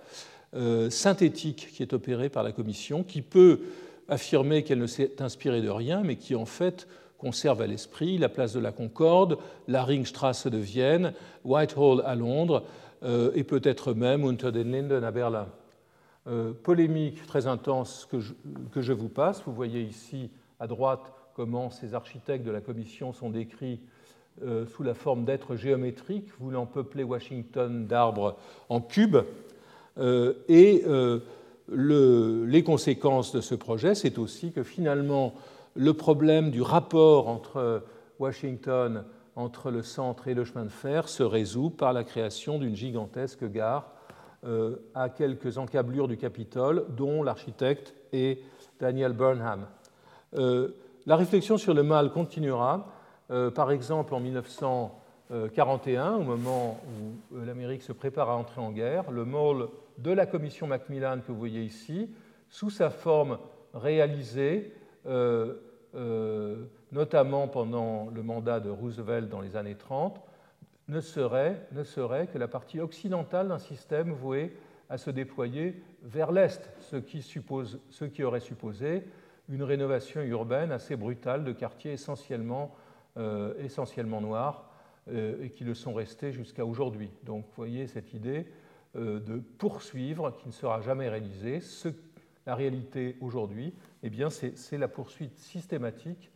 synthétique 0.88 1.68
qui 1.74 1.82
est 1.82 1.92
opéré 1.92 2.30
par 2.30 2.42
la 2.42 2.52
Commission, 2.52 3.05
qui 3.05 3.20
peut 3.20 3.61
affirmer 4.09 4.62
qu'elle 4.62 4.78
ne 4.78 4.86
s'est 4.86 5.20
inspirée 5.20 5.61
de 5.61 5.68
rien, 5.68 6.02
mais 6.02 6.16
qui 6.16 6.34
en 6.34 6.46
fait 6.46 6.86
conserve 7.19 7.62
à 7.62 7.67
l'esprit 7.67 8.19
la 8.19 8.29
place 8.29 8.53
de 8.53 8.61
la 8.61 8.73
Concorde, 8.73 9.39
la 9.69 9.85
Ringstrasse 9.85 10.47
de 10.47 10.59
Vienne, 10.59 11.12
Whitehall 11.45 12.03
à 12.05 12.15
Londres 12.15 12.65
euh, 13.03 13.31
et 13.35 13.45
peut-être 13.45 13.95
même 13.95 14.25
Unter 14.25 14.53
den 14.53 14.73
Linden 14.73 15.05
à 15.05 15.11
Berlin. 15.11 15.47
Euh, 16.27 16.53
polémique 16.53 17.27
très 17.27 17.47
intense 17.47 18.09
que 18.11 18.21
je, 18.21 18.33
que 18.73 18.81
je, 18.81 18.93
vous 18.93 19.09
passe. 19.09 19.43
Vous 19.45 19.53
voyez 19.53 19.83
ici 19.83 20.31
à 20.59 20.67
droite 20.67 21.12
comment 21.35 21.71
ces 21.71 21.95
architectes 21.95 22.47
de 22.47 22.51
la 22.51 22.61
Commission 22.61 23.12
sont 23.12 23.31
décrits 23.31 23.81
euh, 24.43 24.67
sous 24.67 24.83
la 24.83 24.95
forme 24.95 25.25
d'êtres 25.25 25.57
géométriques 25.57 26.31
voulant 26.41 26.67
peupler 26.67 27.05
Washington 27.05 27.87
d'arbres 27.87 28.37
en 28.69 28.81
cubes. 28.81 29.19
et 30.49 30.83
le, 31.69 32.45
les 32.45 32.62
conséquences 32.62 33.33
de 33.33 33.41
ce 33.41 33.55
projet, 33.55 33.95
c'est 33.95 34.19
aussi 34.19 34.53
que 34.53 34.62
finalement, 34.62 35.35
le 35.75 35.95
problème 35.95 36.51
du 36.51 36.62
rapport 36.62 37.29
entre 37.29 37.83
Washington, 38.18 39.05
entre 39.37 39.70
le 39.70 39.83
centre 39.83 40.29
et 40.29 40.35
le 40.35 40.45
chemin 40.45 40.64
de 40.64 40.70
fer 40.70 41.09
se 41.09 41.22
résout 41.22 41.70
par 41.70 41.93
la 41.93 42.05
création 42.05 42.59
d'une 42.59 42.77
gigantesque 42.77 43.45
gare 43.51 43.91
euh, 44.45 44.77
à 44.95 45.09
quelques 45.09 45.59
encablures 45.59 46.07
du 46.07 46.16
Capitole, 46.16 46.85
dont 46.91 47.22
l'architecte 47.22 47.95
est 48.12 48.41
Daniel 48.79 49.12
Burnham. 49.12 49.66
Euh, 50.35 50.68
la 51.07 51.16
réflexion 51.16 51.57
sur 51.57 51.75
le 51.75 51.83
mal 51.83 52.11
continuera. 52.12 52.87
Euh, 53.31 53.51
par 53.51 53.70
exemple, 53.70 54.14
en 54.14 54.20
1941, 54.20 56.14
au 56.16 56.22
moment 56.22 56.79
où 57.33 57.37
l'Amérique 57.45 57.83
se 57.83 57.93
prépare 57.93 58.31
à 58.31 58.37
entrer 58.37 58.61
en 58.61 58.70
guerre, 58.70 59.11
le 59.11 59.25
mall 59.25 59.68
de 59.99 60.12
la 60.12 60.27
commission 60.27 60.66
Macmillan 60.66 61.20
que 61.27 61.33
vous 61.33 61.39
voyez 61.39 61.62
ici, 61.62 62.11
sous 62.49 62.70
sa 62.70 62.91
forme 62.91 63.39
réalisée, 63.72 64.72
euh, 65.95 66.64
notamment 66.92 67.49
pendant 67.49 68.09
le 68.11 68.22
mandat 68.22 68.61
de 68.61 68.70
Roosevelt 68.70 69.28
dans 69.28 69.40
les 69.40 69.57
années 69.57 69.76
30, 69.76 70.20
ne 70.88 71.01
serait, 71.01 71.66
ne 71.72 71.82
serait 71.82 72.26
que 72.26 72.38
la 72.38 72.49
partie 72.49 72.80
occidentale 72.80 73.49
d'un 73.49 73.59
système 73.59 74.12
voué 74.12 74.57
à 74.90 74.99
se 74.99 75.11
déployer 75.11 75.82
vers 76.03 76.30
l'Est, 76.30 76.70
ce 76.80 76.97
qui, 76.97 77.22
suppose, 77.22 77.80
ce 77.88 78.05
qui 78.05 78.22
aurait 78.22 78.40
supposé 78.40 79.05
une 79.49 79.62
rénovation 79.62 80.20
urbaine 80.20 80.72
assez 80.72 80.97
brutale 80.97 81.45
de 81.45 81.53
quartiers 81.53 81.92
essentiellement, 81.92 82.74
euh, 83.16 83.55
essentiellement 83.59 84.20
noirs 84.20 84.70
et 85.12 85.51
qui 85.51 85.64
le 85.64 85.74
sont 85.74 85.92
restés 85.92 86.32
jusqu'à 86.32 86.64
aujourd'hui. 86.64 87.11
Donc 87.24 87.45
vous 87.45 87.53
voyez 87.57 87.86
cette 87.86 88.14
idée 88.14 88.47
euh, 88.97 89.18
de 89.18 89.40
poursuivre, 89.59 90.30
qui 90.38 90.47
ne 90.47 90.53
sera 90.53 90.80
jamais 90.80 91.09
réalisé. 91.09 91.59
Ce, 91.59 91.88
la 92.47 92.55
réalité 92.55 93.16
aujourd'hui, 93.20 93.72
eh 94.03 94.11
bien, 94.11 94.28
c'est 94.30 94.78
la 94.78 94.88
poursuite 94.88 95.36
systématique 95.38 96.30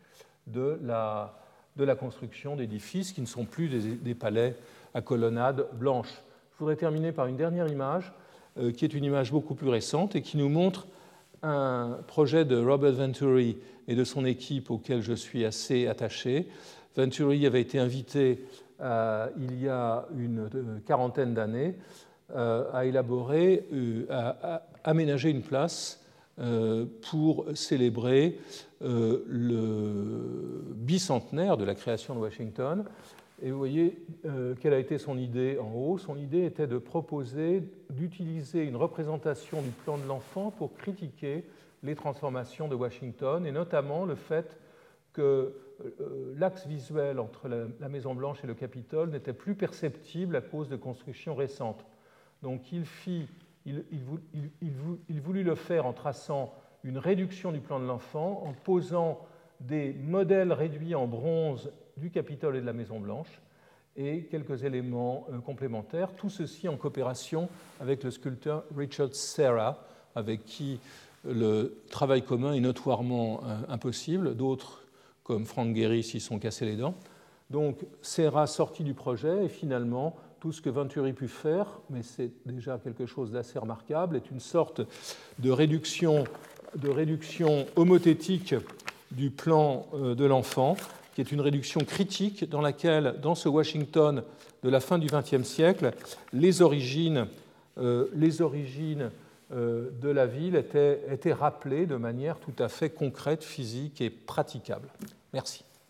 de 0.47 0.81
la, 0.83 1.35
construction 1.99 2.57
d'édifices 2.57 3.13
qui 3.13 3.21
ne 3.21 3.27
sont 3.27 3.45
plus 3.45 3.69
des, 3.69 4.15
palais 4.15 4.57
à 4.95 5.03
colonnades 5.03 5.67
blanches. 5.75 6.23
Je 6.55 6.59
voudrais 6.59 6.77
terminer 6.77 7.13
par 7.13 7.27
une 7.27 7.37
dernière 7.37 7.69
image, 7.69 8.13
euh, 8.59 8.73
qui 8.73 8.85
est 8.85 8.95
une 8.95 9.05
image 9.05 9.31
beaucoup 9.31 9.55
plus 9.55 9.69
récente 9.69 10.17
et 10.17 10.23
qui 10.23 10.37
nous 10.37 10.49
montre 10.49 10.89
un 11.43 11.99
projet 12.09 12.45
de 12.45 12.57
Robert 12.57 12.95
Venturi 12.95 13.59
et 13.87 13.95
de 13.95 14.03
son 14.03 14.25
équipe 14.25 14.71
auquel 14.71 15.03
je 15.03 15.13
suis 15.13 15.45
assez 15.45 15.87
attaché. 15.87 16.49
Venturi 16.97 17.47
avait 17.47 17.61
été 17.61 17.79
invité 17.79 18.45
euh, 18.81 19.29
il 19.37 19.61
y 19.63 19.69
a 19.69 20.07
une 20.17 20.81
quarantaine 20.87 21.35
d'années 21.35 21.75
euh, 21.77 22.08
a 22.35 22.85
élaboré, 22.85 23.67
euh, 23.73 24.07
a, 24.11 24.63
aménagé 24.85 25.31
une 25.31 25.43
place 25.43 26.05
euh, 26.39 26.85
pour 27.11 27.47
célébrer 27.55 28.39
le 28.81 30.63
bicentenaire 30.77 31.57
de 31.57 31.65
la 31.65 31.75
création 31.75 32.15
de 32.15 32.21
Washington. 32.21 32.85
Et 33.43 33.51
vous 33.51 33.59
voyez 33.59 33.99
quelle 34.61 34.73
a 34.73 34.79
été 34.79 34.99
son 34.99 35.19
idée 35.19 35.59
en 35.59 35.73
haut? 35.73 35.99
Son 35.99 36.17
idée 36.17 36.45
était 36.45 36.69
de 36.69 36.79
proposer 36.79 37.63
d'utiliser 37.91 38.65
une 38.65 38.77
représentation 38.77 39.63
du 39.63 39.71
plan 39.71 39.99
de 39.99 40.07
l'enfant 40.07 40.53
pour 40.53 40.75
critiquer 40.75 41.45
les 41.83 41.97
transformations 41.97 42.69
de 42.69 42.77
Washington, 42.77 43.47
et 43.47 43.53
notamment 43.53 44.05
le 44.05 44.15
fait 44.15 44.59
que 45.13 45.55
l'axe 46.37 46.67
visuel 46.67 47.19
entre 47.19 47.49
la 47.49 47.89
Maison-Blanche 47.89 48.39
et 48.45 48.47
le 48.47 48.55
Capitole 48.55 49.11
n'était 49.11 49.33
plus 49.33 49.55
perceptible 49.55 50.37
à 50.37 50.41
cause 50.41 50.69
de 50.69 50.77
constructions 50.77 51.35
récentes. 51.35 51.85
Donc 52.43 52.73
il, 52.73 52.85
fit, 52.85 53.27
il, 53.67 55.21
voulut 55.21 55.43
le 55.43 55.55
faire 55.55 55.87
en 55.87 55.93
traçant 55.93 56.55
une 56.85 56.99
réduction 56.99 57.53
du 57.53 57.61
plan 57.61 57.81
de 57.81 57.87
l'enfant, 57.87 58.45
en 58.47 58.53
posant 58.53 59.21
des 59.61 59.93
modèles 59.93 60.53
réduits 60.53 60.95
en 60.95 61.07
bronze 61.07 61.73
du 61.97 62.11
Capitole 62.11 62.57
et 62.57 62.61
de 62.61 62.67
la 62.67 62.73
Maison-Blanche, 62.73 63.41
et 63.97 64.25
quelques 64.31 64.63
éléments 64.63 65.27
euh, 65.33 65.41
complémentaires, 65.41 66.15
tout 66.15 66.31
ceci 66.31 66.69
en 66.69 66.77
coopération 66.77 67.49
avec 67.81 68.05
le 68.05 68.13
sculpteur 68.13 68.63
Richard 68.77 69.13
Serra, 69.13 69.85
avec 70.15 70.45
qui 70.45 70.79
le 71.25 71.83
travail 71.91 72.23
commun 72.23 72.53
est 72.53 72.61
notoirement 72.61 73.41
euh, 73.45 73.57
impossible. 73.69 74.37
D'autres, 74.37 74.85
comme 75.25 75.47
Frank 75.47 75.75
Gehry, 75.75 76.05
s'y 76.05 76.21
sont 76.21 76.39
cassés 76.39 76.65
les 76.65 76.77
dents. 76.77 76.95
Donc 77.51 77.85
Serra 78.03 78.47
sortit 78.47 78.85
du 78.85 78.95
projet 78.95 79.47
et 79.47 79.49
finalement 79.49 80.15
tout 80.41 80.53
ce 80.53 80.61
que 80.61 80.71
Venturi 80.71 81.13
pu 81.13 81.29
faire, 81.29 81.67
mais 81.91 82.03
c'est 82.03 82.31
déjà 82.47 82.79
quelque 82.79 83.07
chose 83.07 83.33
d'assez 83.33 83.59
remarquable, 83.59 84.17
est 84.17 84.31
une 84.31 84.41
sorte 84.41 84.83
de 85.39 85.51
réduction, 85.51 86.25
homothétique 87.77 88.55
du 89.11 89.31
plan 89.31 89.87
euh, 89.95 90.15
de 90.15 90.25
l'enfant, 90.25 90.77
qui 91.15 91.21
est 91.21 91.33
une 91.33 91.41
réduction 91.41 91.81
critique 91.81 92.49
dans 92.49 92.61
laquelle, 92.61 93.17
dans 93.23 93.35
ce 93.35 93.49
Washington 93.49 94.23
de 94.63 94.69
la 94.69 94.81
fin 94.81 94.99
du 94.99 95.09
XXe 95.09 95.43
siècle, 95.43 95.93
les 96.33 96.63
origines, 96.63 97.27
euh, 97.79 98.07
euh, 99.51 99.91
de 100.03 100.11
la 100.11 100.27
ville 100.27 100.57
étaient 100.57 101.33
rappelées 101.33 101.87
de 101.87 101.97
manière 101.97 102.39
tout 102.39 102.53
à 102.59 102.69
fait 102.69 102.91
concrète, 102.91 103.43
physique 103.43 104.01
et 104.03 104.11
praticable. 104.11 104.89
Merci. 105.33 105.65